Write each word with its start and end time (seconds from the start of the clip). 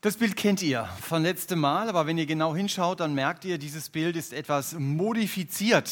Das 0.00 0.16
Bild 0.16 0.36
kennt 0.36 0.62
ihr 0.62 0.88
von 1.02 1.24
letztem 1.24 1.58
Mal, 1.58 1.88
aber 1.88 2.06
wenn 2.06 2.18
ihr 2.18 2.26
genau 2.26 2.54
hinschaut, 2.54 3.00
dann 3.00 3.14
merkt 3.14 3.44
ihr, 3.44 3.58
dieses 3.58 3.88
Bild 3.88 4.14
ist 4.14 4.32
etwas 4.32 4.74
modifiziert. 4.74 5.90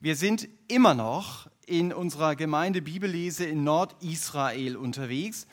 Wir 0.00 0.16
sind 0.16 0.46
immer 0.68 0.92
noch 0.92 1.48
in 1.64 1.94
unserer 1.94 2.36
Gemeinde 2.36 2.82
Bibellese 2.82 3.46
in 3.46 3.64
Nordisrael 3.64 4.76
unterwegs. 4.76 5.46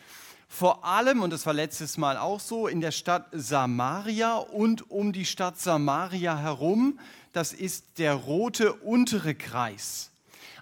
Vor 0.49 0.84
allem, 0.84 1.21
und 1.21 1.31
das 1.31 1.46
war 1.46 1.54
letztes 1.54 1.97
Mal 1.97 2.18
auch 2.18 2.41
so, 2.41 2.68
in 2.68 2.81
der 2.81 2.91
Stadt 2.91 3.28
Samaria 3.31 4.36
und 4.36 4.92
um 4.92 5.14
die 5.14 5.26
Stadt 5.26 5.58
Samaria 5.58 6.38
herum. 6.38 7.00
Das 7.32 7.54
ist 7.54 7.98
der 7.98 8.14
rote 8.14 8.74
untere 8.74 9.36
Kreis. 9.36 10.12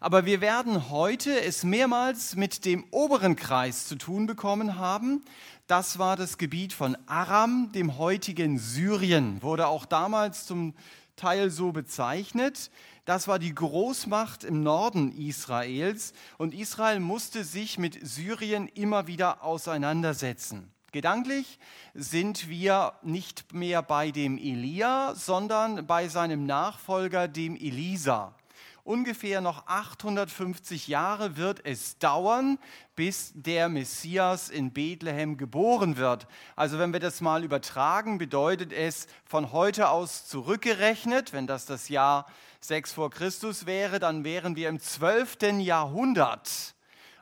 Aber 0.01 0.25
wir 0.25 0.39
werden 0.39 0.89
heute 0.91 1.41
es 1.41 1.63
mehrmals 1.63 2.35
mit 2.35 2.65
dem 2.65 2.83
oberen 2.91 3.35
Kreis 3.35 3.87
zu 3.87 3.95
tun 3.95 4.27
bekommen 4.27 4.77
haben. 4.77 5.23
Das 5.71 5.97
war 5.97 6.17
das 6.17 6.37
Gebiet 6.37 6.73
von 6.73 6.97
Aram, 7.05 7.71
dem 7.71 7.97
heutigen 7.97 8.59
Syrien, 8.59 9.41
wurde 9.41 9.67
auch 9.67 9.85
damals 9.85 10.45
zum 10.45 10.73
Teil 11.15 11.49
so 11.49 11.71
bezeichnet. 11.71 12.71
Das 13.05 13.29
war 13.29 13.39
die 13.39 13.55
Großmacht 13.55 14.43
im 14.43 14.63
Norden 14.63 15.13
Israels 15.13 16.11
und 16.37 16.53
Israel 16.53 16.99
musste 16.99 17.45
sich 17.45 17.77
mit 17.77 17.97
Syrien 18.05 18.67
immer 18.67 19.07
wieder 19.07 19.45
auseinandersetzen. 19.45 20.73
Gedanklich 20.91 21.57
sind 21.93 22.49
wir 22.49 22.91
nicht 23.01 23.53
mehr 23.53 23.81
bei 23.81 24.11
dem 24.11 24.37
Elia, 24.37 25.15
sondern 25.15 25.87
bei 25.87 26.09
seinem 26.09 26.45
Nachfolger, 26.45 27.29
dem 27.29 27.55
Elisa 27.55 28.35
ungefähr 28.83 29.41
noch 29.41 29.67
850 29.67 30.87
Jahre 30.87 31.37
wird 31.37 31.65
es 31.65 31.97
dauern, 31.97 32.57
bis 32.95 33.31
der 33.35 33.69
Messias 33.69 34.49
in 34.49 34.73
Bethlehem 34.73 35.37
geboren 35.37 35.97
wird. 35.97 36.27
Also 36.55 36.79
wenn 36.79 36.93
wir 36.93 36.99
das 36.99 37.21
mal 37.21 37.43
übertragen, 37.43 38.17
bedeutet 38.17 38.73
es 38.73 39.07
von 39.25 39.51
heute 39.51 39.89
aus 39.89 40.27
zurückgerechnet, 40.27 41.33
wenn 41.33 41.47
das 41.47 41.65
das 41.65 41.89
Jahr 41.89 42.25
6 42.61 42.93
vor 42.93 43.09
Christus 43.09 43.65
wäre, 43.65 43.99
dann 43.99 44.23
wären 44.23 44.55
wir 44.55 44.69
im 44.69 44.79
12. 44.79 45.59
Jahrhundert. 45.59 46.75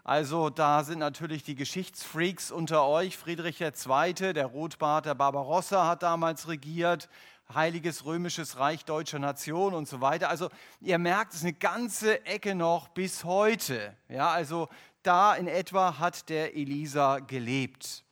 Also 0.04 0.50
da 0.50 0.84
sind 0.84 1.00
natürlich 1.00 1.44
die 1.44 1.54
Geschichtsfreaks 1.54 2.52
unter 2.52 2.88
euch. 2.88 3.16
Friedrich 3.16 3.62
II., 3.62 4.34
der 4.34 4.48
Rotbart 4.48 5.06
der 5.06 5.14
Barbarossa 5.14 5.86
hat 5.88 6.02
damals 6.02 6.48
regiert. 6.48 7.10
Heiliges 7.52 8.06
Römisches 8.06 8.60
Reich 8.60 8.86
deutscher 8.86 9.18
Nation 9.18 9.74
und 9.74 9.88
so 9.88 10.02
weiter. 10.02 10.30
Also 10.30 10.50
ihr 10.82 11.00
merkt, 11.00 11.34
es 11.34 11.40
ist 11.40 11.46
eine 11.46 11.54
ganze 11.54 12.24
Ecke 12.28 12.54
noch 12.54 12.90
bis 12.90 13.24
heute. 13.24 13.98
Ja, 14.08 14.30
also 14.30 14.70
da 15.02 15.34
in 15.34 15.48
etwa 15.48 15.98
hat 15.98 16.30
der 16.30 16.56
Elisa 16.56 17.18
gelebt. 17.18 18.04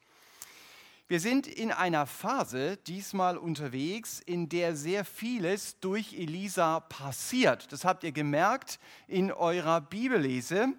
Wir 1.07 1.19
sind 1.19 1.45
in 1.45 1.71
einer 1.71 2.07
Phase 2.07 2.77
diesmal 2.77 3.37
unterwegs, 3.37 4.19
in 4.19 4.49
der 4.49 4.75
sehr 4.75 5.05
vieles 5.05 5.79
durch 5.81 6.13
Elisa 6.13 6.79
passiert. 6.79 7.71
Das 7.71 7.85
habt 7.85 8.03
ihr 8.03 8.13
gemerkt 8.13 8.79
in 9.07 9.31
eurer 9.31 9.81
Bibellese. 9.81 10.69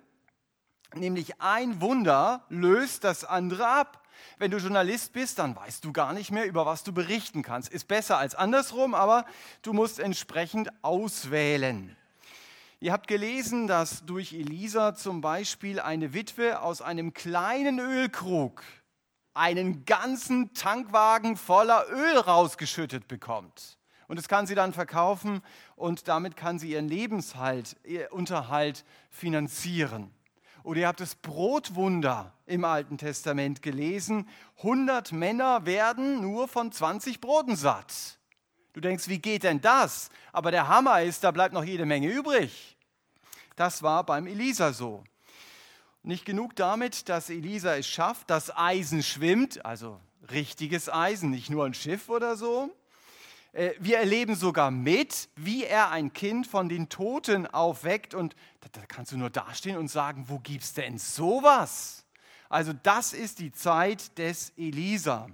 Nämlich 0.94 1.40
ein 1.40 1.80
Wunder 1.80 2.44
löst 2.48 3.04
das 3.04 3.24
andere 3.24 3.68
ab. 3.68 4.02
Wenn 4.38 4.50
du 4.50 4.58
Journalist 4.58 5.12
bist, 5.12 5.38
dann 5.38 5.56
weißt 5.56 5.84
du 5.84 5.92
gar 5.92 6.12
nicht 6.12 6.30
mehr, 6.30 6.46
über 6.46 6.66
was 6.66 6.84
du 6.84 6.92
berichten 6.92 7.42
kannst. 7.42 7.70
Ist 7.70 7.88
besser 7.88 8.18
als 8.18 8.34
andersrum, 8.34 8.94
aber 8.94 9.24
du 9.62 9.72
musst 9.72 9.98
entsprechend 9.98 10.70
auswählen. 10.82 11.96
Ihr 12.80 12.92
habt 12.92 13.08
gelesen, 13.08 13.66
dass 13.66 14.04
durch 14.06 14.32
Elisa 14.32 14.94
zum 14.94 15.20
Beispiel 15.20 15.80
eine 15.80 16.14
Witwe 16.14 16.60
aus 16.60 16.80
einem 16.80 17.12
kleinen 17.12 17.80
Ölkrug 17.80 18.62
einen 19.34 19.84
ganzen 19.84 20.54
Tankwagen 20.54 21.36
voller 21.36 21.86
Öl 21.90 22.18
rausgeschüttet 22.18 23.08
bekommt. 23.08 23.78
Und 24.06 24.16
das 24.16 24.28
kann 24.28 24.46
sie 24.46 24.54
dann 24.54 24.72
verkaufen 24.72 25.42
und 25.76 26.08
damit 26.08 26.36
kann 26.36 26.58
sie 26.58 26.70
ihren 26.70 26.88
Lebensunterhalt 26.88 28.84
finanzieren. 29.10 30.10
Oder 30.68 30.80
ihr 30.80 30.88
habt 30.88 31.00
das 31.00 31.14
Brotwunder 31.14 32.34
im 32.44 32.66
Alten 32.66 32.98
Testament 32.98 33.62
gelesen. 33.62 34.28
100 34.58 35.12
Männer 35.12 35.64
werden 35.64 36.20
nur 36.20 36.46
von 36.46 36.70
20 36.70 37.22
Broten 37.22 37.56
satt. 37.56 38.18
Du 38.74 38.80
denkst, 38.82 39.08
wie 39.08 39.18
geht 39.18 39.44
denn 39.44 39.62
das? 39.62 40.10
Aber 40.30 40.50
der 40.50 40.68
Hammer 40.68 41.00
ist, 41.00 41.24
da 41.24 41.30
bleibt 41.30 41.54
noch 41.54 41.64
jede 41.64 41.86
Menge 41.86 42.08
übrig. 42.08 42.76
Das 43.56 43.82
war 43.82 44.04
beim 44.04 44.26
Elisa 44.26 44.74
so. 44.74 45.04
Nicht 46.02 46.26
genug 46.26 46.54
damit, 46.54 47.08
dass 47.08 47.30
Elisa 47.30 47.74
es 47.74 47.88
schafft, 47.88 48.28
das 48.28 48.54
Eisen 48.54 49.02
schwimmt, 49.02 49.64
also 49.64 49.98
richtiges 50.30 50.92
Eisen, 50.92 51.30
nicht 51.30 51.48
nur 51.48 51.64
ein 51.64 51.72
Schiff 51.72 52.10
oder 52.10 52.36
so, 52.36 52.70
wir 53.52 53.98
erleben 53.98 54.34
sogar 54.34 54.70
mit, 54.70 55.28
wie 55.36 55.64
er 55.64 55.90
ein 55.90 56.12
Kind 56.12 56.46
von 56.46 56.68
den 56.68 56.88
Toten 56.88 57.46
aufweckt. 57.46 58.14
Und 58.14 58.36
da 58.72 58.84
kannst 58.86 59.12
du 59.12 59.16
nur 59.16 59.30
dastehen 59.30 59.76
und 59.76 59.88
sagen, 59.88 60.24
wo 60.28 60.38
gibt's 60.38 60.74
denn 60.74 60.98
sowas? 60.98 62.04
Also 62.48 62.72
das 62.72 63.12
ist 63.12 63.38
die 63.40 63.52
Zeit 63.52 64.16
des 64.18 64.50
Elisa. 64.56 65.28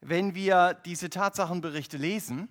Wenn 0.00 0.34
wir 0.34 0.74
diese 0.84 1.10
Tatsachenberichte 1.10 1.96
lesen, 1.96 2.48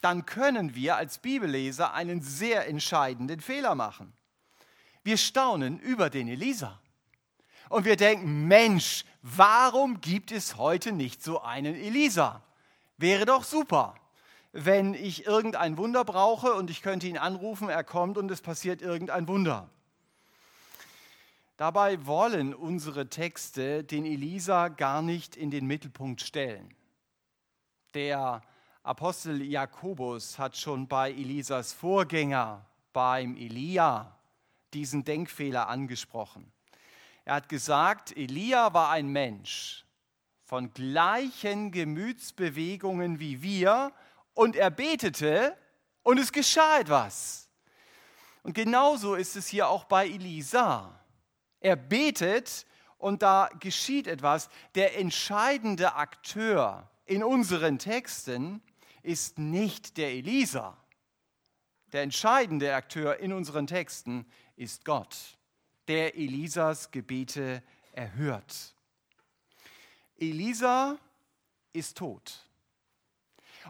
dann 0.00 0.26
können 0.26 0.74
wir 0.74 0.96
als 0.96 1.18
Bibelleser 1.18 1.94
einen 1.94 2.20
sehr 2.20 2.68
entscheidenden 2.68 3.40
Fehler 3.40 3.74
machen. 3.74 4.12
Wir 5.02 5.16
staunen 5.16 5.78
über 5.80 6.10
den 6.10 6.28
Elisa. 6.28 6.80
Und 7.70 7.86
wir 7.86 7.96
denken, 7.96 8.46
Mensch, 8.46 9.04
warum 9.22 10.00
gibt 10.00 10.30
es 10.30 10.56
heute 10.56 10.92
nicht 10.92 11.22
so 11.22 11.40
einen 11.42 11.74
Elisa? 11.74 12.42
Wäre 12.96 13.26
doch 13.26 13.44
super, 13.44 13.94
wenn 14.52 14.94
ich 14.94 15.26
irgendein 15.26 15.76
Wunder 15.78 16.04
brauche 16.04 16.54
und 16.54 16.70
ich 16.70 16.80
könnte 16.80 17.08
ihn 17.08 17.18
anrufen, 17.18 17.68
er 17.68 17.82
kommt 17.82 18.16
und 18.18 18.30
es 18.30 18.40
passiert 18.40 18.82
irgendein 18.82 19.26
Wunder. 19.26 19.68
Dabei 21.56 22.04
wollen 22.06 22.54
unsere 22.54 23.08
Texte 23.08 23.84
den 23.84 24.04
Elisa 24.04 24.68
gar 24.68 25.02
nicht 25.02 25.36
in 25.36 25.50
den 25.50 25.66
Mittelpunkt 25.66 26.20
stellen. 26.20 26.74
Der 27.94 28.42
Apostel 28.82 29.42
Jakobus 29.42 30.38
hat 30.38 30.56
schon 30.56 30.88
bei 30.88 31.10
Elisas 31.10 31.72
Vorgänger, 31.72 32.66
beim 32.92 33.36
Elia, 33.36 34.16
diesen 34.72 35.04
Denkfehler 35.04 35.68
angesprochen. 35.68 36.52
Er 37.24 37.36
hat 37.36 37.48
gesagt, 37.48 38.16
Elia 38.16 38.74
war 38.74 38.90
ein 38.90 39.08
Mensch, 39.08 39.83
von 40.44 40.72
gleichen 40.72 41.72
Gemütsbewegungen 41.72 43.18
wie 43.18 43.42
wir 43.42 43.92
und 44.34 44.56
er 44.56 44.70
betete 44.70 45.56
und 46.02 46.18
es 46.18 46.32
geschah 46.32 46.80
etwas. 46.80 47.48
Und 48.42 48.54
genauso 48.54 49.14
ist 49.14 49.36
es 49.36 49.48
hier 49.48 49.68
auch 49.68 49.84
bei 49.84 50.06
Elisa. 50.06 51.00
Er 51.60 51.76
betet 51.76 52.66
und 52.98 53.22
da 53.22 53.48
geschieht 53.58 54.06
etwas. 54.06 54.50
Der 54.74 54.98
entscheidende 54.98 55.94
Akteur 55.94 56.90
in 57.06 57.24
unseren 57.24 57.78
Texten 57.78 58.62
ist 59.02 59.38
nicht 59.38 59.96
der 59.96 60.10
Elisa. 60.10 60.76
Der 61.92 62.02
entscheidende 62.02 62.74
Akteur 62.74 63.18
in 63.18 63.32
unseren 63.32 63.66
Texten 63.66 64.26
ist 64.56 64.84
Gott, 64.84 65.38
der 65.88 66.16
Elisas 66.16 66.90
Gebete 66.90 67.62
erhört. 67.92 68.73
Elisa 70.18 70.98
ist 71.72 71.98
tot. 71.98 72.44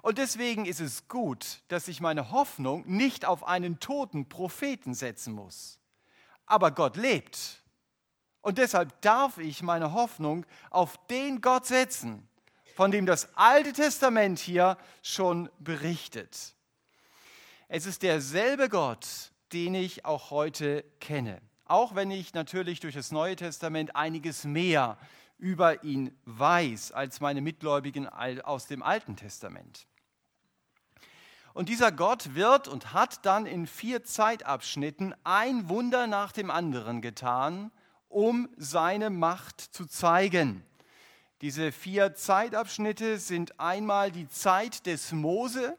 Und 0.02 0.18
deswegen 0.18 0.66
ist 0.66 0.80
es 0.80 1.08
gut, 1.08 1.62
dass 1.68 1.88
ich 1.88 2.00
meine 2.00 2.30
Hoffnung 2.30 2.84
nicht 2.86 3.24
auf 3.24 3.44
einen 3.46 3.80
toten 3.80 4.28
Propheten 4.28 4.94
setzen 4.94 5.32
muss. 5.32 5.78
Aber 6.46 6.70
Gott 6.72 6.96
lebt. 6.96 7.62
Und 8.40 8.58
deshalb 8.58 9.00
darf 9.00 9.38
ich 9.38 9.62
meine 9.62 9.92
Hoffnung 9.92 10.44
auf 10.70 10.98
den 11.06 11.40
Gott 11.40 11.66
setzen, 11.66 12.28
von 12.74 12.90
dem 12.90 13.06
das 13.06 13.34
Alte 13.36 13.72
Testament 13.72 14.38
hier 14.38 14.76
schon 15.02 15.48
berichtet. 15.58 16.54
Es 17.68 17.86
ist 17.86 18.02
derselbe 18.02 18.68
Gott, 18.68 19.32
den 19.52 19.74
ich 19.74 20.04
auch 20.04 20.30
heute 20.30 20.84
kenne. 21.00 21.40
Auch 21.66 21.94
wenn 21.94 22.10
ich 22.10 22.34
natürlich 22.34 22.80
durch 22.80 22.94
das 22.94 23.10
Neue 23.10 23.36
Testament 23.36 23.96
einiges 23.96 24.44
mehr 24.44 24.98
über 25.38 25.82
ihn 25.82 26.16
weiß 26.24 26.92
als 26.92 27.20
meine 27.20 27.40
Mitgläubigen 27.40 28.08
aus 28.08 28.66
dem 28.66 28.82
Alten 28.82 29.16
Testament. 29.16 29.86
Und 31.54 31.68
dieser 31.68 31.92
Gott 31.92 32.34
wird 32.34 32.66
und 32.66 32.92
hat 32.92 33.24
dann 33.24 33.46
in 33.46 33.66
vier 33.66 34.02
Zeitabschnitten 34.02 35.14
ein 35.22 35.68
Wunder 35.68 36.06
nach 36.06 36.32
dem 36.32 36.50
anderen 36.50 37.00
getan, 37.00 37.70
um 38.08 38.48
seine 38.56 39.08
Macht 39.08 39.60
zu 39.60 39.86
zeigen. 39.86 40.64
Diese 41.40 41.72
vier 41.72 42.14
Zeitabschnitte 42.14 43.18
sind 43.18 43.60
einmal 43.60 44.10
die 44.10 44.28
Zeit 44.28 44.86
des 44.86 45.12
Mose 45.12 45.78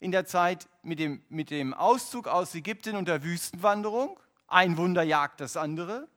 in 0.00 0.12
der 0.12 0.24
Zeit 0.24 0.68
mit 0.82 0.98
dem, 0.98 1.22
mit 1.28 1.50
dem 1.50 1.74
Auszug 1.74 2.28
aus 2.28 2.54
Ägypten 2.54 2.94
und 2.94 3.08
der 3.08 3.22
Wüstenwanderung. 3.22 4.18
Ein 4.48 4.76
Wunder 4.78 5.02
jagt 5.02 5.40
das 5.40 5.56
andere 5.56 6.08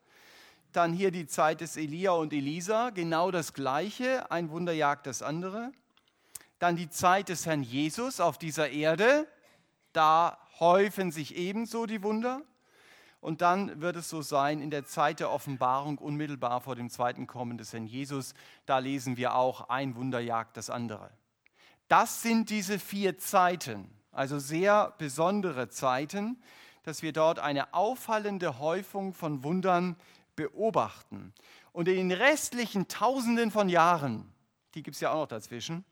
Dann 0.71 0.93
hier 0.93 1.11
die 1.11 1.27
Zeit 1.27 1.61
des 1.61 1.75
Elia 1.75 2.11
und 2.11 2.31
Elisa, 2.31 2.91
genau 2.91 3.29
das 3.29 3.53
gleiche, 3.53 4.31
ein 4.31 4.49
Wunder 4.49 4.71
jagt 4.71 5.05
das 5.05 5.21
andere. 5.21 5.71
Dann 6.59 6.77
die 6.77 6.89
Zeit 6.89 7.27
des 7.27 7.45
Herrn 7.45 7.61
Jesus 7.61 8.21
auf 8.21 8.37
dieser 8.37 8.69
Erde, 8.69 9.27
da 9.91 10.37
häufen 10.59 11.11
sich 11.11 11.35
ebenso 11.35 11.85
die 11.85 12.03
Wunder. 12.03 12.41
Und 13.19 13.41
dann 13.41 13.81
wird 13.81 13.97
es 13.97 14.09
so 14.09 14.21
sein 14.21 14.61
in 14.61 14.71
der 14.71 14.85
Zeit 14.85 15.19
der 15.19 15.29
Offenbarung, 15.29 15.97
unmittelbar 15.97 16.61
vor 16.61 16.75
dem 16.75 16.89
zweiten 16.89 17.27
Kommen 17.27 17.57
des 17.57 17.73
Herrn 17.73 17.85
Jesus. 17.85 18.33
Da 18.65 18.79
lesen 18.79 19.17
wir 19.17 19.35
auch, 19.35 19.69
ein 19.69 19.95
Wunder 19.95 20.19
jagt 20.19 20.55
das 20.55 20.69
andere. 20.69 21.11
Das 21.87 22.21
sind 22.21 22.49
diese 22.49 22.79
vier 22.79 23.17
Zeiten, 23.17 23.89
also 24.11 24.39
sehr 24.39 24.93
besondere 24.97 25.67
Zeiten, 25.69 26.41
dass 26.83 27.01
wir 27.01 27.13
dort 27.13 27.39
eine 27.39 27.73
auffallende 27.73 28.59
Häufung 28.59 29.13
von 29.13 29.43
Wundern 29.43 29.95
beobachten. 30.35 31.33
Und 31.71 31.87
in 31.87 32.09
den 32.09 32.11
restlichen 32.11 32.87
Tausenden 32.87 33.51
von 33.51 33.69
Jahren, 33.69 34.31
die 34.73 34.83
gibt 34.83 34.95
es 34.95 35.01
ja 35.01 35.11
auch 35.11 35.21
noch 35.21 35.27
dazwischen, 35.27 35.85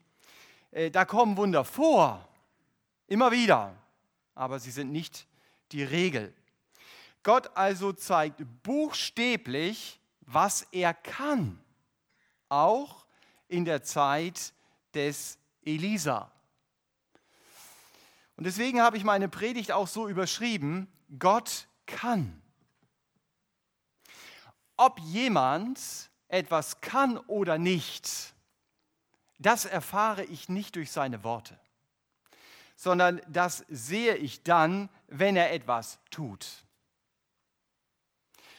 äh, 0.72 0.92
da 0.92 1.06
kommen 1.06 1.38
Wunder 1.38 1.64
vor, 1.64 2.28
immer 3.08 3.32
wieder, 3.32 3.76
aber 4.36 4.60
sie 4.60 4.72
sind 4.72 4.92
nicht 4.92 5.28
die 5.72 5.84
Regel. 5.84 6.34
Gott 7.24 7.56
also 7.56 7.92
zeigt 7.92 8.42
buchstäblich, 8.64 10.00
was 10.22 10.64
er 10.72 10.94
kann, 10.94 11.60
auch 12.48 13.06
in 13.48 13.66
der 13.66 13.84
Zeit 13.84 14.54
des 14.94 15.38
Elisa. 15.64 16.32
Und 18.40 18.46
deswegen 18.46 18.82
habe 18.82 18.96
ich 18.96 19.04
meine 19.04 19.28
Predigt 19.28 19.74
auch 19.74 19.90
so 19.90 20.08
überschrieben, 20.08 20.88
Gott 21.20 21.68
kann. 21.86 22.42
Ob 24.78 24.98
jemand 25.02 25.78
etwas 26.30 26.80
kann 26.80 27.18
oder 27.18 27.58
nicht, 27.58 28.34
das 29.40 29.66
erfahre 29.66 30.24
ich 30.24 30.48
nicht 30.48 30.78
durch 30.78 30.90
seine 30.90 31.26
Worte, 31.26 31.60
sondern 32.78 33.22
das 33.28 33.66
sehe 33.68 34.16
ich 34.16 34.42
dann, 34.42 34.88
wenn 35.10 35.36
er 35.36 35.52
etwas 35.52 36.00
tut. 36.10 36.64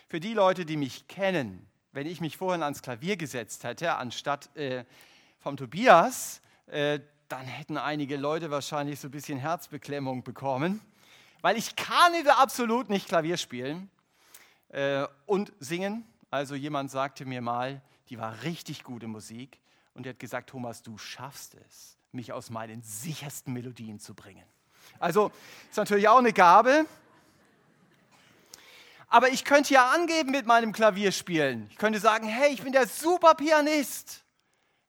Für 0.08 0.20
die 0.20 0.34
Leute, 0.34 0.66
die 0.66 0.76
mich 0.76 1.08
kennen, 1.08 1.66
wenn 1.92 2.06
ich 2.06 2.20
mich 2.20 2.36
vorhin 2.36 2.62
ans 2.62 2.82
Klavier 2.82 3.16
gesetzt 3.16 3.64
hätte, 3.64 3.94
anstatt 3.94 4.54
äh, 4.58 4.84
vom 5.38 5.56
Tobias, 5.56 6.42
äh, 6.66 7.00
dann 7.30 7.46
hätten 7.46 7.78
einige 7.78 8.16
Leute 8.16 8.50
wahrscheinlich 8.50 8.98
so 8.98 9.08
ein 9.08 9.12
bisschen 9.12 9.38
Herzbeklemmung 9.38 10.24
bekommen, 10.24 10.80
weil 11.42 11.56
ich 11.56 11.76
kann 11.76 12.12
absolut 12.26 12.90
nicht 12.90 13.06
Klavier 13.06 13.36
spielen 13.36 13.88
äh, 14.68 15.06
und 15.26 15.52
singen. 15.60 16.04
Also 16.30 16.54
jemand 16.54 16.90
sagte 16.90 17.24
mir 17.24 17.40
mal, 17.40 17.80
die 18.08 18.18
war 18.18 18.42
richtig 18.42 18.82
gute 18.82 19.06
Musik 19.06 19.60
und 19.94 20.06
er 20.06 20.10
hat 20.10 20.18
gesagt, 20.18 20.50
Thomas, 20.50 20.82
du 20.82 20.98
schaffst 20.98 21.54
es, 21.66 21.96
mich 22.10 22.32
aus 22.32 22.50
meinen 22.50 22.82
sichersten 22.82 23.52
Melodien 23.52 24.00
zu 24.00 24.14
bringen. 24.14 24.44
Also 24.98 25.30
ist 25.70 25.76
natürlich 25.76 26.08
auch 26.08 26.18
eine 26.18 26.32
Gabe, 26.32 26.84
aber 29.08 29.28
ich 29.28 29.44
könnte 29.44 29.74
ja 29.74 29.90
angeben 29.90 30.32
mit 30.32 30.46
meinem 30.46 30.72
Klavierspielen. 30.72 31.68
Ich 31.70 31.76
könnte 31.76 32.00
sagen, 32.00 32.26
hey, 32.26 32.52
ich 32.52 32.62
bin 32.62 32.72
der 32.72 32.88
super 32.88 33.34
Pianist. 33.34 34.24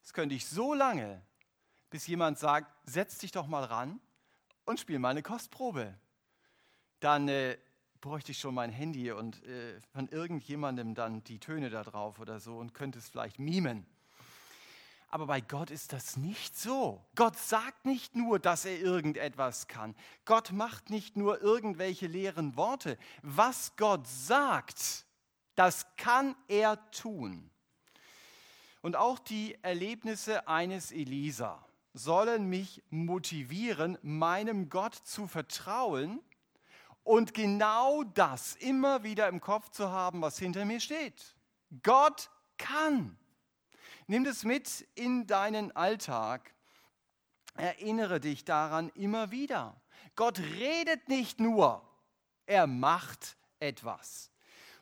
Das 0.02 0.14
könnte 0.14 0.34
ich 0.34 0.48
so 0.48 0.74
lange, 0.74 1.22
bis 1.92 2.08
jemand 2.08 2.40
sagt, 2.40 2.74
setz 2.86 3.20
dich 3.20 3.32
doch 3.32 3.46
mal 3.46 3.66
ran 3.66 4.00
und 4.66 4.80
spiel 4.80 4.98
mal 4.98 5.10
eine 5.10 5.22
Kostprobe. 5.22 5.94
Dann 7.02 7.28
äh, 7.28 7.58
bräuchte 8.00 8.32
ich 8.32 8.40
schon 8.40 8.56
mein 8.56 8.72
Handy 8.72 9.12
und 9.12 9.44
äh, 9.44 9.80
von 9.92 10.08
irgendjemandem 10.08 10.96
dann 10.96 11.24
die 11.26 11.40
Töne 11.40 11.70
da 11.70 11.84
drauf 11.84 12.20
oder 12.20 12.40
so 12.40 12.58
und 12.58 12.74
könnte 12.74 12.98
es 12.98 13.10
vielleicht 13.10 13.40
mimen. 13.40 13.86
Aber 15.10 15.28
bei 15.28 15.42
Gott 15.42 15.70
ist 15.70 15.92
das 15.92 16.16
nicht 16.16 16.58
so. 16.58 17.06
Gott 17.16 17.38
sagt 17.38 17.86
nicht 17.86 18.16
nur, 18.16 18.40
dass 18.40 18.64
er 18.64 18.80
irgendetwas 18.80 19.68
kann. 19.68 19.94
Gott 20.24 20.54
macht 20.54 20.90
nicht 20.90 21.18
nur 21.18 21.42
irgendwelche 21.42 22.08
leeren 22.08 22.56
Worte. 22.56 22.98
Was 23.22 23.76
Gott 23.76 24.08
sagt, 24.08 25.06
das 25.56 25.86
kann 25.98 26.38
er 26.48 26.90
tun. 26.92 27.52
Und 28.82 28.96
auch 28.96 29.20
die 29.20 29.58
Erlebnisse 29.62 30.48
eines 30.48 30.94
Elisa 30.94 31.62
sollen 31.94 32.46
mich 32.48 32.84
motivieren, 32.90 33.98
meinem 34.02 34.70
Gott 34.70 34.96
zu 34.96 35.28
vertrauen 35.28 36.22
und 37.04 37.34
genau 37.34 38.04
das 38.04 38.56
immer 38.56 39.04
wieder 39.04 39.28
im 39.28 39.42
Kopf 39.42 39.70
zu 39.70 39.90
haben, 39.90 40.22
was 40.22 40.38
hinter 40.38 40.66
mir 40.66 40.80
steht. 40.80 41.36
Gott 41.84 42.30
kann. 42.58 43.18
Nimm 44.08 44.24
das 44.24 44.44
mit 44.44 44.88
in 44.96 45.28
deinen 45.28 45.76
Alltag. 45.76 46.54
Erinnere 47.56 48.20
dich 48.20 48.46
daran 48.46 48.90
immer 48.90 49.32
wieder. 49.32 49.82
Gott 50.16 50.40
redet 50.40 51.08
nicht 51.10 51.40
nur, 51.40 51.82
er 52.46 52.68
macht 52.68 53.38
etwas. 53.60 54.32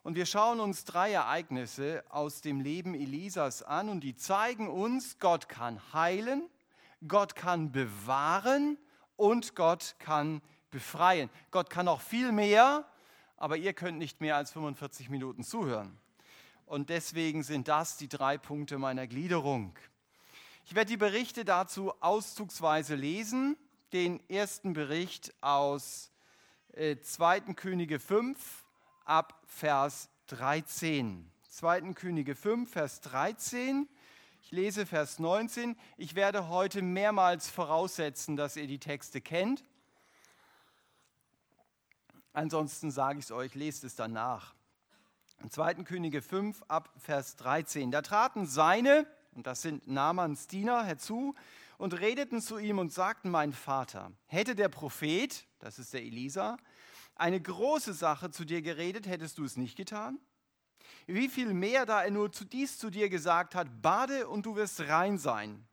Und 0.02 0.16
wir 0.16 0.26
schauen 0.26 0.60
uns 0.60 0.86
drei 0.86 1.12
Ereignisse 1.12 2.04
aus 2.10 2.42
dem 2.42 2.62
Leben 2.62 2.96
Elisas 2.96 3.64
an 3.64 3.90
und 3.90 4.02
die 4.02 4.16
zeigen 4.16 4.68
uns, 4.68 5.20
Gott 5.20 5.50
kann 5.50 5.94
heilen, 5.94 6.50
Gott 7.08 7.36
kann 7.36 7.72
bewahren 7.72 8.78
und 9.16 9.56
Gott 9.56 9.96
kann 10.00 10.42
befreien. 10.72 11.30
Gott 11.52 11.70
kann 11.70 11.88
auch 11.88 12.02
viel 12.02 12.32
mehr, 12.32 12.86
aber 13.38 13.58
ihr 13.58 13.74
könnt 13.74 13.98
nicht 13.98 14.22
mehr 14.22 14.36
als 14.36 14.52
45 14.52 15.10
Minuten 15.10 15.44
zuhören. 15.44 15.98
Und 16.66 16.90
deswegen 16.90 17.44
sind 17.44 17.68
das 17.68 17.98
die 17.98 18.10
drei 18.10 18.38
Punkte 18.38 18.78
meiner 18.78 19.08
Gliederung. 19.08 19.78
Ich 20.66 20.76
werde 20.76 20.92
die 20.92 20.98
Berichte 20.98 21.46
dazu 21.46 21.94
auszugsweise 22.00 22.96
lesen. 22.96 23.58
Den 23.92 24.20
ersten 24.30 24.74
Bericht 24.74 25.34
aus 25.42 26.12
äh, 26.74 26.98
2. 27.00 27.40
Könige 27.56 28.00
5 28.00 28.66
ab 29.04 29.42
Vers 29.48 30.10
13. 30.28 31.32
2. 31.50 31.94
Könige 31.94 32.36
5, 32.36 32.72
Vers 32.72 33.02
13. 33.02 33.90
Ich 34.50 34.56
lese 34.56 34.88
Vers 34.88 35.20
19. 35.20 35.76
Ich 35.96 36.16
werde 36.16 36.50
heute 36.50 36.82
mehrmals 36.82 37.52
voraussetzen, 37.52 38.36
dass 38.36 38.56
ihr 38.56 38.66
die 38.66 38.80
Texte 38.80 39.22
kennt. 39.22 39.64
Ansonsten 42.34 42.90
sage 42.90 43.20
ich 43.20 43.26
es 43.26 43.32
euch, 43.32 43.54
lest 43.54 43.84
es 43.84 43.94
danach. 43.94 44.56
2. 45.48 45.76
Könige 45.84 46.24
5 46.24 46.64
ab 46.68 46.92
Vers 46.98 47.36
13. 47.36 47.92
Da 47.92 48.02
traten 48.02 48.48
seine, 48.48 49.06
und 49.36 49.46
das 49.46 49.62
sind 49.62 49.88
Namans 49.88 50.48
Diener, 50.48 50.84
herzu 50.84 51.36
und 51.78 52.00
redeten 52.00 52.42
zu 52.42 52.58
ihm 52.58 52.80
und 52.80 52.92
sagten, 52.92 53.30
mein 53.30 53.54
Vater, 53.54 54.12
hätte 54.26 54.56
der 54.56 54.70
Prophet, 54.70 55.46
das 55.60 55.78
ist 55.78 55.94
der 55.94 56.02
Elisa, 56.02 56.58
eine 57.14 57.40
große 57.40 57.94
Sache 57.94 58.32
zu 58.32 58.46
dir 58.46 58.64
geredet, 58.64 59.06
hättest 59.06 59.38
du 59.38 59.44
es 59.44 59.58
nicht 59.58 59.76
getan? 59.76 60.18
Wie 61.08 61.28
viel 61.28 61.54
mehr, 61.54 61.86
da 61.86 62.04
er 62.04 62.12
nur 62.12 62.32
zu 62.32 62.46
dies 62.46 62.78
zu 62.78 62.90
dir 62.90 63.10
gesagt 63.10 63.56
hat, 63.56 63.82
bade 63.82 64.28
und 64.28 64.46
du 64.46 64.56
wirst 64.56 64.82
rein 64.88 65.18
sein. 65.18 65.66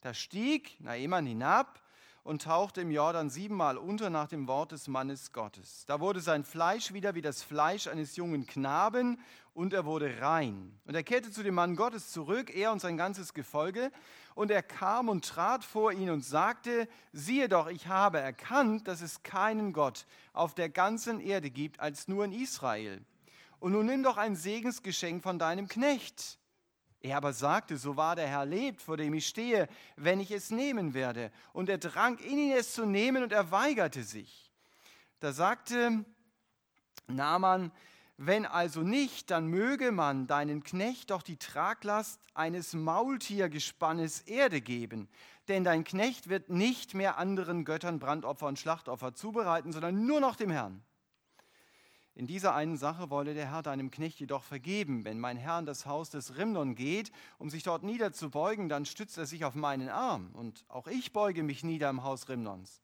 Da 0.00 0.14
stieg 0.14 0.80
Naaman 0.80 1.26
hinab 1.26 1.82
und 2.22 2.42
tauchte 2.42 2.80
im 2.82 2.90
Jordan 2.90 3.30
siebenmal 3.30 3.76
unter 3.76 4.10
nach 4.10 4.28
dem 4.28 4.46
Wort 4.46 4.72
des 4.72 4.88
Mannes 4.88 5.32
Gottes. 5.32 5.84
Da 5.86 6.00
wurde 6.00 6.20
sein 6.20 6.44
Fleisch 6.44 6.92
wieder 6.92 7.14
wie 7.14 7.22
das 7.22 7.42
Fleisch 7.42 7.86
eines 7.86 8.16
jungen 8.16 8.46
Knaben 8.46 9.18
und 9.54 9.72
er 9.72 9.84
wurde 9.84 10.20
rein. 10.20 10.78
Und 10.86 10.94
er 10.94 11.02
kehrte 11.02 11.30
zu 11.30 11.42
dem 11.42 11.54
Mann 11.54 11.76
Gottes 11.76 12.12
zurück, 12.12 12.54
er 12.54 12.72
und 12.72 12.80
sein 12.80 12.96
ganzes 12.96 13.34
Gefolge. 13.34 13.90
Und 14.34 14.50
er 14.50 14.62
kam 14.62 15.08
und 15.08 15.24
trat 15.24 15.64
vor 15.64 15.92
ihn 15.92 16.10
und 16.10 16.24
sagte, 16.24 16.88
siehe 17.12 17.48
doch, 17.48 17.66
ich 17.66 17.88
habe 17.88 18.20
erkannt, 18.20 18.86
dass 18.86 19.00
es 19.00 19.22
keinen 19.22 19.72
Gott 19.72 20.06
auf 20.32 20.54
der 20.54 20.68
ganzen 20.68 21.20
Erde 21.20 21.50
gibt, 21.50 21.80
als 21.80 22.06
nur 22.06 22.24
in 22.24 22.32
Israel. 22.32 23.04
Und 23.60 23.72
nun 23.72 23.86
nimm 23.86 24.02
doch 24.02 24.16
ein 24.16 24.34
Segensgeschenk 24.34 25.22
von 25.22 25.38
deinem 25.38 25.68
Knecht 25.68 26.40
er 27.02 27.16
aber 27.16 27.32
sagte, 27.32 27.78
so 27.78 27.96
wahr 27.96 28.14
der 28.14 28.28
Herr 28.28 28.44
lebt, 28.44 28.82
vor 28.82 28.98
dem 28.98 29.14
ich 29.14 29.26
stehe, 29.26 29.68
wenn 29.96 30.20
ich 30.20 30.30
es 30.30 30.50
nehmen 30.50 30.92
werde. 30.92 31.32
Und 31.54 31.70
er 31.70 31.78
drang 31.78 32.18
in 32.18 32.38
ihn, 32.38 32.52
es 32.52 32.74
zu 32.74 32.84
nehmen, 32.84 33.22
und 33.22 33.32
er 33.32 33.50
weigerte 33.50 34.02
sich. 34.02 34.52
Da 35.18 35.32
sagte 35.32 36.04
Naaman, 37.06 37.72
wenn 38.18 38.44
also 38.44 38.82
nicht, 38.82 39.30
dann 39.30 39.46
möge 39.46 39.92
man 39.92 40.26
deinen 40.26 40.62
Knecht 40.62 41.10
doch 41.10 41.22
die 41.22 41.38
Traglast 41.38 42.20
eines 42.34 42.74
Maultiergespannes 42.74 44.20
Erde 44.20 44.60
geben. 44.60 45.08
Denn 45.48 45.64
dein 45.64 45.84
Knecht 45.84 46.28
wird 46.28 46.50
nicht 46.50 46.92
mehr 46.92 47.16
anderen 47.16 47.64
Göttern 47.64 47.98
Brandopfer 47.98 48.46
und 48.46 48.58
Schlachtopfer 48.58 49.14
zubereiten, 49.14 49.72
sondern 49.72 50.04
nur 50.04 50.20
noch 50.20 50.36
dem 50.36 50.50
Herrn. 50.50 50.84
In 52.20 52.26
dieser 52.26 52.54
einen 52.54 52.76
Sache 52.76 53.08
wolle 53.08 53.32
der 53.32 53.50
Herr 53.50 53.62
deinem 53.62 53.90
Knecht 53.90 54.20
jedoch 54.20 54.42
vergeben. 54.42 55.06
Wenn 55.06 55.18
mein 55.18 55.38
Herr 55.38 55.58
in 55.58 55.64
das 55.64 55.86
Haus 55.86 56.10
des 56.10 56.36
Rimnon 56.36 56.74
geht, 56.74 57.12
um 57.38 57.48
sich 57.48 57.62
dort 57.62 57.82
niederzubeugen, 57.82 58.68
dann 58.68 58.84
stützt 58.84 59.16
er 59.16 59.24
sich 59.24 59.46
auf 59.46 59.54
meinen 59.54 59.88
Arm. 59.88 60.28
Und 60.34 60.66
auch 60.68 60.86
ich 60.86 61.14
beuge 61.14 61.42
mich 61.42 61.64
nieder 61.64 61.88
im 61.88 62.02
Haus 62.04 62.28
Rimnons. 62.28 62.82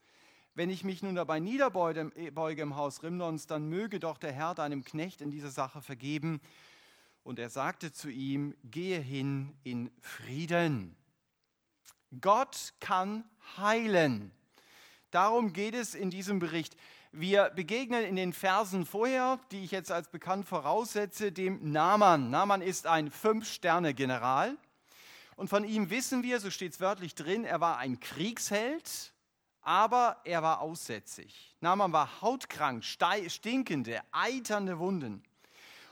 Wenn 0.55 0.71
ich 0.71 0.85
mich 0.85 1.03
nun 1.03 1.17
dabei 1.17 1.39
niederbeuge 1.39 2.63
im 2.63 2.77
Haus 2.77 3.03
Rimnons, 3.03 3.47
dann 3.47 3.69
möge 3.69 4.01
doch 4.01 4.17
der 4.17 4.33
Herr 4.33 4.55
deinem 4.55 4.83
Knecht 4.83 5.21
in 5.21 5.31
dieser 5.31 5.51
Sache 5.51 5.83
vergeben 5.83 6.41
Und 7.23 7.39
er 7.39 7.51
sagte 7.51 7.93
zu 7.93 8.09
ihm, 8.09 8.55
gehe 8.65 9.01
hin 9.01 9.53
in 9.65 9.91
Frieden. 10.01 10.97
Gott 12.23 12.73
kann 12.81 13.23
heilen. 13.59 14.33
Darum 15.11 15.53
geht 15.53 15.75
es 15.75 15.95
in 15.95 16.09
diesem 16.09 16.39
Bericht. 16.39 16.75
Wir 17.19 17.49
begegnen 17.49 18.05
in 18.05 18.15
den 18.15 18.35
Versen 18.35 18.85
vorher, 18.85 19.41
die 19.51 19.65
ich 19.65 19.71
jetzt 19.71 19.91
als 19.91 20.09
bekannt 20.09 20.47
voraussetze, 20.47 21.33
dem 21.33 21.73
Naaman. 21.73 22.29
Naaman 22.29 22.61
ist 22.61 22.87
ein 22.87 23.11
Fünf-Sterne-General. 23.11 24.55
Und 25.35 25.49
von 25.49 25.65
ihm 25.65 25.89
wissen 25.89 26.23
wir, 26.23 26.41
so 26.41 26.51
steht 26.51 26.75
es 26.75 26.81
wörtlich 26.81 27.15
drin, 27.15 27.45
er 27.45 27.59
war 27.63 27.79
ein 27.79 28.01
Kriegsheld, 28.01 29.15
aber 29.63 30.19
er 30.25 30.43
war 30.43 30.61
aussätzig. 30.61 31.57
Naaman 31.63 31.91
war 31.91 32.21
hautkrank, 32.21 32.85
stinkende, 32.85 34.03
eiternde 34.13 34.79
Wunden. 34.79 35.23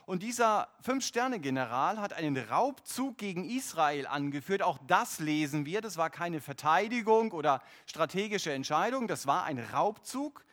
Und 0.05 0.23
dieser 0.23 0.69
Fünf-Sterne-General 0.83 2.03
hat 2.03 2.13
einen 2.13 2.37
Raubzug 2.37 3.17
gegen 3.17 3.49
Israel 3.49 4.07
angeführt. 4.07 4.63
Auch 4.63 4.77
das 4.87 5.21
lesen 5.21 5.65
wir. 5.65 5.81
Das 5.81 5.97
war 5.97 6.11
keine 6.11 6.43
Verteidigung 6.43 7.33
oder 7.33 7.63
strategische 7.87 8.53
Entscheidung. 8.53 9.09
Das 9.09 9.27
war 9.27 9.45
ein 9.45 9.59
Raubzug. 9.59 10.45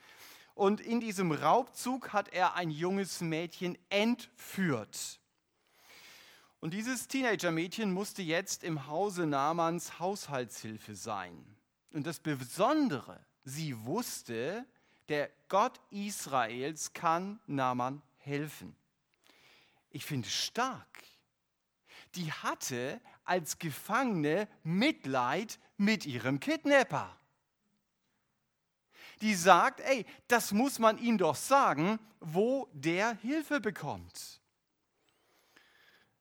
Und 0.61 0.79
in 0.79 0.99
diesem 0.99 1.31
Raubzug 1.31 2.13
hat 2.13 2.29
er 2.29 2.53
ein 2.55 2.69
junges 2.69 3.21
Mädchen 3.21 3.77
entführt. 3.89 5.19
Und 6.59 6.73
dieses 6.75 7.07
Teenager-Mädchen 7.07 7.91
musste 7.91 8.21
jetzt 8.21 8.63
im 8.63 8.85
Hause 8.85 9.25
Namans 9.25 9.99
Haushaltshilfe 9.99 10.93
sein. 10.93 11.43
Und 11.93 12.05
das 12.05 12.19
Besondere, 12.19 13.25
sie 13.43 13.75
wusste, 13.85 14.65
der 15.09 15.31
Gott 15.49 15.79
Israels 15.89 16.93
kann 16.93 17.39
Naaman 17.47 18.03
helfen 18.17 18.75
ich 19.91 20.05
finde 20.05 20.29
stark. 20.29 21.03
Die 22.15 22.31
hatte 22.31 22.99
als 23.23 23.59
Gefangene 23.59 24.47
Mitleid 24.63 25.59
mit 25.77 26.05
ihrem 26.05 26.39
Kidnapper. 26.39 27.15
Die 29.21 29.35
sagt, 29.35 29.79
ey, 29.81 30.05
das 30.27 30.51
muss 30.51 30.79
man 30.79 30.97
ihm 30.97 31.17
doch 31.17 31.35
sagen, 31.35 31.99
wo 32.19 32.67
der 32.73 33.15
Hilfe 33.15 33.59
bekommt. 33.59 34.41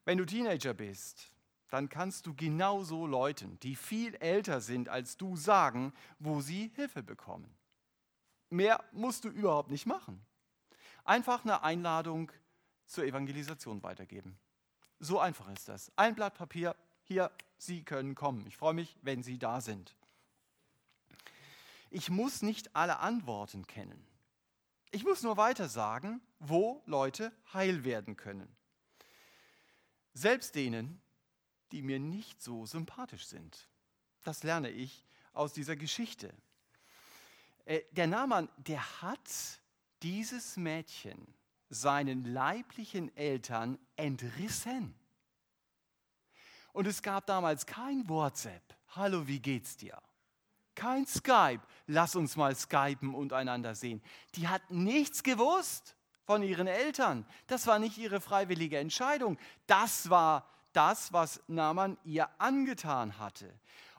Wenn 0.05 0.19
du 0.19 0.27
Teenager 0.27 0.75
bist, 0.75 1.31
dann 1.71 1.89
kannst 1.89 2.27
du 2.27 2.35
genauso 2.35 3.07
Leuten, 3.07 3.59
die 3.61 3.77
viel 3.77 4.15
älter 4.17 4.61
sind 4.61 4.89
als 4.89 5.17
du, 5.17 5.37
sagen, 5.37 5.93
wo 6.19 6.41
sie 6.41 6.73
Hilfe 6.75 7.03
bekommen. 7.03 7.55
Mehr 8.51 8.83
musst 8.93 9.25
du 9.25 9.29
überhaupt 9.29 9.71
nicht 9.71 9.87
machen. 9.87 10.21
Einfach 11.05 11.45
eine 11.45 11.63
Einladung 11.63 12.33
zur 12.87 13.05
Evangelisation 13.05 13.83
weitergeben. 13.83 14.37
So 14.99 15.21
einfach 15.21 15.49
ist 15.51 15.69
das. 15.69 15.93
Ein 15.97 16.15
Blatt 16.15 16.35
Papier, 16.35 16.75
hier, 17.05 17.31
Sie 17.57 17.85
können 17.85 18.15
kommen. 18.15 18.47
Ich 18.47 18.57
freue 18.57 18.75
mich, 18.75 18.97
wenn 19.03 19.23
Sie 19.23 19.39
da 19.39 19.61
sind. 19.61 19.95
Ich 21.91 22.09
muss 22.09 22.43
nicht 22.43 22.75
alle 22.77 23.01
Antworten 23.01 23.67
kennen. 23.67 24.07
Ich 24.93 25.05
muss 25.05 25.23
nur 25.23 25.37
weiter 25.37 25.69
sagen, 25.69 26.21
wo 26.39 26.83
Leute 26.87 27.33
heil 27.53 27.85
werden 27.85 28.17
können. 28.17 28.49
Selbst 30.15 30.55
denen, 30.55 31.01
die 31.73 31.83
mir 31.83 31.99
nicht 31.99 32.41
so 32.43 32.65
sympathisch 32.67 33.27
sind. 33.27 33.69
Das 34.23 34.43
lerne 34.43 34.71
ich 34.71 35.05
aus 35.33 35.53
dieser 35.53 35.77
Geschichte. 35.77 36.33
Äh, 37.65 37.83
der 37.93 38.07
Naaman, 38.07 38.49
der 38.57 39.03
hat 39.03 39.21
dieses 40.03 40.57
Mädchen 40.57 41.35
seinen 41.69 42.25
leiblichen 42.25 43.15
Eltern 43.17 43.79
entrissen. 43.97 44.95
Und 46.73 46.87
es 46.87 47.03
gab 47.03 47.27
damals 47.27 47.67
kein 47.67 48.09
WhatsApp. 48.09 48.77
Hallo, 48.89 49.27
wie 49.27 49.41
geht's 49.41 49.77
dir? 49.77 50.01
Kein 50.81 51.07
Skype. 51.07 51.61
Lass 51.89 52.17
uns 52.17 52.37
mal 52.37 52.57
skypen 52.57 53.15
und 53.15 53.35
einander 53.35 53.75
sehen. 53.75 54.01
Die 54.35 54.49
hat 54.49 54.71
nichts 54.71 55.23
gewusst 55.23 55.95
von 56.25 56.43
ihren 56.43 56.67
Eltern. 56.67 57.27
Das 57.49 57.67
war 57.67 57.79
nicht 57.79 57.99
ihre 57.99 58.19
freiwillige 58.19 58.79
Entscheidung. 58.79 59.37
Das 59.67 60.09
war 60.09 60.49
das, 60.73 61.13
was 61.13 61.43
Naaman 61.49 61.99
ihr 62.05 62.31
angetan 62.41 63.19
hatte. 63.19 63.53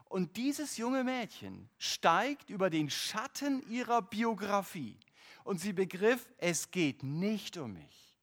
Und 0.08 0.36
dieses 0.36 0.76
junge 0.76 1.04
Mädchen 1.04 1.68
steigt 1.78 2.50
über 2.50 2.68
den 2.68 2.90
Schatten 2.90 3.62
ihrer 3.70 4.02
Biografie 4.02 4.98
und 5.44 5.60
sie 5.60 5.72
begriff, 5.72 6.28
es 6.38 6.72
geht 6.72 7.04
nicht 7.04 7.58
um 7.58 7.74
mich. 7.74 8.18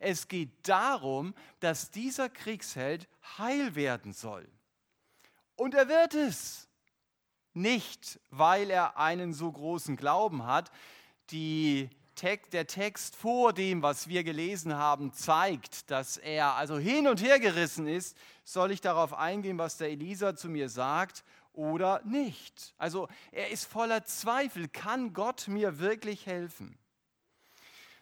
Es 0.00 0.26
geht 0.26 0.68
darum, 0.68 1.34
dass 1.60 1.92
dieser 1.92 2.30
Kriegsheld 2.30 3.08
heil 3.38 3.76
werden 3.76 4.12
soll. 4.12 4.48
Und 5.54 5.74
er 5.74 5.86
wird 5.88 6.14
es. 6.14 6.65
Nicht, 7.56 8.20
weil 8.30 8.70
er 8.70 8.98
einen 8.98 9.32
so 9.32 9.50
großen 9.50 9.96
Glauben 9.96 10.44
hat. 10.44 10.70
Die, 11.30 11.88
der 12.52 12.66
Text 12.66 13.16
vor 13.16 13.54
dem, 13.54 13.80
was 13.80 14.08
wir 14.08 14.24
gelesen 14.24 14.74
haben, 14.74 15.12
zeigt, 15.14 15.90
dass 15.90 16.18
er 16.18 16.54
also 16.54 16.76
hin 16.76 17.08
und 17.08 17.22
her 17.22 17.40
gerissen 17.40 17.88
ist. 17.88 18.14
Soll 18.44 18.72
ich 18.72 18.82
darauf 18.82 19.14
eingehen, 19.14 19.56
was 19.56 19.78
der 19.78 19.88
Elisa 19.90 20.36
zu 20.36 20.48
mir 20.48 20.68
sagt? 20.68 21.24
oder 21.56 22.02
nicht. 22.04 22.74
Also 22.76 23.08
er 23.32 23.48
ist 23.48 23.64
voller 23.64 24.04
Zweifel, 24.04 24.68
kann 24.68 25.14
Gott 25.14 25.48
mir 25.48 25.78
wirklich 25.78 26.26
helfen? 26.26 26.78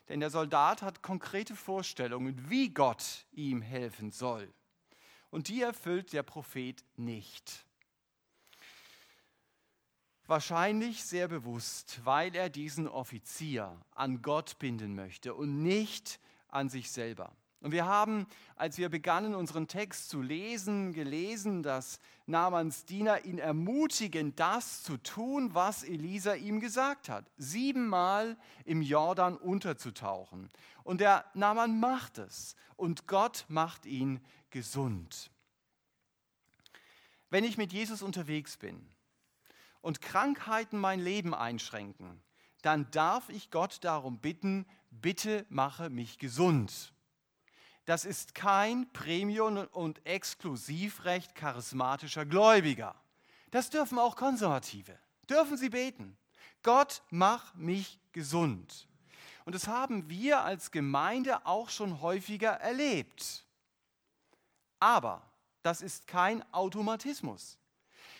Denn 0.09 0.19
der 0.19 0.31
Soldat 0.31 0.83
hat 0.83 1.03
konkrete 1.03 1.55
Vorstellungen, 1.55 2.51
wie 2.51 2.71
Gott 2.71 3.27
ihm 3.31 3.63
helfen 3.63 4.11
soll. 4.11 4.53
Und 5.31 5.47
die 5.47 5.63
erfüllt 5.63 6.13
der 6.13 6.25
Prophet 6.25 6.85
nicht. 6.97 7.65
Wahrscheinlich 10.27 11.05
sehr 11.05 11.29
bewusst, 11.29 12.01
weil 12.05 12.35
er 12.35 12.49
diesen 12.49 12.89
Offizier 12.89 13.79
an 13.95 14.23
Gott 14.23 14.59
binden 14.59 14.95
möchte 14.95 15.35
und 15.35 15.63
nicht 15.63 16.19
an 16.49 16.71
sich 16.71 16.91
selber. 16.91 17.33
Und 17.61 17.73
wir 17.73 17.85
haben, 17.87 18.27
als 18.57 18.79
wir 18.79 18.89
begannen, 18.89 19.35
unseren 19.35 19.69
Text 19.69 20.09
zu 20.09 20.23
lesen, 20.23 20.93
gelesen, 20.93 21.63
dass 21.63 21.99
Namans 22.27 22.85
Diener 22.85 23.25
ihn 23.25 23.39
ermutigen, 23.39 24.35
das 24.37 24.83
zu 24.83 24.97
tun, 24.99 25.55
was 25.55 25.83
Elisa 25.83 26.35
ihm 26.35 26.61
gesagt 26.61 27.09
hat. 27.09 27.31
Siebenmal 27.37 28.37
im 28.65 28.83
Jordan 28.83 29.37
unterzutauchen. 29.37 30.51
Und 30.85 31.01
der 31.01 31.25
Naman 31.35 31.81
macht 31.81 32.19
es. 32.19 32.55
Und 32.77 33.07
Gott 33.07 33.45
macht 33.49 33.87
ihn 33.87 34.21
gesund. 34.51 35.31
Wenn 37.31 37.45
ich 37.45 37.57
mit 37.57 37.73
Jesus 37.73 38.03
unterwegs 38.03 38.57
bin 38.59 38.94
und 39.85 40.01
Krankheiten 40.01 40.79
mein 40.79 40.99
Leben 40.99 41.35
einschränken, 41.35 42.23
dann 42.63 42.91
darf 42.91 43.29
ich 43.29 43.51
Gott 43.51 43.85
darum 43.85 44.19
bitten, 44.19 44.65
bitte 44.91 45.45
mache 45.51 45.91
mich 45.91 46.19
gesund. 46.19 46.95
Das 47.85 48.07
ist 48.07 48.35
kein 48.35 48.91
Premium- 48.95 49.69
und 49.73 50.07
Exklusivrecht 50.07 51.35
charismatischer 51.35 52.25
Gläubiger. 52.25 52.95
Das 53.51 53.69
dürfen 53.69 53.99
auch 53.99 54.17
Konservative. 54.17 54.99
Dürfen 55.29 55.59
sie 55.59 55.69
beten. 55.69 56.17
Gott, 56.63 57.03
mach 57.11 57.55
mich 57.55 58.01
gesund. 58.13 58.89
Und 59.45 59.55
das 59.55 59.69
haben 59.69 60.09
wir 60.09 60.41
als 60.41 60.71
Gemeinde 60.71 61.45
auch 61.45 61.69
schon 61.69 62.01
häufiger 62.01 62.53
erlebt. 62.53 63.45
Aber 64.81 65.31
das 65.63 65.83
ist 65.83 66.07
kein 66.07 66.43
Automatismus. 66.55 67.59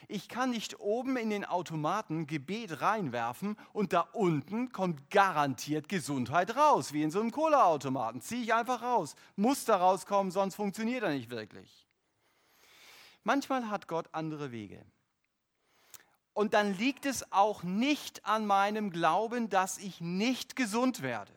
Ich 0.09 0.29
kann 0.29 0.51
nicht 0.51 0.81
oben 0.81 1.17
in 1.17 1.31
den 1.31 1.45
Automaten 1.45 2.27
Gebet 2.27 2.81
reinwerfen 2.81 3.57
und 3.73 3.93
da 3.93 4.01
unten 4.01 4.73
kommt 4.73 5.11
garantiert 5.11 5.89
Gesundheit 5.89 6.57
raus, 6.57 6.93
wie 6.93 7.03
in 7.03 7.11
so 7.11 7.21
einem 7.21 7.31
Cola-Automaten. 7.31 8.21
Ziehe 8.21 8.43
ich 8.43 8.55
einfach 8.55 8.83
raus. 8.83 9.15
Muss 9.37 9.65
da 9.65 9.77
rauskommen, 9.77 10.31
sonst 10.31 10.55
funktioniert 10.55 11.03
er 11.03 11.11
nicht 11.11 11.31
wirklich. 11.31 11.87
Manchmal 13.23 13.71
hat 13.71 13.89
Gott 13.89 14.09
andere 14.13 14.53
Wege. 14.53 14.85
Und 16.35 16.53
dann 16.53 16.77
liegt 16.77 17.07
es 17.07 17.33
auch 17.33 17.63
nicht 17.63 18.27
an 18.27 18.45
meinem 18.47 18.91
Glauben, 18.91 19.49
dass 19.49 19.79
ich 19.79 20.01
nicht 20.01 20.57
gesund 20.57 21.01
werde. 21.01 21.33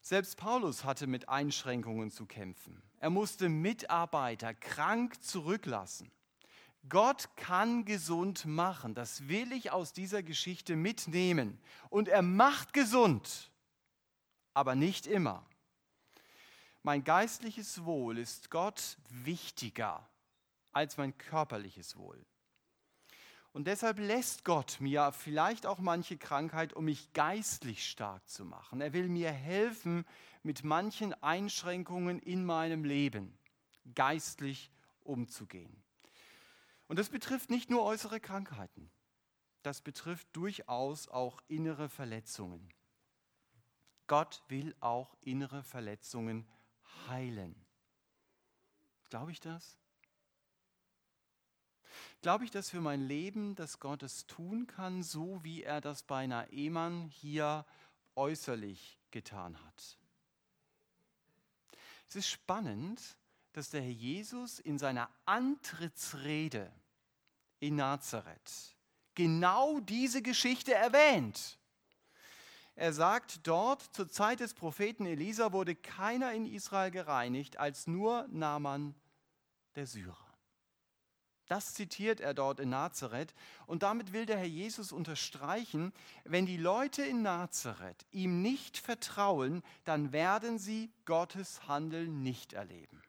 Selbst 0.00 0.36
Paulus 0.36 0.84
hatte 0.84 1.06
mit 1.06 1.28
Einschränkungen 1.28 2.10
zu 2.10 2.26
kämpfen. 2.26 2.82
Er 2.98 3.10
musste 3.10 3.48
Mitarbeiter 3.48 4.54
krank 4.54 5.22
zurücklassen. 5.22 6.10
Gott 6.88 7.36
kann 7.36 7.84
gesund 7.84 8.44
machen. 8.44 8.94
Das 8.94 9.28
will 9.28 9.52
ich 9.52 9.70
aus 9.70 9.92
dieser 9.92 10.22
Geschichte 10.22 10.76
mitnehmen. 10.76 11.60
Und 11.90 12.08
er 12.08 12.22
macht 12.22 12.72
gesund, 12.72 13.50
aber 14.54 14.74
nicht 14.74 15.06
immer. 15.06 15.46
Mein 16.82 17.04
geistliches 17.04 17.84
Wohl 17.84 18.18
ist 18.18 18.50
Gott 18.50 18.98
wichtiger 19.08 20.08
als 20.72 20.96
mein 20.96 21.16
körperliches 21.16 21.96
Wohl. 21.96 22.24
Und 23.52 23.66
deshalb 23.66 23.98
lässt 23.98 24.44
Gott 24.44 24.78
mir 24.80 25.12
vielleicht 25.12 25.66
auch 25.66 25.78
manche 25.78 26.16
Krankheit, 26.16 26.72
um 26.72 26.86
mich 26.86 27.12
geistlich 27.12 27.88
stark 27.88 28.26
zu 28.28 28.46
machen. 28.46 28.80
Er 28.80 28.94
will 28.94 29.08
mir 29.08 29.30
helfen 29.30 30.06
mit 30.42 30.64
manchen 30.64 31.12
Einschränkungen 31.22 32.18
in 32.18 32.44
meinem 32.44 32.84
Leben, 32.84 33.38
geistlich 33.94 34.70
umzugehen. 35.04 35.81
Und 36.92 36.98
das 36.98 37.08
betrifft 37.08 37.48
nicht 37.48 37.70
nur 37.70 37.84
äußere 37.84 38.20
Krankheiten, 38.20 38.90
das 39.62 39.80
betrifft 39.80 40.28
durchaus 40.34 41.08
auch 41.08 41.40
innere 41.48 41.88
Verletzungen. 41.88 42.68
Gott 44.08 44.42
will 44.48 44.76
auch 44.80 45.16
innere 45.22 45.62
Verletzungen 45.62 46.46
heilen. 47.08 47.56
Glaube 49.08 49.32
ich 49.32 49.40
das? 49.40 49.78
Glaube 52.20 52.44
ich 52.44 52.50
das 52.50 52.68
für 52.68 52.82
mein 52.82 53.00
Leben, 53.00 53.54
dass 53.54 53.80
Gott 53.80 54.02
es 54.02 54.26
tun 54.26 54.66
kann, 54.66 55.02
so 55.02 55.42
wie 55.42 55.62
er 55.62 55.80
das 55.80 56.02
bei 56.02 56.26
Naemann 56.26 57.08
hier 57.08 57.64
äußerlich 58.16 59.00
getan 59.10 59.58
hat? 59.64 59.98
Es 62.10 62.16
ist 62.16 62.28
spannend, 62.28 63.16
dass 63.54 63.70
der 63.70 63.80
Herr 63.80 63.88
Jesus 63.88 64.58
in 64.58 64.78
seiner 64.78 65.08
Antrittsrede 65.24 66.70
in 67.62 67.76
Nazareth 67.76 68.74
genau 69.14 69.78
diese 69.80 70.20
Geschichte 70.20 70.74
erwähnt. 70.74 71.58
Er 72.74 72.92
sagt 72.92 73.46
dort, 73.46 73.82
zur 73.94 74.08
Zeit 74.08 74.40
des 74.40 74.54
Propheten 74.54 75.06
Elisa 75.06 75.52
wurde 75.52 75.76
keiner 75.76 76.32
in 76.32 76.46
Israel 76.46 76.90
gereinigt 76.90 77.58
als 77.58 77.86
nur 77.86 78.26
Naaman 78.30 78.94
der 79.76 79.86
Syrer. 79.86 80.16
Das 81.46 81.74
zitiert 81.74 82.20
er 82.20 82.34
dort 82.34 82.60
in 82.60 82.70
Nazareth. 82.70 83.34
Und 83.66 83.82
damit 83.82 84.12
will 84.12 84.24
der 84.24 84.38
Herr 84.38 84.46
Jesus 84.46 84.90
unterstreichen, 84.90 85.92
wenn 86.24 86.46
die 86.46 86.56
Leute 86.56 87.04
in 87.04 87.22
Nazareth 87.22 88.06
ihm 88.10 88.40
nicht 88.40 88.78
vertrauen, 88.78 89.62
dann 89.84 90.12
werden 90.12 90.58
sie 90.58 90.90
Gottes 91.04 91.68
Handeln 91.68 92.22
nicht 92.22 92.54
erleben. 92.54 93.02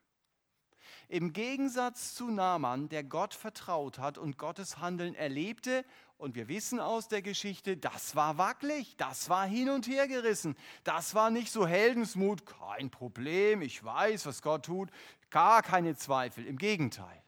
Im 1.10 1.34
Gegensatz 1.34 2.16
zu 2.16 2.30
Naaman, 2.30 2.90
der 2.90 3.04
Gott 3.04 3.34
vertraut 3.34 4.00
hat 4.00 4.18
und 4.18 4.38
Gottes 4.38 4.80
Handeln 4.80 5.16
erlebte, 5.16 5.86
und 6.18 6.36
wir 6.36 6.48
wissen 6.48 6.80
aus 6.80 7.10
der 7.10 7.22
Geschichte, 7.22 7.76
das 7.76 8.16
war 8.16 8.38
wackelig, 8.38 8.96
das 8.96 9.30
war 9.30 9.46
hin 9.46 9.70
und 9.70 9.88
her 9.88 10.08
gerissen, 10.08 10.56
das 10.86 11.16
war 11.16 11.30
nicht 11.30 11.52
so 11.52 11.68
Heldensmut, 11.68 12.46
kein 12.46 12.90
Problem, 12.90 13.62
ich 13.62 13.84
weiß, 13.84 14.26
was 14.26 14.42
Gott 14.42 14.66
tut, 14.66 14.90
gar 15.30 15.62
keine 15.62 15.96
Zweifel, 15.98 16.46
im 16.46 16.58
Gegenteil. 16.58 17.22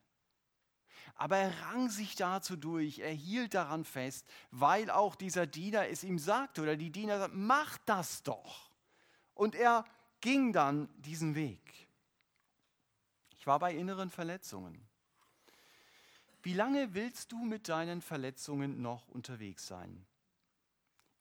Aber 1.15 1.37
er 1.37 1.51
rang 1.63 1.89
sich 1.89 2.15
dazu 2.15 2.55
durch, 2.55 2.99
er 2.99 3.11
hielt 3.11 3.53
daran 3.53 3.85
fest, 3.85 4.27
weil 4.51 4.89
auch 4.89 5.15
dieser 5.15 5.47
Diener 5.47 5.87
es 5.87 6.03
ihm 6.03 6.19
sagte 6.19 6.61
oder 6.61 6.75
die 6.75 6.91
Diener 6.91 7.19
sagten, 7.19 7.45
mach 7.45 7.77
das 7.85 8.23
doch. 8.23 8.71
Und 9.33 9.55
er 9.55 9.85
ging 10.21 10.53
dann 10.53 10.89
diesen 10.97 11.35
Weg. 11.35 11.84
Ich 13.45 13.47
war 13.47 13.59
bei 13.59 13.75
inneren 13.75 14.09
Verletzungen. 14.09 14.75
Wie 16.41 16.55
lange 16.55 16.95
willst 16.95 17.31
du 17.31 17.37
mit 17.37 17.69
deinen 17.69 18.01
Verletzungen 18.01 18.81
noch 18.81 19.07
unterwegs 19.07 19.67
sein? 19.67 20.03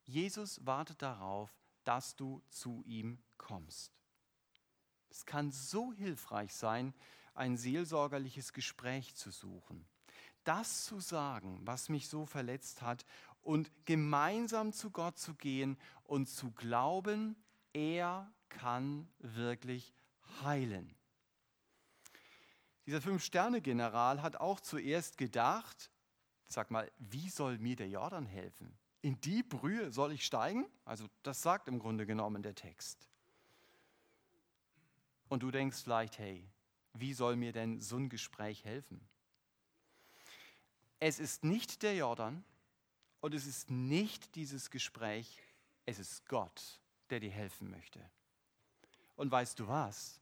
Jesus 0.04 0.64
wartet 0.64 1.02
darauf, 1.02 1.54
dass 1.84 2.16
du 2.16 2.40
zu 2.48 2.82
ihm 2.86 3.18
kommst. 3.36 3.92
Es 5.10 5.26
kann 5.26 5.52
so 5.52 5.92
hilfreich 5.92 6.54
sein, 6.54 6.94
ein 7.34 7.58
seelsorgerliches 7.58 8.54
Gespräch 8.54 9.14
zu 9.16 9.30
suchen, 9.30 9.84
das 10.44 10.86
zu 10.86 11.00
sagen, 11.00 11.60
was 11.64 11.90
mich 11.90 12.08
so 12.08 12.24
verletzt 12.24 12.80
hat 12.80 13.04
und 13.42 13.70
gemeinsam 13.84 14.72
zu 14.72 14.90
Gott 14.90 15.18
zu 15.18 15.34
gehen 15.34 15.76
und 16.04 16.30
zu 16.30 16.52
glauben, 16.52 17.36
er 17.74 18.32
kann 18.48 19.10
wirklich 19.18 19.92
heilen. 20.42 20.96
Dieser 22.86 23.00
Fünf-Sterne-General 23.00 24.22
hat 24.22 24.36
auch 24.36 24.60
zuerst 24.60 25.16
gedacht, 25.16 25.90
sag 26.46 26.70
mal, 26.70 26.90
wie 26.98 27.30
soll 27.30 27.58
mir 27.58 27.76
der 27.76 27.88
Jordan 27.88 28.26
helfen? 28.26 28.76
In 29.00 29.20
die 29.20 29.42
Brühe 29.42 29.90
soll 29.90 30.12
ich 30.12 30.24
steigen? 30.24 30.66
Also 30.84 31.06
das 31.22 31.42
sagt 31.42 31.68
im 31.68 31.78
Grunde 31.78 32.06
genommen 32.06 32.42
der 32.42 32.54
Text. 32.54 33.08
Und 35.28 35.42
du 35.42 35.50
denkst 35.50 35.82
vielleicht, 35.82 36.18
hey, 36.18 36.46
wie 36.92 37.14
soll 37.14 37.36
mir 37.36 37.52
denn 37.52 37.80
so 37.80 37.96
ein 37.96 38.08
Gespräch 38.08 38.64
helfen? 38.64 39.00
Es 41.00 41.18
ist 41.18 41.44
nicht 41.44 41.82
der 41.82 41.96
Jordan 41.96 42.44
und 43.20 43.34
es 43.34 43.46
ist 43.46 43.70
nicht 43.70 44.34
dieses 44.36 44.70
Gespräch, 44.70 45.42
es 45.86 45.98
ist 45.98 46.26
Gott, 46.26 46.80
der 47.10 47.20
dir 47.20 47.30
helfen 47.30 47.70
möchte. 47.70 48.00
Und 49.16 49.30
weißt 49.30 49.58
du 49.58 49.68
was? 49.68 50.20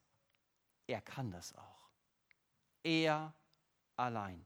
Er 0.87 1.01
kann 1.01 1.31
das 1.31 1.55
auch. 1.55 1.72
Er 2.83 3.35
allein. 3.97 4.45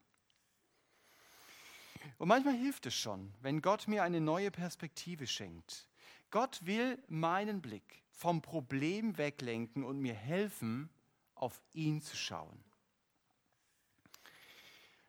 Und 2.19 2.29
manchmal 2.29 2.55
hilft 2.55 2.87
es 2.87 2.95
schon, 2.95 3.33
wenn 3.41 3.63
Gott 3.63 3.89
mir 3.89 4.03
eine 4.03 4.21
neue 4.21 4.51
Perspektive 4.51 5.27
schenkt. 5.27 5.89
Gott 6.31 6.65
will 6.65 7.03
meinen 7.09 7.61
Blick 7.61 8.03
vom 8.11 8.43
Problem 8.43 9.19
weglenken 9.19 9.85
und 9.85 10.01
mir 10.01 10.15
helfen, 10.15 10.89
auf 11.35 11.61
ihn 11.73 12.01
zu 12.01 12.17
schauen. 12.17 12.65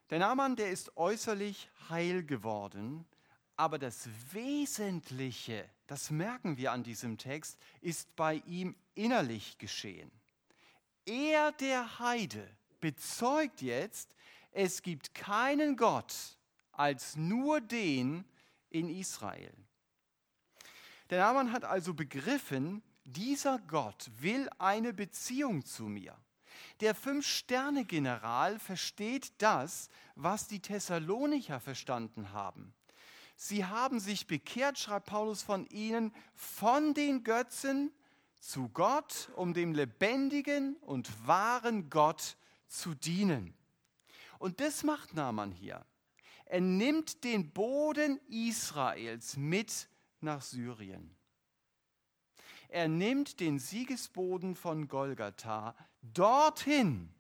Der 0.10 0.20
Naaman, 0.20 0.56
der 0.56 0.72
ist 0.72 0.96
äußerlich 0.98 1.70
heil 1.90 2.24
geworden, 2.24 3.06
aber 3.56 3.80
das 3.80 4.10
Wesentliche, 4.32 5.70
das 5.88 6.12
merken 6.12 6.58
wir 6.58 6.72
an 6.72 6.84
diesem 6.84 7.18
Text, 7.18 7.58
ist 7.82 8.16
bei 8.16 8.36
ihm 8.46 8.76
innerlich 8.94 9.58
geschehen. 9.58 10.12
Er, 11.06 11.52
der 11.54 12.00
Heide, 12.00 12.57
bezeugt 12.80 13.62
jetzt, 13.62 14.16
es 14.52 14.82
gibt 14.82 15.14
keinen 15.14 15.76
Gott 15.76 16.14
als 16.72 17.16
nur 17.16 17.62
den 17.62 18.26
in 18.70 18.90
Israel. 18.90 19.54
Der 21.10 21.20
Naaman 21.20 21.52
hat 21.52 21.64
also 21.64 21.94
begriffen, 21.94 22.84
dieser 23.04 23.60
Gott 23.60 24.10
will 24.20 24.50
eine 24.58 24.94
Beziehung 24.94 25.66
zu 25.66 25.84
mir. 25.84 26.18
Der 26.82 26.94
Fünf-Sterne-General 26.94 28.60
versteht 28.60 29.32
das, 29.38 29.90
was 30.16 30.48
die 30.48 30.60
Thessalonicher 30.60 31.60
verstanden 31.60 32.34
haben. 32.34 32.74
Sie 33.36 33.66
haben 33.66 34.00
sich 34.00 34.28
bekehrt, 34.28 34.80
schreibt 34.80 35.06
Paulus 35.06 35.44
von 35.44 35.68
ihnen, 35.68 36.14
von 36.34 36.94
den 36.94 37.24
Götzen 37.24 37.92
zu 38.40 38.70
Gott, 38.70 39.30
um 39.36 39.54
dem 39.54 39.74
lebendigen 39.74 40.76
und 40.78 41.28
wahren 41.28 41.90
Gott 41.90 42.38
zu 42.68 42.94
dienen. 42.94 43.54
Und 44.40 44.60
das 44.60 44.84
macht 44.84 45.14
Naaman 45.14 45.52
hier. 45.52 45.86
Er 46.46 46.62
nimmt 46.62 47.24
den 47.24 47.52
Boden 47.52 48.20
Israels 48.30 49.36
mit 49.36 49.90
nach 50.22 50.42
Syrien. 50.42 51.16
Er 52.70 52.88
nimmt 52.88 53.40
den 53.40 53.60
Siegesboden 53.60 54.56
von 54.56 54.88
Golgatha 54.88 55.76
dorthin, 56.02 57.14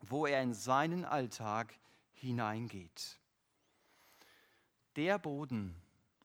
wo 0.00 0.26
er 0.26 0.42
in 0.42 0.54
seinen 0.54 1.04
Alltag 1.04 1.74
hineingeht. 2.14 3.18
Der 4.96 5.18
Boden, 5.18 5.74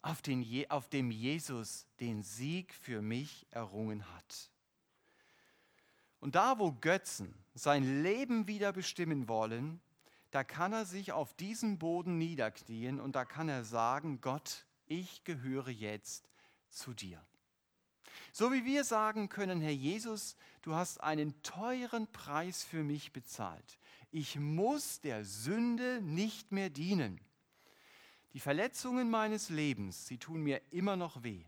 auf, 0.01 0.21
dem 0.21 1.11
Jesus 1.11 1.87
den 1.99 2.23
Sieg 2.23 2.73
für 2.73 3.01
mich 3.01 3.47
errungen 3.51 4.11
hat. 4.13 4.51
Und 6.19 6.35
da, 6.35 6.59
wo 6.59 6.71
Götzen 6.71 7.33
sein 7.53 8.03
Leben 8.03 8.47
wieder 8.47 8.73
bestimmen 8.73 9.27
wollen, 9.27 9.79
da 10.31 10.43
kann 10.43 10.73
er 10.73 10.85
sich 10.85 11.11
auf 11.11 11.33
diesen 11.33 11.79
Boden 11.79 12.17
niederknien 12.17 12.99
und 12.99 13.15
da 13.15 13.25
kann 13.25 13.49
er 13.49 13.63
sagen, 13.63 14.19
Gott, 14.21 14.65
ich 14.85 15.23
gehöre 15.23 15.69
jetzt 15.69 16.29
zu 16.69 16.93
dir. 16.93 17.23
So 18.31 18.51
wie 18.51 18.65
wir 18.65 18.83
sagen 18.83 19.29
können, 19.29 19.61
Herr 19.61 19.71
Jesus, 19.71 20.35
du 20.61 20.75
hast 20.75 21.01
einen 21.01 21.41
teuren 21.43 22.07
Preis 22.11 22.63
für 22.63 22.83
mich 22.83 23.13
bezahlt. 23.13 23.79
Ich 24.11 24.37
muss 24.37 24.99
der 25.01 25.23
Sünde 25.23 26.01
nicht 26.01 26.51
mehr 26.51 26.69
dienen. 26.69 27.19
Die 28.33 28.39
Verletzungen 28.39 29.09
meines 29.09 29.49
Lebens, 29.49 30.07
sie 30.07 30.17
tun 30.17 30.41
mir 30.41 30.61
immer 30.71 30.95
noch 30.95 31.23
weh 31.23 31.45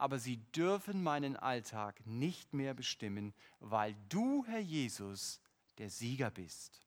aber 0.00 0.18
sie 0.18 0.38
dürfen 0.52 1.02
meinen 1.02 1.36
Alltag 1.36 2.00
nicht 2.06 2.54
mehr 2.54 2.72
bestimmen, 2.72 3.34
weil 3.58 3.94
du, 4.08 4.46
Herr 4.46 4.60
Jesus, 4.60 5.42
der 5.76 5.90
Sieger 5.90 6.30
bist. 6.30 6.80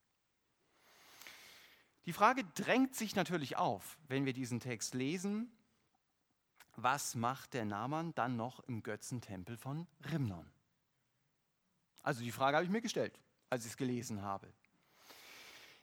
Die 2.06 2.13
Frage 2.13 2.43
drängt 2.56 2.95
sich 2.95 3.15
natürlich 3.15 3.56
auf, 3.56 3.99
wenn 4.08 4.26
wir 4.26 4.34
diesen 4.34 4.60
Text 4.60 4.95
lesen, 4.95 5.52
was 6.76 7.13
macht 7.13 7.54
der 7.54 7.65
Naaman 7.65 8.15
dann 8.15 8.36
noch 8.36 8.62
im 8.62 8.82
Götzentempel 8.82 9.58
von 9.58 9.88
Rimnon? 10.12 10.52
Also 12.02 12.21
die 12.23 12.32
Frage 12.32 12.58
habe 12.58 12.65
ich 12.65 12.71
mir 12.71 12.82
gestellt, 12.82 13.19
als 13.52 13.63
ich 13.63 13.71
es 13.71 13.78
gelesen 13.78 14.23
habe. 14.23 14.52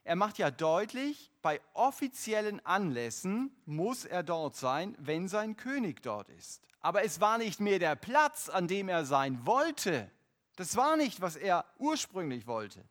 Er 0.02 0.16
macht 0.16 0.38
ja 0.38 0.50
deutlich, 0.50 1.30
bei 1.42 1.60
offiziellen 1.74 2.64
Anlässen 2.66 3.54
muss 3.66 4.04
er 4.04 4.24
dort 4.24 4.56
sein, 4.56 4.96
wenn 4.98 5.28
sein 5.28 5.56
König 5.56 6.02
dort 6.02 6.28
ist. 6.30 6.69
Aber 6.80 7.04
es 7.04 7.20
war 7.20 7.38
nicht 7.38 7.60
mehr 7.60 7.78
der 7.78 7.96
Platz, 7.96 8.48
an 8.48 8.68
dem 8.68 8.88
er 8.88 9.04
sein 9.04 9.44
wollte. 9.46 10.10
Das 10.56 10.76
war 10.76 10.96
nicht, 10.96 11.20
was 11.20 11.36
er 11.36 11.64
ursprünglich 11.78 12.46
wollte. 12.46 12.84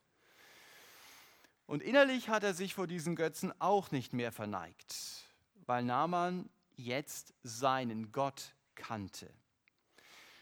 Und 1.65 1.83
innerlich 1.83 2.29
hat 2.29 2.43
er 2.43 2.53
sich 2.53 2.73
vor 2.73 2.87
diesen 2.87 3.15
Götzen 3.15 3.53
auch 3.59 3.91
nicht 3.91 4.13
mehr 4.13 4.31
verneigt, 4.31 4.95
weil 5.67 5.83
Naaman 5.83 6.49
jetzt 6.75 7.33
seinen 7.43 8.11
Gott 8.11 8.55
kannte. 8.73 9.31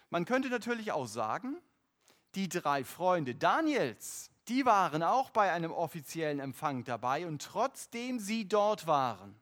Man 0.09 0.23
könnte 0.23 0.49
natürlich 0.49 0.93
auch 0.93 1.07
sagen, 1.07 1.57
die 2.35 2.47
drei 2.47 2.85
Freunde 2.85 3.35
Daniels, 3.35 4.29
die 4.47 4.65
waren 4.65 5.03
auch 5.03 5.29
bei 5.31 5.51
einem 5.51 5.71
offiziellen 5.71 6.39
Empfang 6.39 6.85
dabei 6.85 7.27
und 7.27 7.41
trotzdem 7.41 8.19
sie 8.19 8.47
dort 8.47 8.87
waren, 8.87 9.37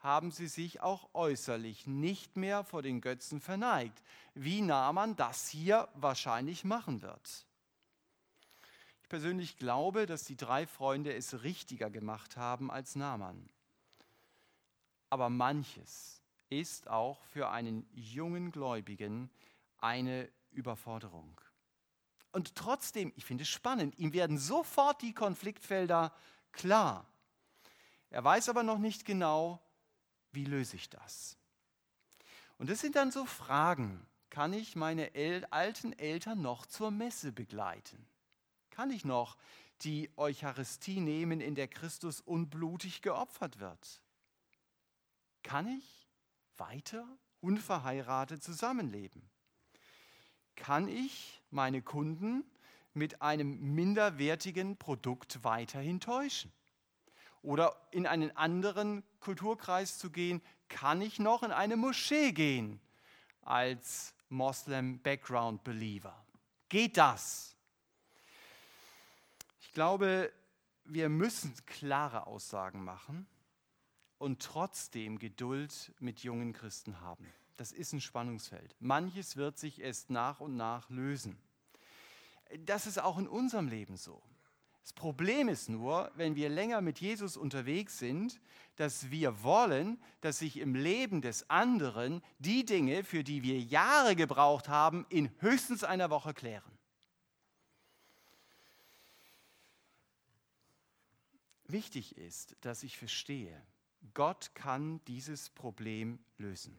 haben 0.00 0.30
sie 0.30 0.48
sich 0.48 0.80
auch 0.80 1.10
äußerlich 1.14 1.86
nicht 1.86 2.36
mehr 2.36 2.64
vor 2.64 2.82
den 2.82 3.00
Götzen 3.00 3.40
verneigt, 3.40 4.02
wie 4.34 4.62
Naaman 4.62 5.14
das 5.16 5.48
hier 5.48 5.88
wahrscheinlich 5.94 6.64
machen 6.64 7.02
wird. 7.02 7.46
Ich 9.02 9.08
persönlich 9.08 9.56
glaube, 9.56 10.06
dass 10.06 10.24
die 10.24 10.36
drei 10.36 10.66
Freunde 10.66 11.14
es 11.14 11.42
richtiger 11.42 11.90
gemacht 11.90 12.36
haben 12.36 12.70
als 12.70 12.96
Naaman. 12.96 13.48
Aber 15.10 15.28
manches 15.28 16.22
ist 16.48 16.88
auch 16.88 17.22
für 17.24 17.50
einen 17.50 17.86
jungen 17.92 18.52
Gläubigen 18.52 19.30
eine 19.78 20.30
Überforderung. 20.50 21.40
Und 22.32 22.54
trotzdem, 22.54 23.12
ich 23.16 23.24
finde 23.24 23.42
es 23.42 23.48
spannend, 23.48 23.98
ihm 23.98 24.12
werden 24.12 24.38
sofort 24.38 25.02
die 25.02 25.12
Konfliktfelder 25.12 26.12
klar. 26.52 27.06
Er 28.10 28.24
weiß 28.24 28.48
aber 28.48 28.62
noch 28.62 28.78
nicht 28.78 29.04
genau, 29.04 29.60
wie 30.32 30.44
löse 30.44 30.76
ich 30.76 30.88
das. 30.88 31.36
Und 32.58 32.70
das 32.70 32.80
sind 32.80 32.96
dann 32.96 33.10
so 33.10 33.24
Fragen. 33.24 34.06
Kann 34.28 34.52
ich 34.52 34.76
meine 34.76 35.14
El 35.14 35.44
alten 35.46 35.92
Eltern 35.92 36.40
noch 36.40 36.66
zur 36.66 36.90
Messe 36.90 37.32
begleiten? 37.32 38.06
Kann 38.70 38.90
ich 38.90 39.04
noch 39.04 39.36
die 39.82 40.10
Eucharistie 40.16 41.00
nehmen, 41.00 41.40
in 41.40 41.54
der 41.54 41.68
Christus 41.68 42.20
unblutig 42.20 43.02
geopfert 43.02 43.58
wird? 43.58 44.02
Kann 45.42 45.66
ich 45.66 46.06
weiter 46.56 47.06
unverheiratet 47.40 48.42
zusammenleben? 48.42 49.30
kann 50.60 50.88
ich 50.88 51.42
meine 51.50 51.82
Kunden 51.82 52.44
mit 52.92 53.22
einem 53.22 53.74
minderwertigen 53.74 54.76
Produkt 54.76 55.42
weiterhin 55.42 56.00
täuschen? 56.00 56.52
Oder 57.42 57.76
in 57.90 58.06
einen 58.06 58.36
anderen 58.36 59.02
Kulturkreis 59.20 59.98
zu 59.98 60.10
gehen, 60.10 60.42
kann 60.68 61.00
ich 61.00 61.18
noch 61.18 61.42
in 61.42 61.52
eine 61.52 61.76
Moschee 61.76 62.32
gehen 62.32 62.80
als 63.42 64.14
Moslem 64.28 65.00
Background 65.00 65.64
Believer? 65.64 66.24
Geht 66.68 66.96
das? 66.96 67.56
Ich 69.60 69.72
glaube, 69.72 70.32
wir 70.84 71.08
müssen 71.08 71.54
klare 71.66 72.26
Aussagen 72.26 72.84
machen 72.84 73.26
und 74.18 74.42
trotzdem 74.42 75.18
Geduld 75.18 75.92
mit 75.98 76.20
jungen 76.20 76.52
Christen 76.52 77.00
haben. 77.00 77.26
Das 77.56 77.72
ist 77.72 77.92
ein 77.92 78.00
Spannungsfeld. 78.00 78.74
Manches 78.80 79.36
wird 79.36 79.58
sich 79.58 79.80
erst 79.80 80.10
nach 80.10 80.40
und 80.40 80.56
nach 80.56 80.88
lösen. 80.90 81.38
Das 82.66 82.86
ist 82.86 82.98
auch 82.98 83.18
in 83.18 83.28
unserem 83.28 83.68
Leben 83.68 83.96
so. 83.96 84.22
Das 84.82 84.92
Problem 84.92 85.48
ist 85.48 85.68
nur, 85.68 86.10
wenn 86.14 86.34
wir 86.34 86.48
länger 86.48 86.80
mit 86.80 87.00
Jesus 87.00 87.36
unterwegs 87.36 87.98
sind, 87.98 88.40
dass 88.76 89.10
wir 89.10 89.42
wollen, 89.42 90.00
dass 90.20 90.38
sich 90.38 90.56
im 90.56 90.74
Leben 90.74 91.20
des 91.20 91.48
anderen 91.50 92.22
die 92.38 92.64
Dinge, 92.64 93.04
für 93.04 93.22
die 93.22 93.42
wir 93.42 93.60
Jahre 93.60 94.16
gebraucht 94.16 94.68
haben, 94.68 95.06
in 95.10 95.30
höchstens 95.40 95.84
einer 95.84 96.10
Woche 96.10 96.32
klären. 96.32 96.70
Wichtig 101.66 102.16
ist, 102.16 102.56
dass 102.62 102.82
ich 102.82 102.98
verstehe, 102.98 103.62
Gott 104.14 104.54
kann 104.54 105.00
dieses 105.04 105.50
Problem 105.50 106.18
lösen. 106.38 106.76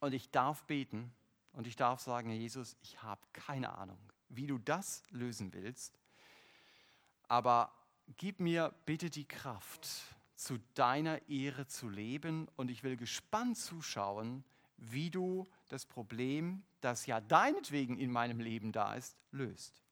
Und 0.00 0.14
ich 0.14 0.30
darf 0.30 0.64
beten 0.64 1.12
und 1.52 1.66
ich 1.66 1.76
darf 1.76 2.00
sagen, 2.00 2.30
Jesus, 2.30 2.76
ich 2.80 3.02
habe 3.02 3.20
keine 3.32 3.76
Ahnung, 3.76 3.98
wie 4.28 4.46
du 4.46 4.58
das 4.58 5.02
lösen 5.10 5.52
willst, 5.52 5.98
aber 7.32 7.72
gib 8.18 8.40
mir 8.40 8.74
bitte 8.84 9.08
die 9.08 9.24
Kraft, 9.24 9.88
zu 10.34 10.58
deiner 10.74 11.26
Ehre 11.30 11.66
zu 11.66 11.88
leben 11.88 12.46
und 12.56 12.70
ich 12.70 12.82
will 12.82 12.98
gespannt 12.98 13.56
zuschauen, 13.56 14.44
wie 14.76 15.08
du 15.08 15.48
das 15.68 15.86
Problem, 15.86 16.62
das 16.82 17.06
ja 17.06 17.22
deinetwegen 17.22 17.96
in 17.96 18.12
meinem 18.12 18.38
Leben 18.38 18.70
da 18.70 18.92
ist, 18.92 19.16
löst. 19.30 19.82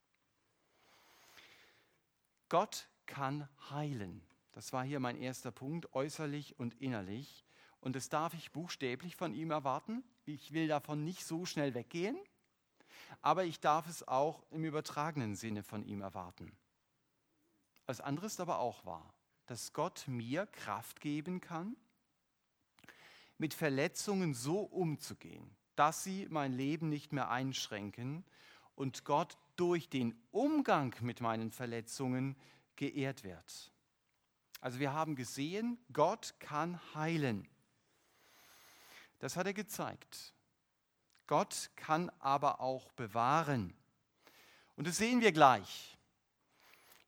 Gott 2.50 2.90
kann 3.07 3.48
heilen. 3.70 4.20
Das 4.53 4.74
war 4.74 4.85
hier 4.85 5.00
mein 5.00 5.16
erster 5.16 5.50
Punkt, 5.50 5.94
äußerlich 5.94 6.59
und 6.59 6.74
innerlich. 6.74 7.46
Und 7.81 7.96
das 7.96 8.11
darf 8.11 8.35
ich 8.35 8.53
buchstäblich 8.53 9.16
von 9.16 9.33
ihm 9.33 9.50
erwarten. 9.50 10.05
Ich 10.26 10.53
will 10.53 10.68
davon 10.68 11.05
nicht 11.05 11.24
so 11.24 11.46
schnell 11.46 11.72
weggehen, 11.72 12.18
aber 13.22 13.44
ich 13.44 13.61
darf 13.61 13.88
es 13.88 14.07
auch 14.07 14.42
im 14.50 14.62
übertragenen 14.62 15.37
Sinne 15.37 15.62
von 15.62 15.87
ihm 15.87 16.03
erwarten. 16.03 16.55
Das 17.90 18.00
andere 18.00 18.26
ist 18.26 18.38
aber 18.38 18.61
auch 18.61 18.87
wahr, 18.87 19.12
dass 19.46 19.72
Gott 19.72 20.05
mir 20.07 20.46
Kraft 20.46 21.00
geben 21.00 21.40
kann, 21.40 21.74
mit 23.37 23.53
Verletzungen 23.53 24.33
so 24.33 24.61
umzugehen, 24.61 25.50
dass 25.74 26.05
sie 26.05 26.29
mein 26.31 26.53
Leben 26.53 26.88
nicht 26.88 27.12
mehr 27.12 27.31
einschränken 27.31 28.24
und 28.76 29.05
Gott 29.05 29.37
durch 29.57 29.88
den 29.88 30.14
Umgang 30.31 30.94
mit 31.00 31.20
meinen 31.20 31.50
Verletzungen 31.50 32.37
geehrt 32.76 33.24
wird. 33.24 33.72
Also 34.61 34.79
wir 34.79 34.92
haben 34.92 35.16
gesehen, 35.16 35.76
Gott 35.92 36.37
kann 36.38 36.79
heilen. 36.94 37.48
Das 39.18 39.35
hat 39.35 39.46
er 39.46 39.55
gezeigt. 39.55 40.33
Gott 41.26 41.72
kann 41.74 42.09
aber 42.20 42.61
auch 42.61 42.92
bewahren. 42.92 43.74
Und 44.76 44.87
das 44.87 44.98
sehen 44.98 45.20
wir 45.20 45.33
gleich. 45.33 45.96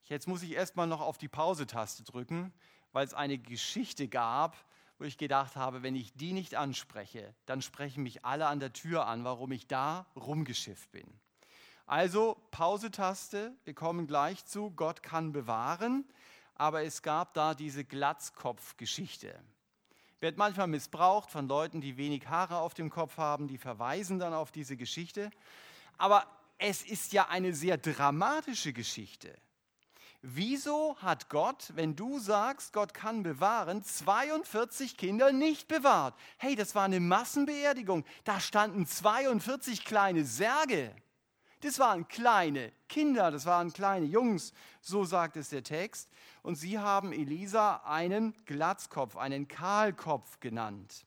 Jetzt 0.04 0.28
muss 0.28 0.42
ich 0.42 0.52
erstmal 0.52 0.86
noch 0.86 1.00
auf 1.00 1.18
die 1.18 1.28
Pause-Taste 1.28 2.04
drücken, 2.04 2.52
weil 2.92 3.06
es 3.06 3.14
eine 3.14 3.38
Geschichte 3.38 4.08
gab, 4.08 4.56
wo 4.98 5.04
ich 5.04 5.18
gedacht 5.18 5.56
habe, 5.56 5.82
wenn 5.82 5.96
ich 5.96 6.12
die 6.14 6.32
nicht 6.32 6.54
anspreche, 6.54 7.34
dann 7.46 7.62
sprechen 7.62 8.02
mich 8.02 8.24
alle 8.24 8.46
an 8.46 8.60
der 8.60 8.72
Tür 8.72 9.06
an, 9.06 9.24
warum 9.24 9.52
ich 9.52 9.66
da 9.66 10.06
rumgeschifft 10.14 10.90
bin. 10.92 11.06
Also 11.86 12.36
Pause-Taste, 12.50 13.52
wir 13.64 13.74
kommen 13.74 14.06
gleich 14.06 14.44
zu, 14.44 14.70
Gott 14.70 15.02
kann 15.02 15.32
bewahren, 15.32 16.04
aber 16.54 16.84
es 16.84 17.02
gab 17.02 17.34
da 17.34 17.54
diese 17.54 17.84
Glatzkopf-Geschichte 17.84 19.38
wird 20.22 20.38
manchmal 20.38 20.68
missbraucht 20.68 21.30
von 21.30 21.48
Leuten, 21.48 21.80
die 21.80 21.96
wenig 21.96 22.28
Haare 22.28 22.58
auf 22.58 22.74
dem 22.74 22.90
Kopf 22.90 23.18
haben, 23.18 23.48
die 23.48 23.58
verweisen 23.58 24.20
dann 24.20 24.32
auf 24.32 24.52
diese 24.52 24.76
Geschichte. 24.76 25.30
Aber 25.98 26.24
es 26.58 26.82
ist 26.82 27.12
ja 27.12 27.28
eine 27.28 27.52
sehr 27.52 27.76
dramatische 27.76 28.72
Geschichte. 28.72 29.36
Wieso 30.24 30.96
hat 30.98 31.28
Gott, 31.30 31.72
wenn 31.74 31.96
du 31.96 32.20
sagst, 32.20 32.72
Gott 32.72 32.94
kann 32.94 33.24
bewahren, 33.24 33.82
42 33.82 34.96
Kinder 34.96 35.32
nicht 35.32 35.66
bewahrt? 35.66 36.14
Hey, 36.38 36.54
das 36.54 36.76
war 36.76 36.84
eine 36.84 37.00
Massenbeerdigung. 37.00 38.04
Da 38.22 38.38
standen 38.38 38.86
42 38.86 39.84
kleine 39.84 40.24
Särge. 40.24 40.94
Das 41.62 41.80
waren 41.80 42.06
kleine 42.06 42.72
Kinder, 42.88 43.32
das 43.32 43.46
waren 43.46 43.72
kleine 43.72 44.06
Jungs, 44.06 44.52
so 44.80 45.04
sagt 45.04 45.36
es 45.36 45.48
der 45.48 45.64
Text. 45.64 46.08
Und 46.42 46.54
sie 46.54 46.78
haben 46.78 47.12
Elisa 47.12 47.82
einen 47.84 48.32
Glatzkopf, 48.44 49.16
einen 49.16 49.48
Kahlkopf 49.48 50.38
genannt. 50.38 51.04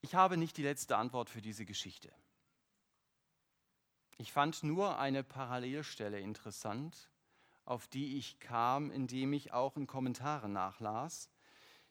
Ich 0.00 0.14
habe 0.14 0.36
nicht 0.36 0.56
die 0.56 0.62
letzte 0.62 0.96
Antwort 0.96 1.28
für 1.28 1.42
diese 1.42 1.64
Geschichte. 1.64 2.12
Ich 4.22 4.30
fand 4.30 4.62
nur 4.62 5.00
eine 5.00 5.24
Parallelstelle 5.24 6.20
interessant, 6.20 7.10
auf 7.64 7.88
die 7.88 8.18
ich 8.18 8.38
kam, 8.38 8.92
indem 8.92 9.32
ich 9.32 9.52
auch 9.52 9.76
in 9.76 9.88
Kommentaren 9.88 10.52
nachlas. 10.52 11.28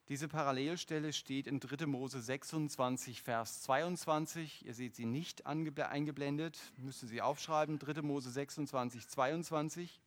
Diese 0.07 0.29
Parallelstelle 0.29 1.11
steht 1.11 1.45
in 1.45 1.59
3. 1.59 1.87
Mose 1.87 2.21
26, 2.21 3.21
Vers 3.21 3.63
22. 3.63 4.65
Ihr 4.65 4.73
seht 4.73 4.95
sie 4.95 5.05
nicht 5.05 5.45
eingeblendet, 5.45 6.57
müsst 6.77 7.03
ihr 7.03 7.09
sie 7.09 7.21
aufschreiben. 7.21 7.79
3. 7.79 8.01
Mose 8.01 8.31
26, 8.31 9.09
22. 9.09 9.99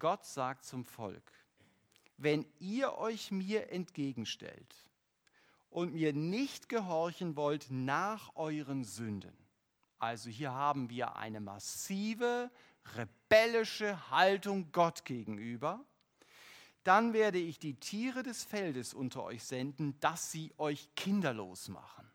Gott 0.00 0.24
sagt 0.24 0.64
zum 0.64 0.84
Volk, 0.84 1.30
wenn 2.16 2.44
ihr 2.58 2.98
euch 2.98 3.30
mir 3.30 3.70
entgegenstellt 3.70 4.74
und 5.70 5.94
mir 5.94 6.12
nicht 6.12 6.68
gehorchen 6.68 7.36
wollt 7.36 7.68
nach 7.70 8.34
euren 8.34 8.82
Sünden, 8.82 9.43
Also 10.04 10.28
hier 10.28 10.52
haben 10.52 10.90
wir 10.90 11.16
eine 11.16 11.40
massive, 11.40 12.50
rebellische 12.94 14.10
Haltung 14.10 14.70
Gott 14.70 15.06
gegenüber. 15.06 15.82
Dann 16.82 17.14
werde 17.14 17.38
ich 17.38 17.58
die 17.58 17.80
Tiere 17.80 18.22
des 18.22 18.44
Feldes 18.44 18.92
unter 18.92 19.22
euch 19.22 19.42
senden, 19.44 19.98
dass 20.00 20.30
sie 20.30 20.52
euch 20.58 20.90
kinderlos 20.94 21.68
machen. 21.68 22.06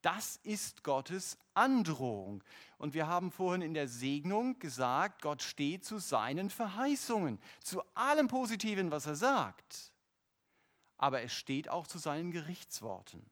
Das 0.00 0.36
ist 0.44 0.82
Gottes 0.82 1.36
Androhung. 1.52 2.42
Und 2.78 2.94
wir 2.94 3.06
haben 3.06 3.30
vorhin 3.30 3.60
in 3.60 3.74
der 3.74 3.86
Segnung 3.86 4.58
gesagt, 4.58 5.20
Gott 5.20 5.42
steht 5.42 5.84
zu 5.84 5.98
seinen 5.98 6.48
Verheißungen, 6.48 7.38
zu 7.62 7.82
allem 7.94 8.28
Positiven, 8.28 8.90
was 8.90 9.04
er 9.04 9.16
sagt. 9.16 9.92
Aber 10.96 11.20
er 11.20 11.28
steht 11.28 11.68
auch 11.68 11.86
zu 11.86 11.98
seinen 11.98 12.30
Gerichtsworten. 12.30 13.30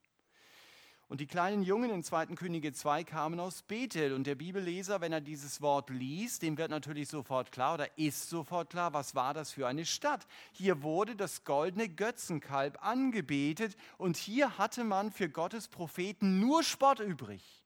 Und 1.08 1.20
die 1.20 1.26
kleinen 1.26 1.62
Jungen 1.62 1.90
in 1.90 2.02
2. 2.02 2.26
Könige 2.34 2.72
2 2.72 3.04
kamen 3.04 3.38
aus 3.38 3.62
Bethel. 3.62 4.14
Und 4.14 4.26
der 4.26 4.34
Bibelleser, 4.34 5.00
wenn 5.00 5.12
er 5.12 5.20
dieses 5.20 5.60
Wort 5.60 5.90
liest, 5.90 6.42
dem 6.42 6.56
wird 6.56 6.70
natürlich 6.70 7.08
sofort 7.08 7.52
klar 7.52 7.74
oder 7.74 7.98
ist 7.98 8.30
sofort 8.30 8.70
klar, 8.70 8.92
was 8.94 9.14
war 9.14 9.34
das 9.34 9.52
für 9.52 9.66
eine 9.66 9.84
Stadt. 9.84 10.26
Hier 10.52 10.82
wurde 10.82 11.14
das 11.14 11.44
goldene 11.44 11.88
Götzenkalb 11.88 12.82
angebetet 12.82 13.76
und 13.98 14.16
hier 14.16 14.56
hatte 14.56 14.82
man 14.82 15.10
für 15.10 15.28
Gottes 15.28 15.68
Propheten 15.68 16.40
nur 16.40 16.62
Spott 16.62 17.00
übrig. 17.00 17.64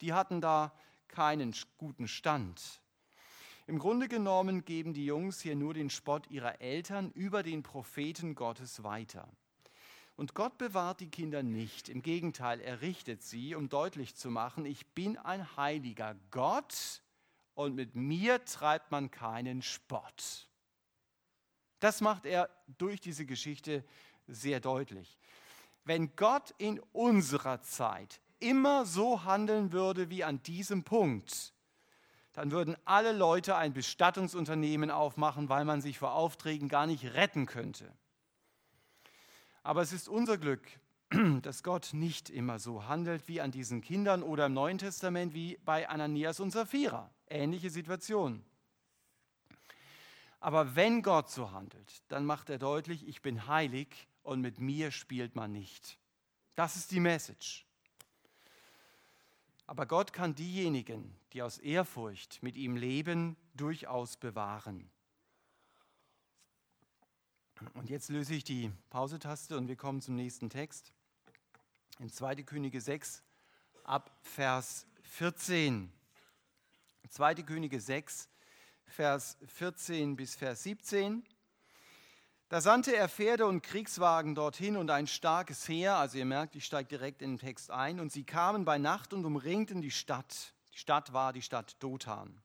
Die 0.00 0.12
hatten 0.12 0.40
da 0.40 0.72
keinen 1.08 1.54
guten 1.78 2.08
Stand. 2.08 2.80
Im 3.68 3.78
Grunde 3.78 4.08
genommen 4.08 4.64
geben 4.64 4.92
die 4.92 5.06
Jungs 5.06 5.40
hier 5.40 5.56
nur 5.56 5.74
den 5.74 5.90
Spott 5.90 6.28
ihrer 6.30 6.60
Eltern 6.60 7.10
über 7.12 7.42
den 7.42 7.62
Propheten 7.62 8.34
Gottes 8.34 8.82
weiter. 8.82 9.28
Und 10.16 10.34
Gott 10.34 10.56
bewahrt 10.56 11.00
die 11.00 11.10
Kinder 11.10 11.42
nicht. 11.42 11.90
Im 11.90 12.00
Gegenteil, 12.00 12.60
er 12.60 12.80
richtet 12.80 13.22
sie, 13.22 13.54
um 13.54 13.68
deutlich 13.68 14.16
zu 14.16 14.30
machen, 14.30 14.64
ich 14.64 14.86
bin 14.88 15.18
ein 15.18 15.56
heiliger 15.56 16.16
Gott 16.30 17.02
und 17.54 17.74
mit 17.74 17.94
mir 17.94 18.42
treibt 18.44 18.90
man 18.90 19.10
keinen 19.10 19.60
Spott. 19.60 20.48
Das 21.80 22.00
macht 22.00 22.24
er 22.24 22.48
durch 22.78 23.00
diese 23.00 23.26
Geschichte 23.26 23.84
sehr 24.26 24.60
deutlich. 24.60 25.18
Wenn 25.84 26.16
Gott 26.16 26.54
in 26.56 26.80
unserer 26.92 27.60
Zeit 27.60 28.20
immer 28.38 28.86
so 28.86 29.24
handeln 29.24 29.72
würde 29.72 30.08
wie 30.08 30.24
an 30.24 30.42
diesem 30.42 30.82
Punkt, 30.82 31.52
dann 32.32 32.50
würden 32.50 32.76
alle 32.84 33.12
Leute 33.12 33.56
ein 33.56 33.72
Bestattungsunternehmen 33.72 34.90
aufmachen, 34.90 35.48
weil 35.48 35.64
man 35.64 35.80
sich 35.80 35.98
vor 35.98 36.14
Aufträgen 36.14 36.68
gar 36.68 36.86
nicht 36.86 37.04
retten 37.14 37.46
könnte. 37.46 37.92
Aber 39.66 39.82
es 39.82 39.92
ist 39.92 40.08
unser 40.08 40.38
Glück, 40.38 40.62
dass 41.42 41.64
Gott 41.64 41.88
nicht 41.92 42.30
immer 42.30 42.60
so 42.60 42.86
handelt 42.86 43.26
wie 43.26 43.40
an 43.40 43.50
diesen 43.50 43.80
Kindern 43.80 44.22
oder 44.22 44.46
im 44.46 44.52
Neuen 44.52 44.78
Testament 44.78 45.34
wie 45.34 45.58
bei 45.64 45.88
Ananias 45.88 46.38
und 46.38 46.52
Sapphira. 46.52 47.10
Ähnliche 47.26 47.68
Situation. 47.68 48.44
Aber 50.38 50.76
wenn 50.76 51.02
Gott 51.02 51.30
so 51.30 51.50
handelt, 51.50 52.00
dann 52.06 52.24
macht 52.24 52.48
er 52.48 52.58
deutlich, 52.58 53.08
ich 53.08 53.22
bin 53.22 53.48
heilig 53.48 53.88
und 54.22 54.40
mit 54.40 54.60
mir 54.60 54.92
spielt 54.92 55.34
man 55.34 55.50
nicht. 55.50 55.98
Das 56.54 56.76
ist 56.76 56.92
die 56.92 57.00
Message. 57.00 57.66
Aber 59.66 59.86
Gott 59.86 60.12
kann 60.12 60.36
diejenigen, 60.36 61.12
die 61.32 61.42
aus 61.42 61.58
Ehrfurcht 61.58 62.40
mit 62.40 62.56
ihm 62.56 62.76
leben, 62.76 63.36
durchaus 63.54 64.16
bewahren. 64.16 64.88
Und 67.74 67.90
jetzt 67.90 68.10
löse 68.10 68.34
ich 68.34 68.44
die 68.44 68.70
Pausetaste 68.90 69.56
und 69.56 69.68
wir 69.68 69.76
kommen 69.76 70.00
zum 70.00 70.14
nächsten 70.14 70.50
Text. 70.50 70.92
In 71.98 72.10
2. 72.10 72.36
Könige 72.42 72.80
6 72.80 73.22
ab 73.84 74.10
Vers 74.22 74.86
14. 75.02 75.92
2. 77.08 77.34
Könige 77.36 77.80
6, 77.80 78.28
Vers 78.86 79.38
14 79.46 80.16
bis 80.16 80.34
Vers 80.34 80.64
17. 80.64 81.24
Da 82.48 82.60
sandte 82.60 82.94
er 82.94 83.08
Pferde 83.08 83.46
und 83.46 83.62
Kriegswagen 83.62 84.34
dorthin 84.34 84.76
und 84.76 84.90
ein 84.90 85.06
starkes 85.06 85.66
Heer. 85.68 85.96
Also 85.96 86.18
ihr 86.18 86.24
merkt, 86.24 86.54
ich 86.56 86.64
steige 86.64 86.88
direkt 86.88 87.22
in 87.22 87.32
den 87.32 87.38
Text 87.38 87.70
ein. 87.70 87.98
Und 88.00 88.12
sie 88.12 88.24
kamen 88.24 88.64
bei 88.64 88.78
Nacht 88.78 89.12
und 89.12 89.24
umringten 89.24 89.80
die 89.80 89.90
Stadt. 89.90 90.52
Die 90.72 90.78
Stadt 90.78 91.12
war 91.12 91.32
die 91.32 91.42
Stadt 91.42 91.76
Dothan. 91.82 92.40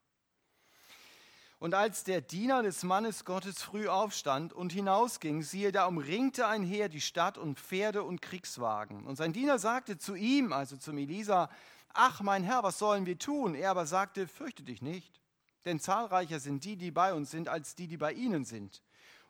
Und 1.61 1.75
als 1.75 2.03
der 2.03 2.21
Diener 2.21 2.63
des 2.63 2.81
Mannes 2.81 3.23
Gottes 3.23 3.61
früh 3.61 3.87
aufstand 3.87 4.51
und 4.51 4.73
hinausging, 4.73 5.43
siehe, 5.43 5.71
da 5.71 5.85
umringte 5.85 6.47
ein 6.47 6.63
Heer 6.63 6.89
die 6.89 7.01
Stadt 7.01 7.37
und 7.37 7.59
Pferde 7.59 8.01
und 8.01 8.19
Kriegswagen. 8.19 9.05
Und 9.05 9.15
sein 9.15 9.31
Diener 9.31 9.59
sagte 9.59 9.99
zu 9.99 10.15
ihm, 10.15 10.53
also 10.53 10.75
zum 10.75 10.97
Elisa, 10.97 11.51
ach 11.93 12.21
mein 12.21 12.43
Herr, 12.43 12.63
was 12.63 12.79
sollen 12.79 13.05
wir 13.05 13.19
tun? 13.19 13.53
Er 13.53 13.69
aber 13.69 13.85
sagte, 13.85 14.27
fürchte 14.27 14.63
dich 14.63 14.81
nicht, 14.81 15.21
denn 15.65 15.79
zahlreicher 15.79 16.39
sind 16.39 16.65
die, 16.65 16.77
die 16.77 16.89
bei 16.89 17.13
uns 17.13 17.29
sind, 17.29 17.47
als 17.47 17.75
die, 17.75 17.85
die 17.85 17.97
bei 17.97 18.13
ihnen 18.13 18.43
sind. 18.43 18.81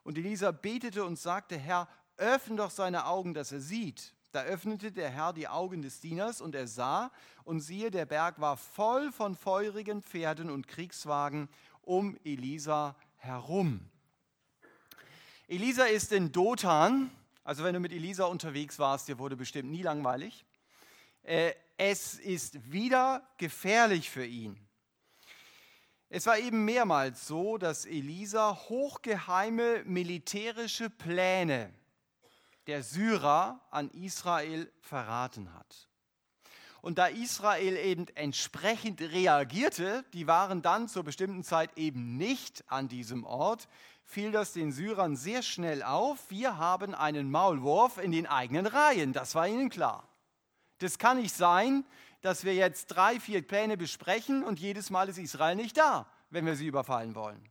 Und 0.03 0.17
Elisa 0.17 0.51
betete 0.51 1.03
und 1.03 1.19
sagte, 1.19 1.57
Herr, 1.57 1.89
öffne 2.15 2.55
doch 2.55 2.71
seine 2.71 3.07
Augen, 3.07 3.33
dass 3.33 3.51
er 3.51 3.59
sieht. 3.59 4.13
Da 4.31 4.43
öffnete 4.43 4.93
der 4.93 5.09
Herr 5.09 5.33
die 5.33 5.49
Augen 5.49 5.81
des 5.81 5.99
Dieners 5.99 6.39
und 6.39 6.55
er 6.55 6.67
sah, 6.67 7.11
und 7.43 7.59
siehe, 7.59 7.91
der 7.91 8.05
Berg 8.05 8.39
war 8.39 8.55
voll 8.55 9.11
von 9.11 9.35
feurigen 9.35 10.01
Pferden 10.01 10.49
und 10.49 10.69
Kriegswagen 10.69 11.49
um 11.81 12.17
Elisa 12.23 12.95
herum. 13.17 13.81
Elisa 15.47 15.85
ist 15.85 16.11
in 16.11 16.31
Dothan, 16.31 17.11
also 17.43 17.63
wenn 17.63 17.73
du 17.73 17.79
mit 17.79 17.91
Elisa 17.91 18.25
unterwegs 18.25 18.79
warst, 18.79 19.07
dir 19.07 19.19
wurde 19.19 19.35
bestimmt 19.35 19.69
nie 19.69 19.81
langweilig. 19.81 20.45
Äh, 21.23 21.53
es 21.77 22.15
ist 22.15 22.71
wieder 22.71 23.27
gefährlich 23.37 24.09
für 24.09 24.25
ihn. 24.25 24.57
Es 26.09 26.25
war 26.25 26.37
eben 26.37 26.65
mehrmals 26.65 27.25
so, 27.25 27.57
dass 27.57 27.85
Elisa 27.85 28.53
hochgeheime 28.69 29.83
militärische 29.85 30.89
Pläne 30.89 31.73
der 32.67 32.83
Syrer 32.83 33.59
an 33.71 33.89
Israel 33.91 34.71
verraten 34.81 35.53
hat. 35.53 35.87
Und 36.81 36.97
da 36.97 37.07
Israel 37.07 37.77
eben 37.77 38.07
entsprechend 38.15 39.01
reagierte, 39.01 40.03
die 40.13 40.25
waren 40.25 40.61
dann 40.63 40.87
zur 40.87 41.03
bestimmten 41.03 41.43
Zeit 41.43 41.77
eben 41.77 42.17
nicht 42.17 42.63
an 42.67 42.87
diesem 42.87 43.23
Ort, 43.23 43.67
fiel 44.03 44.31
das 44.31 44.53
den 44.53 44.71
Syrern 44.71 45.15
sehr 45.15 45.43
schnell 45.43 45.83
auf, 45.83 46.29
wir 46.29 46.57
haben 46.57 46.95
einen 46.95 47.29
Maulwurf 47.29 47.97
in 47.97 48.11
den 48.11 48.25
eigenen 48.25 48.65
Reihen, 48.65 49.13
das 49.13 49.35
war 49.35 49.47
ihnen 49.47 49.69
klar. 49.69 50.07
Das 50.79 50.97
kann 50.97 51.17
nicht 51.17 51.35
sein, 51.35 51.85
dass 52.21 52.43
wir 52.43 52.55
jetzt 52.55 52.87
drei, 52.87 53.19
vier 53.19 53.45
Pläne 53.45 53.77
besprechen 53.77 54.43
und 54.43 54.59
jedes 54.59 54.89
Mal 54.89 55.07
ist 55.07 55.19
Israel 55.19 55.55
nicht 55.55 55.77
da, 55.77 56.07
wenn 56.29 56.45
wir 56.45 56.55
sie 56.55 56.67
überfallen 56.67 57.13
wollen. 57.13 57.41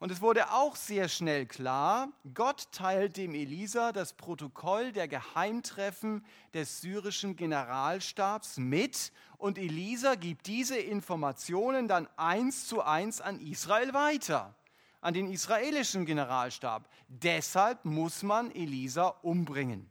Und 0.00 0.10
es 0.10 0.22
wurde 0.22 0.50
auch 0.50 0.76
sehr 0.76 1.10
schnell 1.10 1.44
klar, 1.44 2.08
Gott 2.32 2.72
teilt 2.72 3.18
dem 3.18 3.34
Elisa 3.34 3.92
das 3.92 4.14
Protokoll 4.14 4.92
der 4.92 5.08
Geheimtreffen 5.08 6.24
des 6.54 6.80
syrischen 6.80 7.36
Generalstabs 7.36 8.56
mit 8.56 9.12
und 9.36 9.58
Elisa 9.58 10.14
gibt 10.14 10.46
diese 10.46 10.78
Informationen 10.78 11.86
dann 11.86 12.08
eins 12.16 12.66
zu 12.66 12.80
eins 12.80 13.20
an 13.20 13.40
Israel 13.40 13.92
weiter, 13.92 14.54
an 15.02 15.12
den 15.12 15.30
israelischen 15.30 16.06
Generalstab. 16.06 16.88
Deshalb 17.08 17.84
muss 17.84 18.22
man 18.22 18.50
Elisa 18.52 19.08
umbringen. 19.20 19.89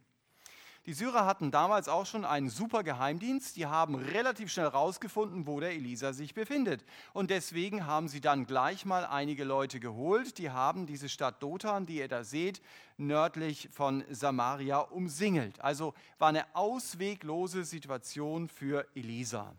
Die 0.90 0.94
Syrer 0.94 1.24
hatten 1.24 1.52
damals 1.52 1.88
auch 1.88 2.04
schon 2.04 2.24
einen 2.24 2.50
super 2.50 2.82
Geheimdienst. 2.82 3.54
Die 3.54 3.66
haben 3.66 3.94
relativ 3.94 4.50
schnell 4.50 4.64
herausgefunden, 4.64 5.46
wo 5.46 5.60
der 5.60 5.70
Elisa 5.70 6.12
sich 6.12 6.34
befindet. 6.34 6.84
Und 7.12 7.30
deswegen 7.30 7.86
haben 7.86 8.08
sie 8.08 8.20
dann 8.20 8.44
gleich 8.44 8.84
mal 8.84 9.06
einige 9.06 9.44
Leute 9.44 9.78
geholt. 9.78 10.38
Die 10.38 10.50
haben 10.50 10.86
diese 10.86 11.08
Stadt 11.08 11.40
Dothan, 11.44 11.86
die 11.86 11.98
ihr 11.98 12.08
da 12.08 12.24
seht, 12.24 12.60
nördlich 12.96 13.68
von 13.70 14.02
Samaria 14.10 14.78
umsingelt. 14.80 15.60
Also 15.60 15.94
war 16.18 16.30
eine 16.30 16.56
ausweglose 16.56 17.62
Situation 17.62 18.48
für 18.48 18.84
Elisa. 18.96 19.54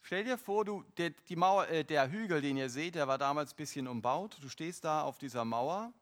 Stell 0.00 0.22
dir 0.22 0.38
vor, 0.38 0.64
du, 0.64 0.84
der, 0.96 1.10
Mauer, 1.30 1.66
äh, 1.66 1.82
der 1.82 2.08
Hügel, 2.08 2.40
den 2.40 2.56
ihr 2.56 2.70
seht, 2.70 2.94
der 2.94 3.08
war 3.08 3.18
damals 3.18 3.52
ein 3.52 3.56
bisschen 3.56 3.88
umbaut. 3.88 4.38
Du 4.40 4.48
stehst 4.48 4.84
da 4.84 5.02
auf 5.02 5.18
dieser 5.18 5.44
Mauer 5.44 5.92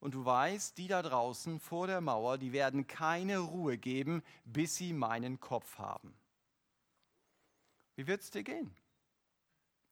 und 0.00 0.14
du 0.14 0.24
weißt, 0.24 0.78
die 0.78 0.88
da 0.88 1.02
draußen 1.02 1.60
vor 1.60 1.86
der 1.86 2.00
Mauer, 2.00 2.38
die 2.38 2.52
werden 2.52 2.86
keine 2.86 3.38
Ruhe 3.38 3.76
geben, 3.76 4.22
bis 4.44 4.76
sie 4.76 4.92
meinen 4.92 5.40
Kopf 5.40 5.78
haben. 5.78 6.14
Wie 7.96 8.06
wird 8.06 8.22
es 8.22 8.30
dir 8.30 8.42
gehen 8.42 8.74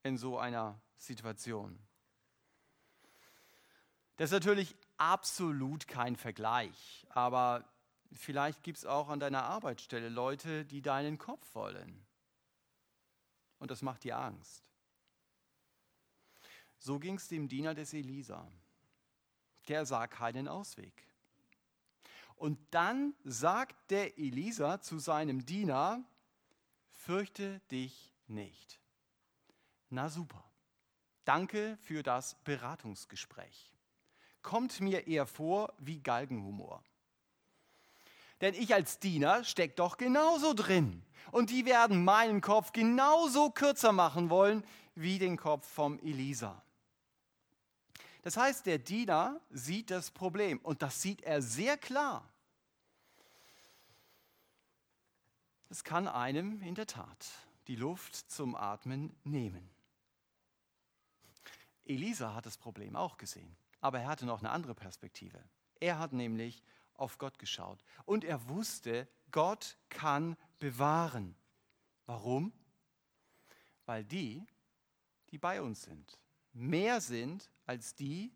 in 0.03 0.17
so 0.17 0.39
einer 0.39 0.81
Situation? 0.97 1.79
Das 4.17 4.31
ist 4.31 4.33
natürlich 4.33 4.75
absolut 4.97 5.87
kein 5.87 6.17
Vergleich, 6.17 7.07
aber 7.11 7.65
vielleicht 8.13 8.63
gibt 8.63 8.79
es 8.79 8.87
auch 8.87 9.11
an 9.11 9.21
deiner 9.21 9.45
Arbeitsstelle 9.45 10.09
Leute, 10.09 10.65
die 10.65 10.81
deinen 10.81 11.19
Kopf 11.19 11.55
wollen. 11.55 12.05
Und 13.59 13.71
das 13.71 13.83
macht 13.83 14.05
dir 14.05 14.17
Angst. 14.17 14.65
So 16.79 16.99
ging 16.99 17.17
es 17.17 17.29
dem 17.29 17.49
Diener 17.49 17.75
des 17.75 17.93
Elisa 17.93 18.51
der 19.69 19.87
sah 19.87 20.07
keinen 20.07 20.49
Ausweg. 20.49 21.07
Und 22.37 22.59
dann 22.71 23.15
sagt 23.25 23.91
der 23.91 24.19
Elisa 24.19 24.81
zu 24.81 24.99
seinem 24.99 25.45
Diener, 25.45 26.05
fürchte 26.91 27.61
dich 27.71 28.15
nicht. 28.29 28.81
Na 29.91 30.09
super. 30.09 30.45
Danke 31.25 31.77
für 31.83 32.03
das 32.03 32.37
Beratungsgespräch. 32.45 33.75
Kommt 34.43 34.81
mir 34.81 35.07
eher 35.07 35.27
vor 35.27 35.75
wie 35.79 36.01
Galgenhumor. 36.01 36.83
Denn 38.41 38.55
ich 38.55 38.73
als 38.73 38.99
Diener 38.99 39.45
steck 39.45 39.77
doch 39.77 39.97
genauso 39.97 40.55
drin. 40.55 41.03
Und 41.33 41.51
die 41.51 41.67
werden 41.67 42.05
meinen 42.05 42.41
Kopf 42.41 42.73
genauso 42.73 43.51
kürzer 43.51 43.93
machen 43.93 44.31
wollen 44.31 44.65
wie 44.95 45.19
den 45.19 45.37
Kopf 45.37 45.67
vom 45.67 45.99
Elisa. 45.99 46.63
Das 48.29 48.37
heißt, 48.37 48.67
der 48.67 48.79
Diener 48.79 49.41
sieht 49.49 49.91
das 49.91 50.11
Problem 50.11 50.59
und 50.59 50.83
das 50.83 51.01
sieht 51.01 51.23
er 51.23 51.41
sehr 51.41 51.79
klar. 51.79 52.31
Es 55.71 55.83
kann 55.83 56.07
einem 56.07 56.61
in 56.61 56.75
der 56.75 56.87
Tat 56.87 57.27
die 57.69 57.77
Luft 57.77 58.15
zum 58.31 58.55
Atmen 58.55 59.17
nehmen. 59.25 59.71
Elisa 61.87 62.35
hat 62.35 62.45
das 62.45 62.59
Problem 62.59 62.97
auch 62.97 63.17
gesehen, 63.17 63.57
aber 63.81 64.01
er 64.01 64.09
hatte 64.09 64.27
noch 64.27 64.41
eine 64.41 64.51
andere 64.51 64.75
Perspektive. 64.75 65.43
Er 65.81 65.99
hat 65.99 66.13
nämlich 66.13 66.63
auf 66.97 67.17
Gott 67.17 67.39
geschaut 67.39 67.83
und 68.05 68.25
er 68.25 68.47
wusste, 68.47 69.09
Gott 69.31 69.79
kann 69.89 70.37
bewahren. 70.59 71.35
Warum? 72.05 72.53
Weil 73.87 74.05
die, 74.05 74.47
die 75.31 75.39
bei 75.39 75.63
uns 75.63 75.81
sind, 75.81 76.19
mehr 76.53 77.01
sind 77.01 77.51
als 77.67 77.95
die, 77.95 78.33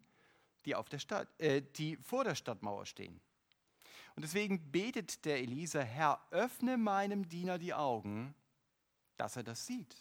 die, 0.65 0.75
auf 0.75 0.89
der 0.89 0.99
Stadt, 0.99 1.29
äh, 1.39 1.63
die 1.63 1.97
vor 1.97 2.25
der 2.25 2.35
Stadtmauer 2.35 2.87
stehen. 2.87 3.21
Und 4.15 4.23
deswegen 4.23 4.71
betet 4.71 5.25
der 5.25 5.39
Elisa, 5.39 5.81
Herr, 5.81 6.21
öffne 6.31 6.77
meinem 6.77 7.29
Diener 7.29 7.59
die 7.59 7.73
Augen, 7.73 8.35
dass 9.17 9.37
er 9.37 9.43
das 9.43 9.67
sieht. 9.67 9.97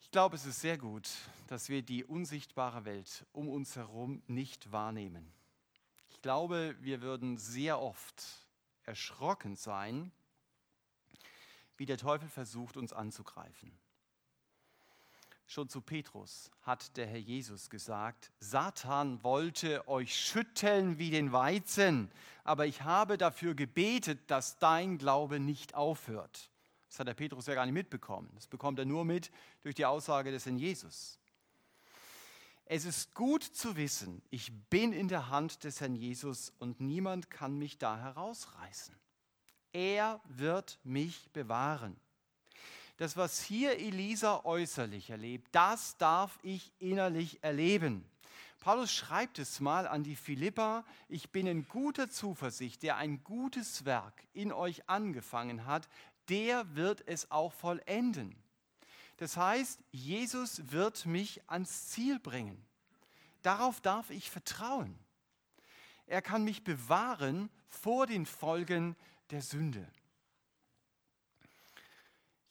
Ich 0.00 0.10
glaube, 0.10 0.36
es 0.36 0.44
ist 0.44 0.60
sehr 0.60 0.76
gut, 0.76 1.08
dass 1.46 1.70
wir 1.70 1.82
die 1.82 2.04
unsichtbare 2.04 2.84
Welt 2.84 3.26
um 3.32 3.48
uns 3.48 3.76
herum 3.76 4.22
nicht 4.26 4.70
wahrnehmen. 4.70 5.32
Ich 6.10 6.20
glaube, 6.20 6.76
wir 6.80 7.00
würden 7.00 7.38
sehr 7.38 7.80
oft 7.80 8.22
erschrocken 8.84 9.56
sein, 9.56 10.12
wie 11.76 11.86
der 11.86 11.96
Teufel 11.96 12.28
versucht, 12.28 12.76
uns 12.76 12.92
anzugreifen. 12.92 13.72
Schon 15.52 15.68
zu 15.68 15.82
Petrus 15.82 16.50
hat 16.62 16.96
der 16.96 17.06
Herr 17.06 17.18
Jesus 17.18 17.68
gesagt, 17.68 18.32
Satan 18.40 19.22
wollte 19.22 19.86
euch 19.86 20.18
schütteln 20.18 20.96
wie 20.96 21.10
den 21.10 21.30
Weizen, 21.30 22.10
aber 22.42 22.64
ich 22.64 22.80
habe 22.84 23.18
dafür 23.18 23.54
gebetet, 23.54 24.30
dass 24.30 24.58
dein 24.58 24.96
Glaube 24.96 25.40
nicht 25.40 25.74
aufhört. 25.74 26.50
Das 26.88 27.00
hat 27.00 27.06
der 27.06 27.12
Petrus 27.12 27.48
ja 27.48 27.54
gar 27.54 27.66
nicht 27.66 27.74
mitbekommen. 27.74 28.30
Das 28.34 28.46
bekommt 28.46 28.78
er 28.78 28.86
nur 28.86 29.04
mit 29.04 29.30
durch 29.62 29.74
die 29.74 29.84
Aussage 29.84 30.30
des 30.30 30.46
Herrn 30.46 30.56
Jesus. 30.56 31.18
Es 32.64 32.86
ist 32.86 33.12
gut 33.12 33.42
zu 33.42 33.76
wissen, 33.76 34.22
ich 34.30 34.50
bin 34.70 34.94
in 34.94 35.08
der 35.08 35.28
Hand 35.28 35.64
des 35.64 35.82
Herrn 35.82 35.96
Jesus 35.96 36.50
und 36.60 36.80
niemand 36.80 37.28
kann 37.28 37.58
mich 37.58 37.76
da 37.76 37.98
herausreißen. 37.98 38.98
Er 39.74 40.18
wird 40.24 40.78
mich 40.82 41.30
bewahren. 41.34 42.00
Das, 43.02 43.16
was 43.16 43.42
hier 43.42 43.80
Elisa 43.80 44.44
äußerlich 44.44 45.10
erlebt, 45.10 45.48
das 45.50 45.96
darf 45.96 46.38
ich 46.44 46.70
innerlich 46.78 47.42
erleben. 47.42 48.08
Paulus 48.60 48.92
schreibt 48.92 49.40
es 49.40 49.58
mal 49.58 49.88
an 49.88 50.04
die 50.04 50.14
Philippa, 50.14 50.84
ich 51.08 51.30
bin 51.30 51.48
in 51.48 51.66
guter 51.66 52.10
Zuversicht, 52.10 52.84
der 52.84 52.98
ein 52.98 53.24
gutes 53.24 53.84
Werk 53.84 54.22
in 54.34 54.52
euch 54.52 54.88
angefangen 54.88 55.66
hat, 55.66 55.88
der 56.28 56.76
wird 56.76 57.02
es 57.08 57.28
auch 57.32 57.52
vollenden. 57.52 58.36
Das 59.16 59.36
heißt, 59.36 59.80
Jesus 59.90 60.70
wird 60.70 61.04
mich 61.04 61.40
ans 61.50 61.88
Ziel 61.88 62.20
bringen. 62.20 62.64
Darauf 63.42 63.80
darf 63.80 64.10
ich 64.10 64.30
vertrauen. 64.30 64.96
Er 66.06 66.22
kann 66.22 66.44
mich 66.44 66.62
bewahren 66.62 67.50
vor 67.66 68.06
den 68.06 68.26
Folgen 68.26 68.94
der 69.30 69.42
Sünde. 69.42 69.90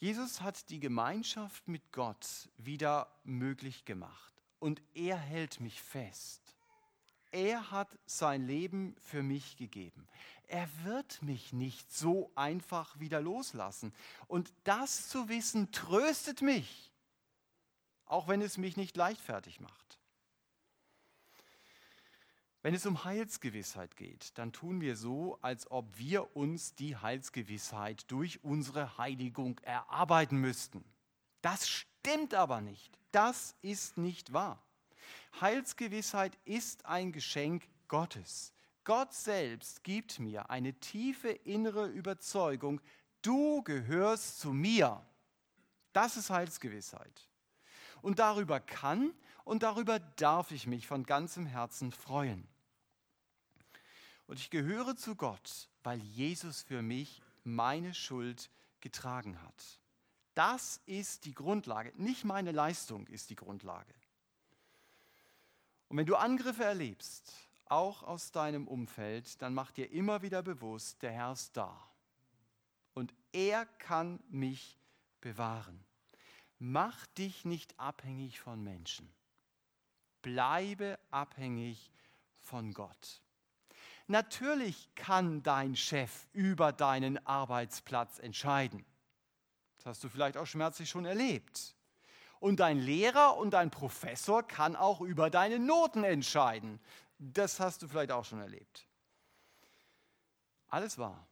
Jesus 0.01 0.41
hat 0.41 0.71
die 0.71 0.79
Gemeinschaft 0.79 1.67
mit 1.67 1.91
Gott 1.91 2.49
wieder 2.57 3.07
möglich 3.23 3.85
gemacht 3.85 4.33
und 4.57 4.81
er 4.95 5.15
hält 5.15 5.59
mich 5.59 5.79
fest. 5.79 6.41
Er 7.29 7.69
hat 7.69 7.87
sein 8.07 8.47
Leben 8.47 8.95
für 8.99 9.21
mich 9.21 9.57
gegeben. 9.57 10.07
Er 10.47 10.67
wird 10.83 11.21
mich 11.21 11.53
nicht 11.53 11.93
so 11.93 12.31
einfach 12.33 12.99
wieder 12.99 13.21
loslassen. 13.21 13.93
Und 14.27 14.51
das 14.63 15.07
zu 15.07 15.29
wissen 15.29 15.71
tröstet 15.71 16.41
mich, 16.41 16.91
auch 18.05 18.27
wenn 18.27 18.41
es 18.41 18.57
mich 18.57 18.77
nicht 18.77 18.97
leichtfertig 18.97 19.59
macht. 19.59 19.90
Wenn 22.63 22.75
es 22.75 22.85
um 22.85 23.03
Heilsgewissheit 23.03 23.97
geht, 23.97 24.37
dann 24.37 24.53
tun 24.53 24.81
wir 24.81 24.95
so, 24.95 25.39
als 25.41 25.69
ob 25.71 25.97
wir 25.97 26.35
uns 26.35 26.75
die 26.75 26.95
Heilsgewissheit 26.95 28.09
durch 28.11 28.43
unsere 28.43 28.99
Heiligung 28.99 29.59
erarbeiten 29.63 30.37
müssten. 30.37 30.83
Das 31.41 31.67
stimmt 31.67 32.35
aber 32.35 32.61
nicht. 32.61 32.99
Das 33.11 33.55
ist 33.63 33.97
nicht 33.97 34.31
wahr. 34.31 34.61
Heilsgewissheit 35.39 36.37
ist 36.45 36.85
ein 36.85 37.11
Geschenk 37.11 37.67
Gottes. 37.87 38.53
Gott 38.83 39.13
selbst 39.13 39.83
gibt 39.83 40.19
mir 40.19 40.49
eine 40.51 40.73
tiefe 40.73 41.29
innere 41.29 41.87
Überzeugung, 41.87 42.79
du 43.23 43.63
gehörst 43.63 44.39
zu 44.39 44.53
mir. 44.53 45.03
Das 45.93 46.15
ist 46.15 46.29
Heilsgewissheit. 46.29 47.27
Und 48.01 48.19
darüber 48.19 48.59
kann 48.59 49.13
und 49.43 49.63
darüber 49.63 49.99
darf 49.99 50.51
ich 50.51 50.67
mich 50.67 50.87
von 50.87 51.03
ganzem 51.03 51.45
Herzen 51.45 51.91
freuen. 51.91 52.47
Und 54.27 54.39
ich 54.39 54.49
gehöre 54.49 54.95
zu 54.95 55.15
Gott, 55.15 55.69
weil 55.83 55.99
Jesus 55.99 56.61
für 56.61 56.81
mich 56.81 57.21
meine 57.43 57.93
Schuld 57.93 58.49
getragen 58.79 59.41
hat. 59.41 59.79
Das 60.33 60.81
ist 60.85 61.25
die 61.25 61.33
Grundlage, 61.33 61.91
nicht 61.95 62.23
meine 62.23 62.51
Leistung 62.51 63.07
ist 63.07 63.29
die 63.29 63.35
Grundlage. 63.35 63.93
Und 65.89 65.97
wenn 65.97 66.05
du 66.05 66.15
Angriffe 66.15 66.63
erlebst, 66.63 67.33
auch 67.65 68.03
aus 68.03 68.31
deinem 68.31 68.67
Umfeld, 68.67 69.41
dann 69.41 69.53
mach 69.53 69.71
dir 69.71 69.91
immer 69.91 70.21
wieder 70.21 70.41
bewusst, 70.41 71.01
der 71.01 71.11
Herr 71.11 71.33
ist 71.33 71.55
da. 71.57 71.77
Und 72.93 73.13
er 73.31 73.65
kann 73.65 74.21
mich 74.29 74.77
bewahren. 75.19 75.83
Mach 76.59 77.05
dich 77.07 77.45
nicht 77.45 77.79
abhängig 77.79 78.39
von 78.39 78.63
Menschen. 78.63 79.11
Bleibe 80.21 80.99
abhängig 81.09 81.91
von 82.39 82.73
Gott. 82.73 83.21
Natürlich 84.07 84.93
kann 84.95 85.41
dein 85.41 85.75
Chef 85.75 86.27
über 86.33 86.73
deinen 86.73 87.25
Arbeitsplatz 87.25 88.19
entscheiden. 88.19 88.85
Das 89.77 89.85
hast 89.85 90.03
du 90.03 90.09
vielleicht 90.09 90.37
auch 90.37 90.45
schmerzlich 90.45 90.89
schon 90.89 91.05
erlebt. 91.05 91.75
Und 92.39 92.59
dein 92.59 92.79
Lehrer 92.79 93.37
und 93.37 93.51
dein 93.51 93.71
Professor 93.71 94.43
kann 94.43 94.75
auch 94.75 95.01
über 95.01 95.29
deine 95.29 95.59
Noten 95.59 96.03
entscheiden. 96.03 96.79
Das 97.19 97.59
hast 97.59 97.83
du 97.83 97.87
vielleicht 97.87 98.11
auch 98.11 98.25
schon 98.25 98.39
erlebt. 98.39 98.87
Alles 100.67 100.97
wahr. 100.97 101.27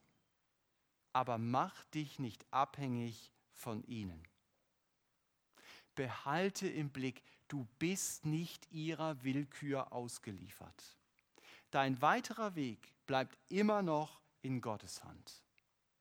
Aber 1.12 1.36
mach 1.36 1.84
dich 1.86 2.18
nicht 2.18 2.46
abhängig 2.52 3.32
von 3.52 3.82
ihnen. 3.84 4.22
Behalte 5.96 6.68
im 6.68 6.90
Blick, 6.90 7.22
du 7.52 7.66
bist 7.78 8.24
nicht 8.26 8.70
ihrer 8.72 9.22
Willkür 9.22 9.92
ausgeliefert. 9.92 10.96
Dein 11.70 12.00
weiterer 12.00 12.54
Weg 12.54 12.92
bleibt 13.06 13.38
immer 13.48 13.82
noch 13.82 14.20
in 14.42 14.60
Gottes 14.60 15.04
Hand. 15.04 15.42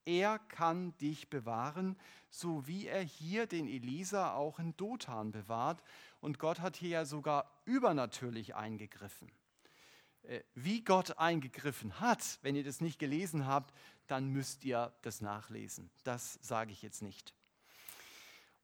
Er 0.06 0.40
kann 0.40 0.98
dich 0.98 1.30
bewahren, 1.30 1.98
so 2.30 2.66
wie 2.66 2.88
er 2.88 3.02
hier 3.02 3.46
den 3.46 3.68
Elisa 3.68 4.34
auch 4.34 4.58
in 4.58 4.76
Dothan 4.78 5.32
bewahrt. 5.32 5.84
Und 6.20 6.40
Gott 6.40 6.60
hat 6.60 6.78
hier 6.78 6.90
ja 6.90 7.06
sogar 7.06 7.62
übernatürlich 7.66 8.56
eingegriffen. 8.56 9.32
Äh, 10.24 10.42
wie 10.56 10.84
Gott 10.84 11.18
eingegriffen 11.18 12.00
hat, 12.00 12.40
wenn 12.42 12.56
ihr 12.56 12.64
das 12.64 12.82
nicht 12.82 12.98
gelesen 12.98 13.46
habt, 13.46 13.74
dann 14.08 14.30
müsst 14.30 14.66
ihr 14.66 14.94
das 15.04 15.22
nachlesen. 15.22 15.92
Das 16.04 16.40
sage 16.42 16.72
ich 16.72 16.82
jetzt 16.82 17.02
nicht. 17.02 17.36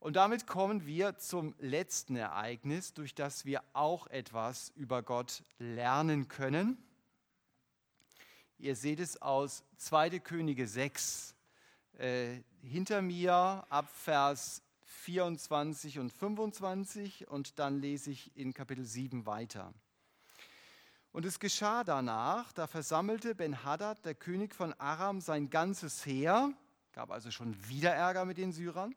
Und 0.06 0.14
damit 0.14 0.46
kommen 0.46 0.86
wir 0.86 1.18
zum 1.18 1.56
letzten 1.58 2.14
Ereignis, 2.14 2.94
durch 2.94 3.12
das 3.12 3.44
wir 3.44 3.64
auch 3.72 4.06
etwas 4.06 4.70
über 4.76 5.02
Gott 5.02 5.42
lernen 5.58 6.28
können. 6.28 6.78
Ihr 8.56 8.76
seht 8.76 9.00
es 9.00 9.20
aus 9.20 9.64
2. 9.78 10.20
Könige 10.20 10.68
6. 10.68 11.34
Äh, 11.98 12.38
hinter 12.62 13.02
mir 13.02 13.66
ab 13.68 13.88
Vers 13.92 14.62
24 14.84 15.98
und 15.98 16.12
25 16.12 17.26
und 17.26 17.58
dann 17.58 17.80
lese 17.80 18.12
ich 18.12 18.30
in 18.36 18.54
Kapitel 18.54 18.84
7 18.84 19.26
weiter. 19.26 19.74
Und 21.10 21.24
es 21.24 21.40
geschah 21.40 21.82
danach, 21.82 22.52
da 22.52 22.68
versammelte 22.68 23.34
Ben-Hadad, 23.34 24.04
der 24.04 24.14
König 24.14 24.54
von 24.54 24.72
Aram, 24.74 25.20
sein 25.20 25.50
ganzes 25.50 26.06
Heer, 26.06 26.52
gab 26.92 27.10
also 27.10 27.32
schon 27.32 27.56
wieder 27.68 27.92
Ärger 27.92 28.24
mit 28.24 28.38
den 28.38 28.52
Syrern, 28.52 28.94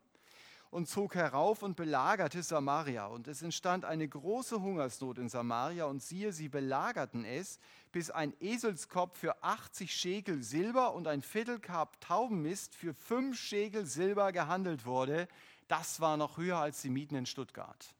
und 0.71 0.87
zog 0.87 1.15
herauf 1.15 1.63
und 1.63 1.75
belagerte 1.75 2.43
Samaria. 2.43 3.07
Und 3.07 3.27
es 3.27 3.41
entstand 3.41 3.85
eine 3.85 4.07
große 4.07 4.61
Hungersnot 4.61 5.17
in 5.17 5.29
Samaria. 5.29 5.85
Und 5.85 6.03
siehe, 6.03 6.31
sie 6.31 6.49
belagerten 6.49 7.25
es, 7.25 7.59
bis 7.91 8.11
ein 8.11 8.33
Eselskopf 8.39 9.17
für 9.17 9.43
80 9.43 9.93
Schekel 9.93 10.43
Silber 10.43 10.93
und 10.93 11.07
ein 11.07 11.21
Viertelkap 11.21 11.99
Taubenmist 12.01 12.75
für 12.75 12.93
5 12.93 13.39
Schekel 13.39 13.85
Silber 13.85 14.31
gehandelt 14.31 14.85
wurde. 14.85 15.27
Das 15.67 15.99
war 16.01 16.17
noch 16.17 16.37
höher 16.37 16.57
als 16.57 16.81
die 16.81 16.89
Mieten 16.89 17.15
in 17.15 17.25
Stuttgart. 17.25 17.95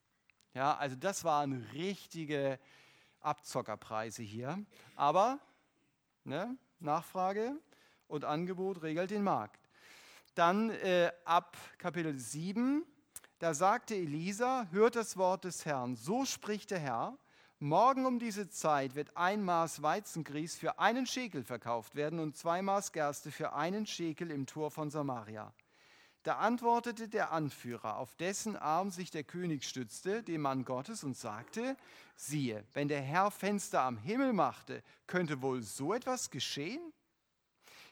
Ja, 0.54 0.76
also 0.78 0.96
das 0.96 1.24
waren 1.24 1.66
richtige 1.74 2.60
Abzockerpreise 3.22 4.22
hier. 4.22 4.64
Aber 4.96 5.40
ne, 6.24 6.56
Nachfrage 6.80 7.56
und 8.08 8.26
Angebot 8.26 8.82
regelt 8.84 9.12
den 9.12 9.24
Markt. 9.24 9.69
Dann 10.40 10.70
äh, 10.70 11.12
ab 11.26 11.58
Kapitel 11.80 12.18
7, 12.18 12.86
da 13.40 13.54
sagte 13.54 13.94
Elisa, 13.94 14.68
hört 14.72 14.96
das 14.96 15.18
Wort 15.18 15.44
des 15.44 15.66
Herrn, 15.66 15.98
so 15.98 16.24
spricht 16.24 16.72
der 16.72 16.80
Herr, 16.80 17.18
morgen 17.60 18.06
um 18.06 18.20
diese 18.20 18.48
Zeit 18.48 18.96
wird 18.96 19.18
ein 19.18 19.44
Maß 19.44 19.82
Weizengrieß 19.82 20.56
für 20.56 20.80
einen 20.80 21.06
Schekel 21.06 21.44
verkauft 21.44 21.96
werden 21.96 22.20
und 22.22 22.38
zwei 22.38 22.62
Maß 22.62 22.94
Gerste 22.94 23.32
für 23.32 23.52
einen 23.52 23.86
Schekel 23.86 24.32
im 24.32 24.46
Tor 24.46 24.72
von 24.72 24.90
Samaria. 24.90 25.54
Da 26.24 26.38
antwortete 26.38 27.10
der 27.10 27.34
Anführer, 27.34 27.98
auf 27.98 28.16
dessen 28.16 28.56
Arm 28.56 28.92
sich 28.92 29.12
der 29.12 29.26
König 29.26 29.66
stützte, 29.66 30.24
dem 30.24 30.40
Mann 30.40 30.64
Gottes, 30.64 31.04
und 31.04 31.18
sagte, 31.18 31.76
siehe, 32.16 32.64
wenn 32.72 32.88
der 32.88 33.02
Herr 33.02 33.30
Fenster 33.30 33.82
am 33.82 33.98
Himmel 33.98 34.32
machte, 34.32 34.84
könnte 35.06 35.42
wohl 35.42 35.64
so 35.64 35.94
etwas 35.94 36.30
geschehen? 36.30 36.94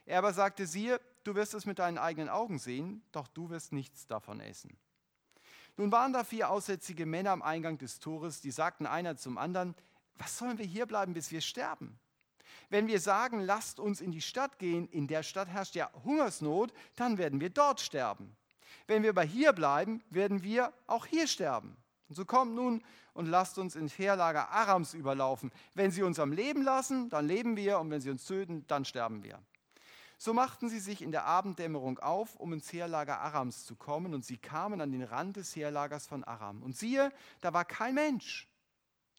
Er 0.06 0.20
aber 0.20 0.32
sagte, 0.32 0.66
siehe, 0.66 1.02
du 1.28 1.36
wirst 1.36 1.54
es 1.54 1.66
mit 1.66 1.80
deinen 1.80 1.98
eigenen 1.98 2.30
Augen 2.30 2.58
sehen, 2.58 3.04
doch 3.12 3.28
du 3.28 3.50
wirst 3.50 3.74
nichts 3.74 4.08
davon 4.08 4.40
essen. 4.40 4.78
Nun 5.76 5.92
waren 5.92 6.14
da 6.14 6.24
vier 6.24 6.50
aussätzige 6.50 7.06
Männer 7.06 7.32
am 7.32 7.42
Eingang 7.42 7.78
des 7.78 8.00
Tores, 8.00 8.42
die 8.42 8.52
sagten 8.52 8.88
einer 8.88 9.18
zum 9.18 9.38
anderen, 9.38 9.76
was 10.16 10.38
sollen 10.38 10.58
wir 10.58 10.66
hier 10.66 10.86
bleiben, 10.86 11.14
bis 11.14 11.32
wir 11.32 11.42
sterben? 11.42 12.00
Wenn 12.70 12.88
wir 12.88 13.00
sagen, 13.00 13.42
lasst 13.42 13.80
uns 13.80 14.02
in 14.02 14.12
die 14.12 14.22
Stadt 14.22 14.58
gehen, 14.58 14.88
in 14.88 15.08
der 15.08 15.22
Stadt 15.22 15.48
herrscht 15.50 15.76
ja 15.76 15.92
Hungersnot, 16.04 16.74
dann 16.96 17.18
werden 17.18 17.40
wir 17.40 17.50
dort 17.50 17.80
sterben. 17.80 18.36
Wenn 18.88 19.04
wir 19.04 19.12
aber 19.12 19.24
hier 19.24 19.54
bleiben, 19.54 20.02
werden 20.10 20.44
wir 20.44 20.74
auch 20.88 21.06
hier 21.06 21.28
sterben. 21.28 21.78
Und 22.10 22.16
so 22.16 22.26
kommt 22.26 22.56
nun 22.56 22.84
und 23.14 23.28
lasst 23.28 23.58
uns 23.58 23.76
ins 23.76 23.98
Heerlager 23.98 24.50
Arams 24.50 24.94
überlaufen. 24.94 25.52
Wenn 25.74 25.92
sie 25.92 26.04
uns 26.04 26.20
am 26.20 26.32
Leben 26.32 26.64
lassen, 26.64 27.10
dann 27.10 27.28
leben 27.28 27.58
wir, 27.58 27.80
und 27.80 27.92
wenn 27.92 28.02
sie 28.02 28.10
uns 28.10 28.26
töten, 28.26 28.66
dann 28.68 28.86
sterben 28.86 29.24
wir. 29.24 29.42
So 30.18 30.34
machten 30.34 30.70
sie 30.70 30.80
sich 30.80 31.02
in 31.04 31.12
der 31.12 31.26
Abenddämmerung 31.26 32.00
auf, 32.00 32.36
um 32.36 32.52
ins 32.54 32.74
Heerlager 32.74 33.20
Arams 33.20 33.66
zu 33.66 33.76
kommen, 33.76 34.14
und 34.16 34.26
sie 34.26 34.38
kamen 34.38 34.82
an 34.82 34.92
den 34.92 35.04
Rand 35.04 35.38
des 35.38 35.56
Heerlagers 35.56 36.08
von 36.08 36.24
Aram. 36.24 36.64
Und 36.64 36.76
siehe, 36.76 37.12
da 37.42 37.54
war 37.54 37.66
kein 37.66 37.94
Mensch. 37.94 38.48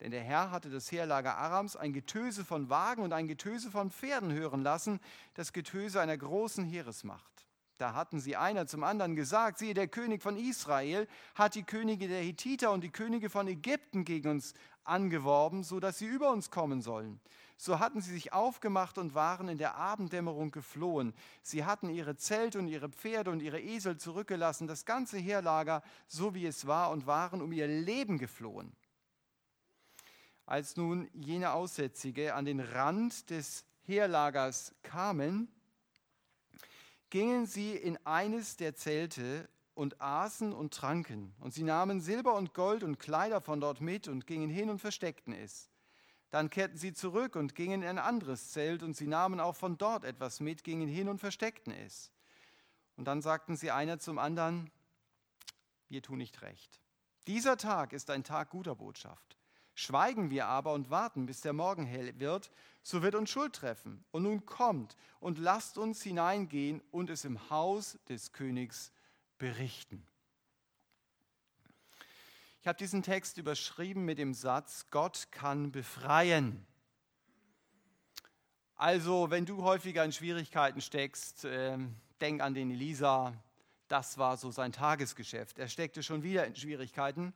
Denn 0.00 0.10
der 0.10 0.22
Herr 0.22 0.50
hatte 0.50 0.70
das 0.70 0.90
Heerlager 0.90 1.36
Arams 1.36 1.76
ein 1.76 1.92
Getöse 1.92 2.44
von 2.44 2.68
Wagen 2.68 3.02
und 3.02 3.12
ein 3.12 3.28
Getöse 3.28 3.70
von 3.70 3.90
Pferden 3.90 4.32
hören 4.32 4.62
lassen, 4.62 5.00
das 5.34 5.52
Getöse 5.52 6.00
einer 6.00 6.16
großen 6.16 6.64
Heeresmacht. 6.64 7.46
Da 7.78 7.94
hatten 7.94 8.18
sie 8.18 8.36
einer 8.36 8.66
zum 8.66 8.82
anderen 8.82 9.14
gesagt, 9.14 9.58
siehe, 9.58 9.74
der 9.74 9.86
König 9.86 10.20
von 10.20 10.36
Israel 10.36 11.06
hat 11.36 11.54
die 11.54 11.62
Könige 11.62 12.08
der 12.08 12.22
Hethiter 12.22 12.72
und 12.72 12.82
die 12.82 12.90
Könige 12.90 13.30
von 13.30 13.46
Ägypten 13.46 14.04
gegen 14.04 14.30
uns 14.30 14.54
angeworben, 14.82 15.62
so 15.62 15.78
dass 15.78 15.98
sie 15.98 16.06
über 16.06 16.32
uns 16.32 16.50
kommen 16.50 16.82
sollen. 16.82 17.20
So 17.60 17.80
hatten 17.80 18.00
sie 18.00 18.12
sich 18.12 18.32
aufgemacht 18.32 18.98
und 18.98 19.16
waren 19.16 19.48
in 19.48 19.58
der 19.58 19.74
Abenddämmerung 19.74 20.52
geflohen. 20.52 21.12
Sie 21.42 21.64
hatten 21.64 21.90
ihre 21.90 22.14
Zelte 22.14 22.60
und 22.60 22.68
ihre 22.68 22.88
Pferde 22.88 23.32
und 23.32 23.42
ihre 23.42 23.60
Esel 23.60 23.98
zurückgelassen, 23.98 24.68
das 24.68 24.84
ganze 24.84 25.18
Heerlager, 25.18 25.82
so 26.06 26.36
wie 26.36 26.46
es 26.46 26.68
war, 26.68 26.92
und 26.92 27.08
waren 27.08 27.42
um 27.42 27.50
ihr 27.50 27.66
Leben 27.66 28.16
geflohen. 28.18 28.76
Als 30.46 30.76
nun 30.76 31.10
jene 31.12 31.50
Aussätzige 31.50 32.36
an 32.36 32.44
den 32.44 32.60
Rand 32.60 33.28
des 33.28 33.64
Heerlagers 33.82 34.72
kamen, 34.82 35.48
gingen 37.10 37.46
sie 37.46 37.74
in 37.74 37.98
eines 38.06 38.56
der 38.56 38.76
Zelte 38.76 39.48
und 39.74 40.00
aßen 40.00 40.52
und 40.52 40.72
tranken. 40.72 41.34
Und 41.40 41.54
sie 41.54 41.64
nahmen 41.64 42.00
Silber 42.00 42.34
und 42.34 42.54
Gold 42.54 42.84
und 42.84 43.00
Kleider 43.00 43.40
von 43.40 43.60
dort 43.60 43.80
mit 43.80 44.06
und 44.06 44.28
gingen 44.28 44.48
hin 44.48 44.70
und 44.70 44.78
versteckten 44.78 45.32
es. 45.32 45.68
Dann 46.30 46.50
kehrten 46.50 46.76
sie 46.76 46.92
zurück 46.92 47.36
und 47.36 47.54
gingen 47.54 47.82
in 47.82 47.88
ein 47.88 47.98
anderes 47.98 48.50
Zelt 48.50 48.82
und 48.82 48.96
sie 48.96 49.06
nahmen 49.06 49.40
auch 49.40 49.56
von 49.56 49.78
dort 49.78 50.04
etwas 50.04 50.40
mit, 50.40 50.62
gingen 50.62 50.88
hin 50.88 51.08
und 51.08 51.18
versteckten 51.18 51.72
es. 51.72 52.10
Und 52.96 53.06
dann 53.06 53.22
sagten 53.22 53.56
sie 53.56 53.70
einer 53.70 53.98
zum 53.98 54.18
anderen, 54.18 54.70
wir 55.88 56.02
tun 56.02 56.18
nicht 56.18 56.42
recht. 56.42 56.80
Dieser 57.26 57.56
Tag 57.56 57.92
ist 57.92 58.10
ein 58.10 58.24
Tag 58.24 58.50
guter 58.50 58.74
Botschaft. 58.74 59.38
Schweigen 59.74 60.30
wir 60.30 60.46
aber 60.46 60.72
und 60.72 60.90
warten, 60.90 61.26
bis 61.26 61.40
der 61.40 61.52
Morgen 61.52 61.86
hell 61.86 62.18
wird, 62.18 62.50
so 62.82 63.02
wird 63.02 63.14
uns 63.14 63.30
Schuld 63.30 63.54
treffen. 63.54 64.04
Und 64.10 64.24
nun 64.24 64.44
kommt 64.44 64.96
und 65.20 65.38
lasst 65.38 65.78
uns 65.78 66.02
hineingehen 66.02 66.82
und 66.90 67.10
es 67.10 67.24
im 67.24 67.48
Haus 67.48 67.98
des 68.08 68.32
Königs 68.32 68.92
berichten. 69.38 70.04
Ich 72.68 72.70
habe 72.70 72.80
diesen 72.80 73.02
Text 73.02 73.38
überschrieben 73.38 74.04
mit 74.04 74.18
dem 74.18 74.34
Satz, 74.34 74.88
Gott 74.90 75.28
kann 75.30 75.72
befreien. 75.72 76.66
Also, 78.76 79.30
wenn 79.30 79.46
du 79.46 79.62
häufiger 79.62 80.04
in 80.04 80.12
Schwierigkeiten 80.12 80.82
steckst, 80.82 81.46
äh, 81.46 81.78
denk 82.20 82.42
an 82.42 82.52
den 82.52 82.70
Elisa, 82.70 83.32
das 83.88 84.18
war 84.18 84.36
so 84.36 84.50
sein 84.50 84.72
Tagesgeschäft. 84.72 85.58
Er 85.58 85.68
steckte 85.68 86.02
schon 86.02 86.22
wieder 86.22 86.46
in 86.46 86.54
Schwierigkeiten. 86.56 87.32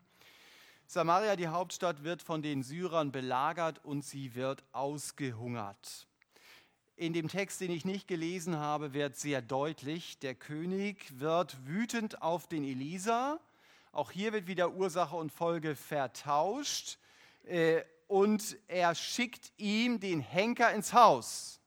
Samaria, 0.86 1.34
die 1.34 1.48
Hauptstadt, 1.48 2.04
wird 2.04 2.20
von 2.20 2.42
den 2.42 2.62
Syrern 2.62 3.10
belagert 3.10 3.82
und 3.86 4.04
sie 4.04 4.34
wird 4.34 4.62
ausgehungert. 4.72 6.06
In 6.94 7.14
dem 7.14 7.28
Text, 7.28 7.62
den 7.62 7.70
ich 7.70 7.86
nicht 7.86 8.06
gelesen 8.06 8.58
habe, 8.58 8.92
wird 8.92 9.16
sehr 9.16 9.40
deutlich, 9.40 10.18
der 10.18 10.34
König 10.34 11.18
wird 11.18 11.56
wütend 11.66 12.20
auf 12.20 12.48
den 12.48 12.64
Elisa. 12.64 13.40
Auch 13.92 14.10
hier 14.10 14.32
wird 14.32 14.46
wieder 14.46 14.72
Ursache 14.72 15.14
und 15.16 15.30
Folge 15.30 15.76
vertauscht. 15.76 16.98
Äh, 17.44 17.82
und 18.08 18.58
er 18.66 18.94
schickt 18.94 19.52
ihm 19.58 20.00
den 20.00 20.20
Henker 20.20 20.72
ins 20.72 20.92
Haus. 20.92 21.60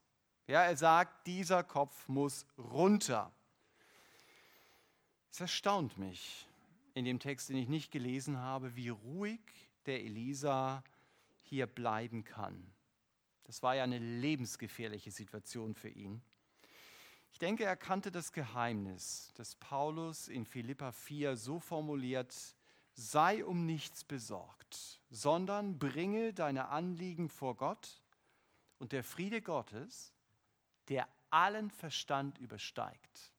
Ja, 0.47 0.63
er 0.63 0.75
sagt, 0.75 1.27
dieser 1.27 1.63
Kopf 1.63 2.07
muss 2.07 2.45
runter. 2.57 3.31
Es 5.31 5.39
erstaunt 5.39 5.97
mich, 5.97 6.47
in 6.93 7.05
dem 7.05 7.19
Text, 7.19 7.49
den 7.49 7.57
ich 7.57 7.67
nicht 7.67 7.91
gelesen 7.91 8.37
habe, 8.37 8.75
wie 8.75 8.89
ruhig 8.89 9.41
der 9.85 10.03
Elisa 10.03 10.83
hier 11.41 11.67
bleiben 11.67 12.23
kann. 12.23 12.71
Das 13.43 13.61
war 13.61 13.75
ja 13.75 13.83
eine 13.83 13.99
lebensgefährliche 13.99 15.11
Situation 15.11 15.75
für 15.75 15.89
ihn. 15.89 16.21
Ich 17.35 17.39
denke, 17.39 17.65
er 17.65 17.75
kannte 17.75 18.13
das 18.13 18.31
Geheimnis, 18.31 19.33
das 19.35 19.55
Paulus 19.55 20.29
in 20.29 20.45
Philippa 20.45 20.93
4 20.93 21.35
so 21.35 21.59
formuliert, 21.59 22.33
sei 22.93 23.43
um 23.43 23.65
nichts 23.65 24.05
besorgt, 24.05 25.01
sondern 25.09 25.77
bringe 25.77 26.31
deine 26.31 26.69
Anliegen 26.69 27.27
vor 27.27 27.57
Gott 27.57 28.01
und 28.79 28.93
der 28.93 29.03
Friede 29.03 29.41
Gottes, 29.41 30.13
der 30.87 31.09
allen 31.29 31.71
Verstand 31.71 32.37
übersteigt, 32.37 33.33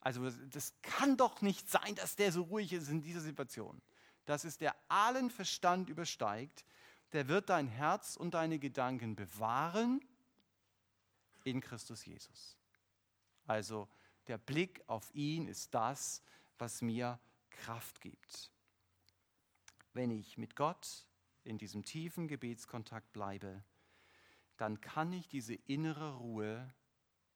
also 0.00 0.30
das 0.48 0.72
kann 0.80 1.18
doch 1.18 1.42
nicht 1.42 1.68
sein, 1.68 1.96
dass 1.96 2.16
der 2.16 2.32
so 2.32 2.44
ruhig 2.44 2.72
ist 2.72 2.88
in 2.88 3.02
dieser 3.02 3.20
Situation. 3.20 3.82
Das 4.24 4.46
ist 4.46 4.62
der 4.62 4.74
allen 4.88 5.28
Verstand 5.28 5.90
übersteigt. 5.90 6.64
Der 7.12 7.28
wird 7.28 7.50
dein 7.50 7.68
Herz 7.68 8.16
und 8.16 8.32
deine 8.32 8.58
Gedanken 8.58 9.16
bewahren 9.16 10.00
in 11.44 11.60
Christus 11.60 12.06
Jesus. 12.06 12.57
Also 13.48 13.88
der 14.26 14.36
Blick 14.36 14.84
auf 14.86 15.12
ihn 15.14 15.48
ist 15.48 15.74
das, 15.74 16.22
was 16.58 16.82
mir 16.82 17.18
Kraft 17.48 18.00
gibt. 18.00 18.52
Wenn 19.94 20.10
ich 20.10 20.36
mit 20.36 20.54
Gott 20.54 21.06
in 21.44 21.56
diesem 21.56 21.82
tiefen 21.82 22.28
Gebetskontakt 22.28 23.10
bleibe, 23.12 23.64
dann 24.58 24.82
kann 24.82 25.14
ich 25.14 25.28
diese 25.28 25.54
innere 25.54 26.16
Ruhe 26.16 26.72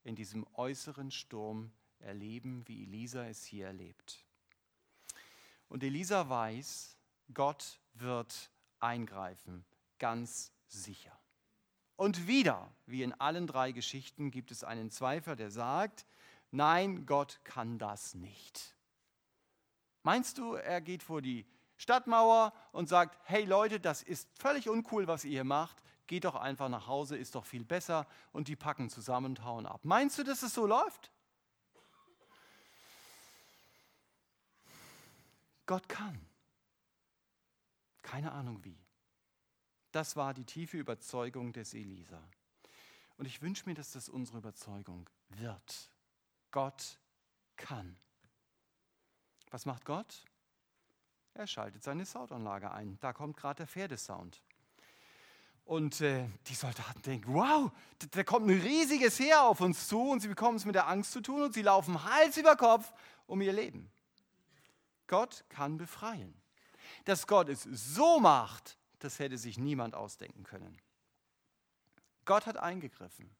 in 0.04 0.14
diesem 0.14 0.46
äußeren 0.54 1.10
Sturm 1.10 1.72
erleben, 1.98 2.68
wie 2.68 2.82
Elisa 2.82 3.24
es 3.26 3.44
hier 3.44 3.68
erlebt. 3.68 4.26
Und 5.68 5.82
Elisa 5.82 6.28
weiß, 6.28 6.98
Gott 7.32 7.80
wird 7.94 8.50
eingreifen, 8.80 9.64
ganz 9.98 10.52
sicher. 10.66 11.21
Und 12.02 12.26
wieder, 12.26 12.68
wie 12.86 13.04
in 13.04 13.12
allen 13.12 13.46
drei 13.46 13.70
Geschichten, 13.70 14.32
gibt 14.32 14.50
es 14.50 14.64
einen 14.64 14.90
Zweifler, 14.90 15.36
der 15.36 15.52
sagt, 15.52 16.04
nein, 16.50 17.06
Gott 17.06 17.38
kann 17.44 17.78
das 17.78 18.14
nicht. 18.16 18.74
Meinst 20.02 20.36
du, 20.36 20.54
er 20.54 20.80
geht 20.80 21.04
vor 21.04 21.22
die 21.22 21.46
Stadtmauer 21.76 22.52
und 22.72 22.88
sagt, 22.88 23.20
hey 23.22 23.44
Leute, 23.44 23.78
das 23.78 24.02
ist 24.02 24.28
völlig 24.36 24.68
uncool, 24.68 25.06
was 25.06 25.24
ihr 25.24 25.30
hier 25.30 25.44
macht, 25.44 25.80
geht 26.08 26.24
doch 26.24 26.34
einfach 26.34 26.68
nach 26.68 26.88
Hause, 26.88 27.16
ist 27.16 27.36
doch 27.36 27.44
viel 27.44 27.64
besser 27.64 28.08
und 28.32 28.48
die 28.48 28.56
packen 28.56 28.90
zusammen 28.90 29.26
und 29.26 29.44
hauen 29.44 29.64
ab. 29.64 29.84
Meinst 29.84 30.18
du, 30.18 30.24
dass 30.24 30.42
es 30.42 30.54
so 30.54 30.66
läuft? 30.66 31.12
Gott 35.66 35.88
kann. 35.88 36.20
Keine 38.02 38.32
Ahnung 38.32 38.64
wie. 38.64 38.81
Das 39.92 40.16
war 40.16 40.34
die 40.34 40.44
tiefe 40.44 40.78
Überzeugung 40.78 41.52
des 41.52 41.74
Elisa. 41.74 42.20
Und 43.18 43.26
ich 43.26 43.42
wünsche 43.42 43.68
mir, 43.68 43.74
dass 43.74 43.92
das 43.92 44.08
unsere 44.08 44.38
Überzeugung 44.38 45.08
wird. 45.28 45.90
Gott 46.50 46.98
kann. 47.56 47.96
Was 49.50 49.66
macht 49.66 49.84
Gott? 49.84 50.24
Er 51.34 51.46
schaltet 51.46 51.82
seine 51.82 52.06
Soundanlage 52.06 52.70
ein. 52.70 52.98
Da 53.00 53.12
kommt 53.12 53.36
gerade 53.36 53.58
der 53.58 53.66
Pferdesound. 53.66 54.42
Und 55.64 56.00
äh, 56.00 56.26
die 56.48 56.54
Soldaten 56.54 57.02
denken, 57.02 57.32
wow, 57.32 57.70
da 58.10 58.24
kommt 58.24 58.48
ein 58.48 58.60
riesiges 58.60 59.18
Heer 59.18 59.42
auf 59.42 59.60
uns 59.60 59.88
zu 59.88 60.10
und 60.10 60.20
sie 60.20 60.28
bekommen 60.28 60.56
es 60.56 60.64
mit 60.64 60.74
der 60.74 60.88
Angst 60.88 61.12
zu 61.12 61.20
tun 61.20 61.42
und 61.42 61.54
sie 61.54 61.62
laufen 61.62 62.02
Hals 62.02 62.36
über 62.36 62.56
Kopf 62.56 62.92
um 63.26 63.40
ihr 63.40 63.52
Leben. 63.52 63.90
Gott 65.06 65.44
kann 65.48 65.76
befreien. 65.76 66.34
Dass 67.04 67.26
Gott 67.26 67.48
es 67.48 67.62
so 67.62 68.18
macht, 68.20 68.76
das 69.04 69.18
hätte 69.18 69.38
sich 69.38 69.58
niemand 69.58 69.94
ausdenken 69.94 70.44
können. 70.44 70.80
Gott 72.24 72.46
hat 72.46 72.56
eingegriffen. 72.56 73.34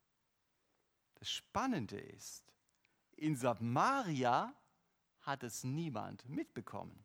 Das 1.15 1.31
Spannende 1.31 1.99
ist, 1.99 2.53
in 3.17 3.37
Samaria 3.37 4.55
hat 5.21 5.45
es 5.45 5.63
niemand 5.63 6.29
mitbekommen. 6.29 7.05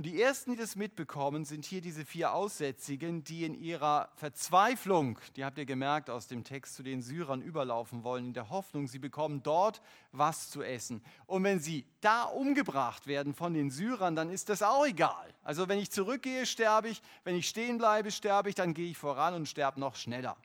Und 0.00 0.06
die 0.06 0.22
ersten, 0.22 0.52
die 0.52 0.56
das 0.56 0.76
mitbekommen, 0.76 1.44
sind 1.44 1.66
hier 1.66 1.82
diese 1.82 2.06
vier 2.06 2.32
Aussätzigen, 2.32 3.22
die 3.22 3.44
in 3.44 3.52
ihrer 3.52 4.08
Verzweiflung, 4.14 5.18
die 5.36 5.44
habt 5.44 5.58
ihr 5.58 5.66
gemerkt 5.66 6.08
aus 6.08 6.26
dem 6.26 6.42
Text, 6.42 6.74
zu 6.76 6.82
den 6.82 7.02
Syrern 7.02 7.42
überlaufen 7.42 8.02
wollen, 8.02 8.28
in 8.28 8.32
der 8.32 8.48
Hoffnung, 8.48 8.88
sie 8.88 8.98
bekommen 8.98 9.42
dort 9.42 9.82
was 10.10 10.48
zu 10.48 10.62
essen. 10.62 11.04
Und 11.26 11.44
wenn 11.44 11.60
sie 11.60 11.84
da 12.00 12.22
umgebracht 12.22 13.08
werden 13.08 13.34
von 13.34 13.52
den 13.52 13.70
Syrern, 13.70 14.16
dann 14.16 14.30
ist 14.30 14.48
das 14.48 14.62
auch 14.62 14.86
egal. 14.86 15.34
Also 15.42 15.68
wenn 15.68 15.78
ich 15.78 15.90
zurückgehe, 15.90 16.46
sterbe 16.46 16.88
ich, 16.88 17.02
wenn 17.24 17.36
ich 17.36 17.46
stehen 17.46 17.76
bleibe, 17.76 18.10
sterbe 18.10 18.48
ich, 18.48 18.54
dann 18.54 18.72
gehe 18.72 18.92
ich 18.92 18.96
voran 18.96 19.34
und 19.34 19.50
sterbe 19.50 19.78
noch 19.80 19.96
schneller. 19.96 20.38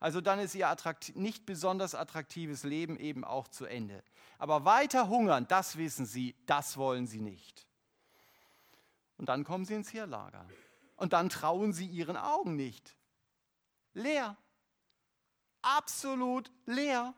Also 0.00 0.22
dann 0.22 0.38
ist 0.38 0.54
ihr 0.54 0.74
nicht 1.16 1.44
besonders 1.44 1.94
attraktives 1.94 2.64
Leben 2.64 2.96
eben 2.96 3.24
auch 3.24 3.48
zu 3.48 3.66
Ende. 3.66 4.02
Aber 4.38 4.64
weiter 4.64 5.10
hungern, 5.10 5.44
das 5.48 5.76
wissen 5.76 6.06
sie, 6.06 6.34
das 6.46 6.78
wollen 6.78 7.06
sie 7.06 7.20
nicht. 7.20 7.66
Und 9.22 9.28
dann 9.28 9.44
kommen 9.44 9.64
sie 9.64 9.74
ins 9.74 9.92
Heerlager. 9.92 10.44
Und 10.96 11.12
dann 11.12 11.28
trauen 11.28 11.72
sie 11.72 11.86
ihren 11.86 12.16
Augen 12.16 12.56
nicht. 12.56 12.96
Leer. 13.94 14.36
Absolut 15.62 16.50
leer. 16.66 17.14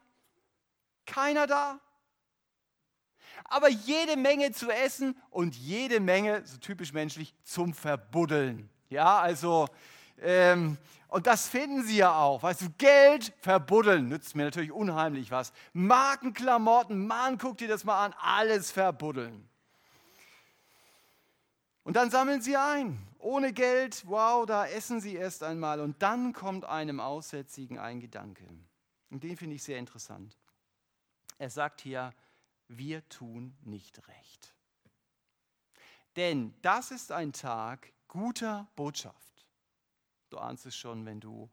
Keiner 1.07 1.47
da. 1.47 1.81
Aber 3.45 3.71
jede 3.71 4.19
Menge 4.19 4.53
zu 4.53 4.71
essen 4.71 5.17
und 5.31 5.57
jede 5.57 5.99
Menge, 5.99 6.43
so 6.45 6.59
typisch 6.59 6.93
menschlich, 6.93 7.35
zum 7.43 7.73
Verbuddeln. 7.73 8.69
Ja, 8.91 9.21
also, 9.21 9.67
ähm, 10.21 10.77
und 11.09 11.27
das 11.27 11.49
finden 11.49 11.85
sie 11.85 11.97
ja 11.97 12.15
auch. 12.15 12.43
Weißt 12.43 12.61
du, 12.61 12.71
Geld 12.77 13.33
verbuddeln 13.41 14.11
nützt 14.11 14.37
mir 14.37 14.45
natürlich 14.45 14.73
unheimlich 14.73 15.31
was. 15.31 15.55
Markenklamotten, 15.73 17.07
Mann, 17.07 17.39
guck 17.39 17.57
dir 17.57 17.69
das 17.69 17.85
mal 17.85 18.05
an, 18.05 18.15
alles 18.21 18.71
verbuddeln. 18.73 19.49
Und 21.85 21.97
dann 21.97 22.11
sammeln 22.11 22.41
sie 22.43 22.57
ein. 22.57 22.99
Ohne 23.19 23.53
Geld, 23.53 24.05
wow, 24.07 24.45
da 24.45 24.67
essen 24.67 25.01
sie 25.01 25.15
erst 25.15 25.43
einmal. 25.43 25.81
Und 25.81 26.03
dann 26.03 26.33
kommt 26.33 26.65
einem 26.65 26.99
Aussätzigen 26.99 27.79
ein 27.79 28.01
Gedanke. 28.01 28.45
Und 29.11 29.23
den 29.23 29.37
finde 29.37 29.57
ich 29.57 29.63
sehr 29.63 29.79
interessant. 29.79 30.37
Er 31.39 31.51
sagt 31.51 31.81
hier, 31.83 32.13
wir 32.69 33.07
tun 33.09 33.57
nicht 33.63 34.07
recht. 34.09 34.55
Denn 36.17 36.55
das 36.63 36.91
ist 36.91 37.13
ein 37.13 37.33
Tag 37.33 37.93
guter 38.09 38.69
Botschaft. 38.77 39.47
Du 40.31 40.39
ahnst 40.39 40.67
es 40.67 40.77
schon, 40.77 41.05
wenn 41.05 41.21
du 41.21 41.51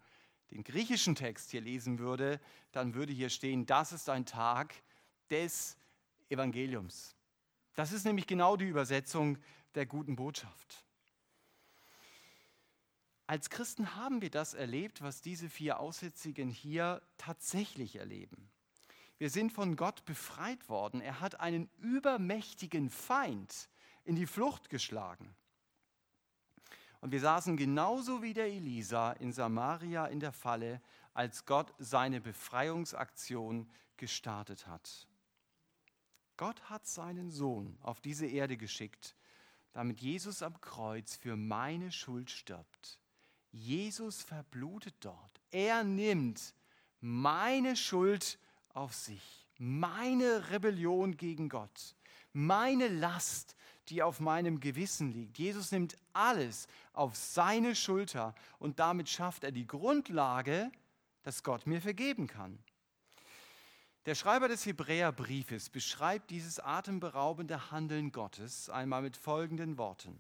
den 0.52 0.64
griechischen 0.64 1.16
Text 1.16 1.52
hier 1.52 1.62
lesen 1.62 2.00
würde, 2.00 2.40
dann 2.72 2.94
würde 2.94 3.14
hier 3.14 3.30
stehen, 3.30 3.66
das 3.66 3.92
ist 3.92 4.10
ein 4.10 4.26
Tag 4.26 4.74
des 5.30 5.78
Evangeliums. 6.30 7.16
Das 7.74 7.92
ist 7.92 8.06
nämlich 8.06 8.28
genau 8.28 8.58
die 8.58 8.68
Übersetzung 8.68 9.38
der 9.76 9.86
guten 9.86 10.16
Botschaft. 10.16 10.86
Als 13.28 13.50
Christen 13.50 13.96
haben 13.96 14.22
wir 14.22 14.30
das 14.30 14.54
erlebt, 14.54 15.02
was 15.02 15.22
diese 15.22 15.50
vier 15.50 15.80
Aussätzigen 15.80 16.50
hier 16.50 17.02
tatsächlich 17.18 17.96
erleben. 17.96 18.52
Wir 19.18 19.30
sind 19.30 19.54
von 19.54 19.76
Gott 19.76 20.04
befreit 20.04 20.68
worden. 20.68 21.00
Er 21.00 21.22
hat 21.22 21.40
einen 21.40 21.70
übermächtigen 21.78 22.90
Feind 22.90 23.70
in 24.04 24.16
die 24.16 24.26
Flucht 24.26 24.70
geschlagen. 24.70 25.34
Und 27.00 27.12
wir 27.12 27.20
saßen 27.20 27.56
genauso 27.56 28.22
wie 28.22 28.34
der 28.34 28.48
Elisa 28.48 29.12
in 29.14 29.32
Samaria 29.32 30.08
in 30.08 30.20
der 30.20 30.34
Falle, 30.34 30.82
als 31.14 31.46
Gott 31.46 31.74
seine 31.78 32.20
Befreiungsaktion 32.20 33.70
gestartet 33.98 34.68
hat. 34.68 35.08
Gott 36.38 36.70
hat 36.70 36.88
seinen 36.88 37.30
Sohn 37.30 37.78
auf 37.82 38.02
diese 38.02 38.26
Erde 38.26 38.58
geschickt, 38.58 39.16
damit 39.74 40.02
Jesus 40.02 40.42
am 40.42 40.60
Kreuz 40.62 41.16
für 41.16 41.36
meine 41.36 41.92
Schuld 41.92 42.30
stirbt. 42.30 43.00
Jesus 43.52 44.22
verblutet 44.22 44.96
dort. 45.02 45.42
Er 45.52 45.84
nimmt 45.84 46.54
meine 47.00 47.76
Schuld 47.76 48.40
auf 48.70 48.94
sich, 48.94 49.48
meine 49.58 50.50
Rebellion 50.52 51.18
gegen 51.18 51.50
Gott, 51.50 51.96
meine 52.34 52.88
Last, 52.88 53.56
die 53.90 54.04
auf 54.04 54.20
meinem 54.20 54.60
Gewissen 54.60 55.12
liegt. 55.12 55.38
Jesus 55.38 55.72
nimmt 55.72 55.98
alles 56.14 56.68
auf 56.94 57.16
seine 57.16 57.76
Schulter 57.76 58.34
und 58.60 58.80
damit 58.80 59.10
schafft 59.10 59.44
er 59.44 59.52
die 59.52 59.68
Grundlage, 59.68 60.72
dass 61.24 61.44
Gott 61.44 61.68
mir 61.68 61.82
vergeben 61.82 62.28
kann. 62.28 62.58
Der 64.08 64.16
Schreiber 64.16 64.48
des 64.48 64.66
Hebräerbriefes 64.66 65.70
beschreibt 65.70 66.32
dieses 66.32 66.60
atemberaubende 66.60 67.70
Handeln 67.70 68.12
Gottes 68.12 68.68
einmal 68.68 69.04
mit 69.04 69.16
folgenden 69.16 69.78
Worten. 69.78 70.20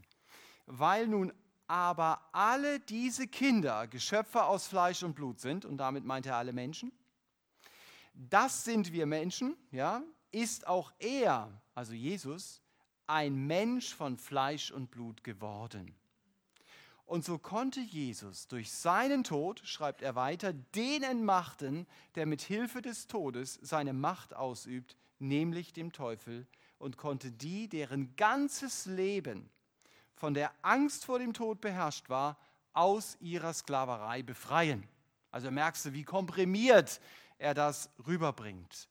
Weil 0.67 1.07
nun 1.07 1.33
aber 1.65 2.21
alle 2.31 2.79
diese 2.79 3.27
Kinder 3.27 3.87
Geschöpfe 3.87 4.43
aus 4.43 4.67
Fleisch 4.67 5.01
und 5.01 5.15
Blut 5.15 5.39
sind, 5.39 5.65
und 5.65 5.77
damit 5.77 6.05
meint 6.05 6.27
er 6.27 6.35
alle 6.35 6.53
Menschen, 6.53 6.91
das 8.13 8.63
sind 8.65 8.91
wir 8.91 9.07
Menschen, 9.07 9.55
ja, 9.71 10.03
ist 10.31 10.67
auch 10.67 10.91
er, 10.99 11.61
also 11.73 11.93
Jesus, 11.93 12.61
ein 13.07 13.47
Mensch 13.47 13.95
von 13.95 14.17
Fleisch 14.17 14.69
und 14.69 14.91
Blut 14.91 15.23
geworden. 15.23 15.95
Und 17.11 17.25
so 17.25 17.37
konnte 17.37 17.81
Jesus 17.81 18.47
durch 18.47 18.71
seinen 18.71 19.25
Tod, 19.25 19.59
schreibt 19.65 20.01
er 20.01 20.15
weiter, 20.15 20.53
den 20.53 21.03
entmachten, 21.03 21.85
der 22.15 22.25
mit 22.25 22.41
Hilfe 22.41 22.81
des 22.81 23.07
Todes 23.07 23.59
seine 23.61 23.91
Macht 23.91 24.33
ausübt, 24.33 24.95
nämlich 25.19 25.73
dem 25.73 25.91
Teufel, 25.91 26.47
und 26.77 26.95
konnte 26.95 27.29
die, 27.33 27.67
deren 27.67 28.15
ganzes 28.15 28.85
Leben 28.85 29.49
von 30.13 30.33
der 30.33 30.53
Angst 30.61 31.03
vor 31.03 31.19
dem 31.19 31.33
Tod 31.33 31.59
beherrscht 31.59 32.07
war, 32.07 32.37
aus 32.71 33.17
ihrer 33.19 33.51
Sklaverei 33.51 34.23
befreien. 34.23 34.87
Also 35.31 35.51
merkst 35.51 35.87
du, 35.87 35.91
wie 35.91 36.05
komprimiert 36.05 37.01
er 37.37 37.53
das 37.53 37.89
rüberbringt. 38.07 38.87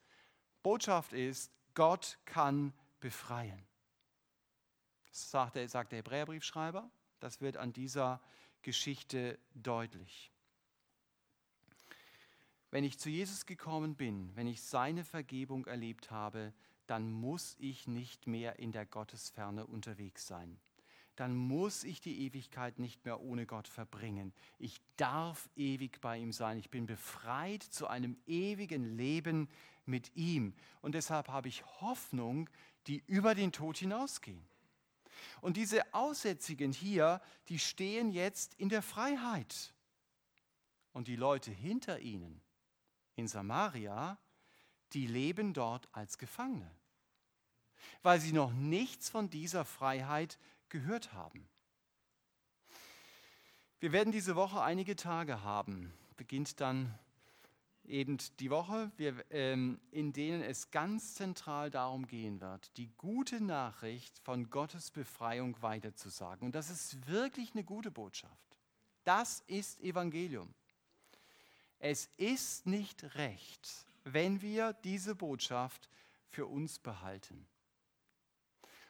Botschaft 0.62 1.14
ist, 1.14 1.50
Gott 1.72 2.18
kann 2.26 2.74
befreien. 3.00 3.66
Das 5.08 5.30
sagt 5.30 5.56
der, 5.56 5.66
sagt 5.70 5.92
der 5.92 6.00
Hebräerbriefschreiber. 6.00 6.90
Das 7.20 7.40
wird 7.40 7.56
an 7.56 7.72
dieser 7.72 8.20
Geschichte 8.62 9.38
deutlich. 9.54 10.30
Wenn 12.70 12.84
ich 12.84 12.98
zu 12.98 13.10
Jesus 13.10 13.46
gekommen 13.46 13.96
bin, 13.96 14.34
wenn 14.36 14.46
ich 14.46 14.62
seine 14.62 15.04
Vergebung 15.04 15.66
erlebt 15.66 16.10
habe, 16.10 16.52
dann 16.86 17.10
muss 17.10 17.56
ich 17.58 17.86
nicht 17.86 18.26
mehr 18.26 18.58
in 18.58 18.72
der 18.72 18.86
Gottesferne 18.86 19.66
unterwegs 19.66 20.26
sein. 20.26 20.58
Dann 21.16 21.34
muss 21.34 21.84
ich 21.84 22.00
die 22.00 22.22
Ewigkeit 22.22 22.78
nicht 22.78 23.04
mehr 23.04 23.20
ohne 23.20 23.44
Gott 23.44 23.68
verbringen. 23.68 24.32
Ich 24.58 24.80
darf 24.96 25.50
ewig 25.54 26.00
bei 26.00 26.16
ihm 26.16 26.32
sein. 26.32 26.58
Ich 26.58 26.70
bin 26.70 26.86
befreit 26.86 27.62
zu 27.62 27.88
einem 27.88 28.16
ewigen 28.26 28.96
Leben 28.96 29.48
mit 29.84 30.16
ihm. 30.16 30.54
Und 30.80 30.94
deshalb 30.94 31.28
habe 31.28 31.48
ich 31.48 31.64
Hoffnung, 31.80 32.48
die 32.86 33.02
über 33.06 33.34
den 33.34 33.52
Tod 33.52 33.76
hinausgehen. 33.76 34.49
Und 35.40 35.56
diese 35.56 35.94
Aussätzigen 35.94 36.72
hier, 36.72 37.20
die 37.48 37.58
stehen 37.58 38.10
jetzt 38.10 38.54
in 38.54 38.68
der 38.68 38.82
Freiheit. 38.82 39.74
Und 40.92 41.08
die 41.08 41.16
Leute 41.16 41.50
hinter 41.50 42.00
ihnen 42.00 42.40
in 43.16 43.28
Samaria, 43.28 44.18
die 44.92 45.06
leben 45.06 45.52
dort 45.54 45.88
als 45.92 46.18
Gefangene, 46.18 46.70
weil 48.02 48.20
sie 48.20 48.32
noch 48.32 48.52
nichts 48.52 49.08
von 49.08 49.30
dieser 49.30 49.64
Freiheit 49.64 50.38
gehört 50.68 51.12
haben. 51.12 51.48
Wir 53.78 53.92
werden 53.92 54.12
diese 54.12 54.36
Woche 54.36 54.60
einige 54.62 54.94
Tage 54.94 55.42
haben. 55.42 55.92
Beginnt 56.16 56.60
dann 56.60 56.98
eben 57.90 58.18
die 58.38 58.50
Woche, 58.50 58.90
wir, 58.96 59.24
ähm, 59.30 59.80
in 59.90 60.12
denen 60.12 60.42
es 60.42 60.70
ganz 60.70 61.14
zentral 61.14 61.70
darum 61.70 62.06
gehen 62.06 62.40
wird, 62.40 62.76
die 62.76 62.88
gute 62.96 63.42
Nachricht 63.42 64.18
von 64.20 64.48
Gottes 64.48 64.90
Befreiung 64.90 65.60
weiterzusagen. 65.60 66.46
Und 66.46 66.54
das 66.54 66.70
ist 66.70 67.06
wirklich 67.08 67.52
eine 67.52 67.64
gute 67.64 67.90
Botschaft. 67.90 68.56
Das 69.04 69.40
ist 69.46 69.80
Evangelium. 69.80 70.54
Es 71.78 72.08
ist 72.16 72.66
nicht 72.66 73.16
recht, 73.16 73.86
wenn 74.04 74.40
wir 74.40 74.72
diese 74.84 75.14
Botschaft 75.14 75.88
für 76.28 76.46
uns 76.46 76.78
behalten 76.78 77.46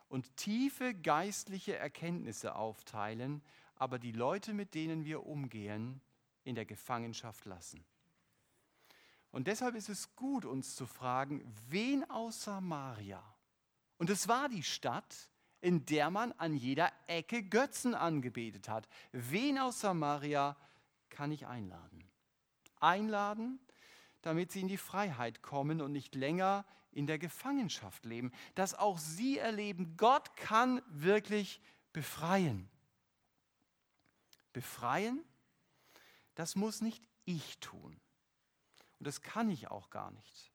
und 0.09 0.37
tiefe 0.37 0.93
geistliche 0.93 1.77
Erkenntnisse 1.77 2.57
aufteilen, 2.57 3.43
aber 3.77 3.99
die 3.99 4.13
Leute, 4.13 4.53
mit 4.53 4.75
denen 4.75 5.05
wir 5.05 5.25
umgehen, 5.25 6.03
in 6.43 6.57
der 6.57 6.67
Gefangenschaft 6.67 7.45
lassen. 7.45 7.85
Und 9.31 9.47
deshalb 9.47 9.75
ist 9.77 9.89
es 9.89 10.15
gut, 10.17 10.45
uns 10.45 10.75
zu 10.75 10.87
fragen, 10.87 11.45
wen 11.69 12.09
aus 12.11 12.43
Samaria? 12.43 13.23
Und 13.99 14.11
es 14.11 14.29
war 14.29 14.49
die 14.49 14.63
Stadt, 14.63 15.31
in 15.61 15.85
der 15.87 16.11
man 16.11 16.33
an 16.33 16.55
jeder 16.55 16.91
Ecke 17.07 17.43
Götzen 17.43 17.95
angebetet 17.95 18.69
hat. 18.69 18.89
Wen 19.13 19.59
aus 19.59 19.81
Samaria 19.81 20.57
kann 21.11 21.31
ich 21.33 21.47
einladen? 21.47 22.09
Einladen, 22.81 23.61
damit 24.23 24.53
sie 24.53 24.61
in 24.61 24.69
die 24.69 24.79
Freiheit 24.79 25.43
kommen 25.43 25.81
und 25.81 25.93
nicht 25.93 26.15
länger 26.15 26.65
in 26.93 27.07
der 27.07 27.19
Gefangenschaft 27.19 28.05
leben. 28.05 28.33
Dass 28.55 28.75
auch 28.75 28.99
sie 28.99 29.39
erleben, 29.39 29.97
Gott 29.97 30.35
kann 30.37 30.83
wirklich 30.89 31.61
befreien. 31.93 32.69
Befreien, 34.53 35.23
das 36.35 36.57
muss 36.57 36.81
nicht 36.81 37.07
ich 37.27 37.59
tun. 37.59 38.01
Und 39.01 39.07
das 39.07 39.23
kann 39.23 39.49
ich 39.49 39.71
auch 39.71 39.89
gar 39.89 40.11
nicht. 40.11 40.53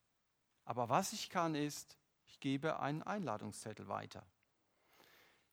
Aber 0.66 0.88
was 0.88 1.14
ich 1.14 1.32
kann, 1.32 1.56
ist, 1.56 1.98
ich 2.28 2.40
gebe 2.40 2.80
einen 2.80 3.02
Einladungszettel 3.02 3.88
weiter. 3.88 4.24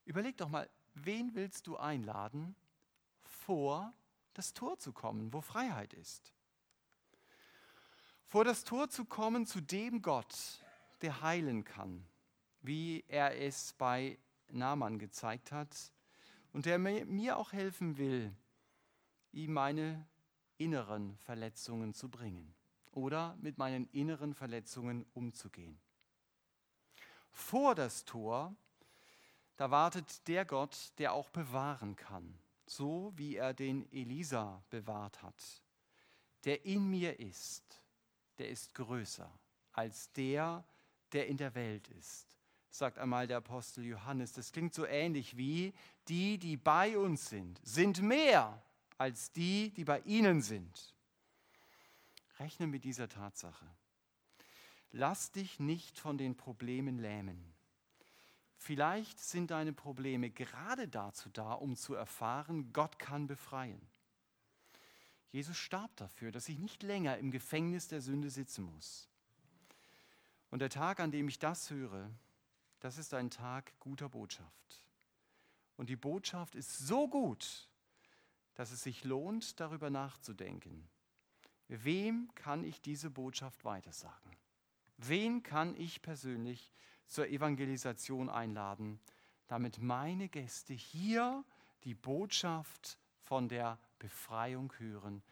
Überleg 0.05 0.37
doch 0.37 0.47
mal, 0.47 0.69
wen 0.93 1.33
willst 1.33 1.65
du 1.65 1.75
einladen, 1.75 2.55
vor 3.23 3.91
das 4.35 4.53
Tor 4.53 4.77
zu 4.77 4.93
kommen, 4.93 5.33
wo 5.33 5.41
Freiheit 5.41 5.95
ist? 5.95 6.35
Vor 8.27 8.45
das 8.45 8.63
Tor 8.63 8.89
zu 8.89 9.05
kommen 9.05 9.47
zu 9.47 9.59
dem 9.59 10.03
Gott, 10.03 10.63
der 11.01 11.23
heilen 11.23 11.63
kann, 11.63 12.05
wie 12.61 13.03
er 13.07 13.41
es 13.41 13.73
bei 13.73 14.19
Naaman 14.49 14.99
gezeigt 14.99 15.51
hat 15.51 15.91
und 16.51 16.67
der 16.67 16.77
mir 16.77 17.37
auch 17.37 17.53
helfen 17.53 17.97
will, 17.97 18.35
ihm 19.31 19.53
meine 19.53 20.07
inneren 20.57 21.17
Verletzungen 21.17 21.95
zu 21.95 22.07
bringen 22.07 22.53
oder 22.95 23.37
mit 23.41 23.57
meinen 23.57 23.87
inneren 23.91 24.33
Verletzungen 24.33 25.05
umzugehen. 25.13 25.79
Vor 27.31 27.75
das 27.75 28.05
Tor, 28.05 28.55
da 29.57 29.71
wartet 29.71 30.27
der 30.27 30.45
Gott, 30.45 30.93
der 30.97 31.13
auch 31.13 31.29
bewahren 31.29 31.95
kann, 31.95 32.37
so 32.65 33.11
wie 33.15 33.35
er 33.35 33.53
den 33.53 33.91
Elisa 33.91 34.63
bewahrt 34.69 35.21
hat. 35.21 35.61
Der 36.45 36.65
in 36.65 36.89
mir 36.89 37.19
ist, 37.19 37.81
der 38.37 38.49
ist 38.49 38.73
größer 38.73 39.31
als 39.73 40.11
der, 40.13 40.63
der 41.11 41.27
in 41.27 41.37
der 41.37 41.55
Welt 41.55 41.87
ist, 41.89 42.37
sagt 42.69 42.97
einmal 42.97 43.27
der 43.27 43.37
Apostel 43.37 43.83
Johannes. 43.83 44.33
Das 44.33 44.51
klingt 44.51 44.73
so 44.73 44.85
ähnlich 44.85 45.37
wie 45.37 45.73
die, 46.07 46.37
die 46.37 46.57
bei 46.57 46.97
uns 46.97 47.29
sind, 47.29 47.59
sind 47.63 48.01
mehr 48.01 48.61
als 48.97 49.31
die, 49.31 49.71
die 49.71 49.83
bei 49.83 49.99
ihnen 50.01 50.41
sind. 50.41 50.92
Rechne 52.43 52.67
mit 52.67 52.83
dieser 52.83 53.07
Tatsache. 53.07 53.65
Lass 54.91 55.31
dich 55.31 55.61
nicht 55.61 55.97
von 55.97 56.17
den 56.17 56.35
Problemen 56.35 56.99
lähmen. 56.99 57.53
Vielleicht 58.57 59.17
sind 59.21 59.51
deine 59.51 59.71
Probleme 59.71 60.29
gerade 60.29 60.89
dazu 60.89 61.29
da, 61.29 61.53
um 61.53 61.77
zu 61.77 61.93
erfahren, 61.93 62.73
Gott 62.73 62.99
kann 62.99 63.27
befreien. 63.27 63.81
Jesus 65.31 65.55
starb 65.55 65.95
dafür, 65.95 66.33
dass 66.33 66.49
ich 66.49 66.59
nicht 66.59 66.83
länger 66.83 67.17
im 67.17 67.31
Gefängnis 67.31 67.87
der 67.87 68.01
Sünde 68.01 68.29
sitzen 68.29 68.65
muss. 68.65 69.07
Und 70.51 70.59
der 70.59 70.69
Tag, 70.69 70.99
an 70.99 71.11
dem 71.11 71.29
ich 71.29 71.39
das 71.39 71.69
höre, 71.71 72.11
das 72.81 72.97
ist 72.97 73.13
ein 73.13 73.29
Tag 73.29 73.71
guter 73.79 74.09
Botschaft. 74.09 74.83
Und 75.77 75.89
die 75.89 75.95
Botschaft 75.95 76.55
ist 76.55 76.77
so 76.77 77.07
gut, 77.07 77.69
dass 78.53 78.71
es 78.71 78.83
sich 78.83 79.05
lohnt, 79.05 79.61
darüber 79.61 79.89
nachzudenken. 79.89 80.89
Wem 81.67 82.29
kann 82.35 82.63
ich 82.63 82.81
diese 82.81 83.09
Botschaft 83.09 83.65
weitersagen? 83.65 84.31
Wen 84.97 85.43
kann 85.43 85.75
ich 85.75 86.01
persönlich 86.01 86.71
zur 87.07 87.27
Evangelisation 87.27 88.29
einladen, 88.29 88.99
damit 89.47 89.79
meine 89.79 90.29
Gäste 90.29 90.73
hier 90.73 91.43
die 91.83 91.95
Botschaft 91.95 92.97
von 93.23 93.49
der 93.49 93.79
Befreiung 93.99 94.73
hören 94.77 95.23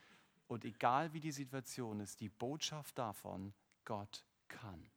und 0.48 0.66
egal 0.66 1.14
wie 1.14 1.20
die 1.20 1.32
Situation 1.32 2.00
ist, 2.00 2.20
die 2.20 2.30
Botschaft 2.30 2.98
davon, 2.98 3.54
Gott 3.86 4.26
kann. 4.48 4.90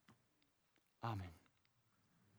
Amen. 1.01 1.44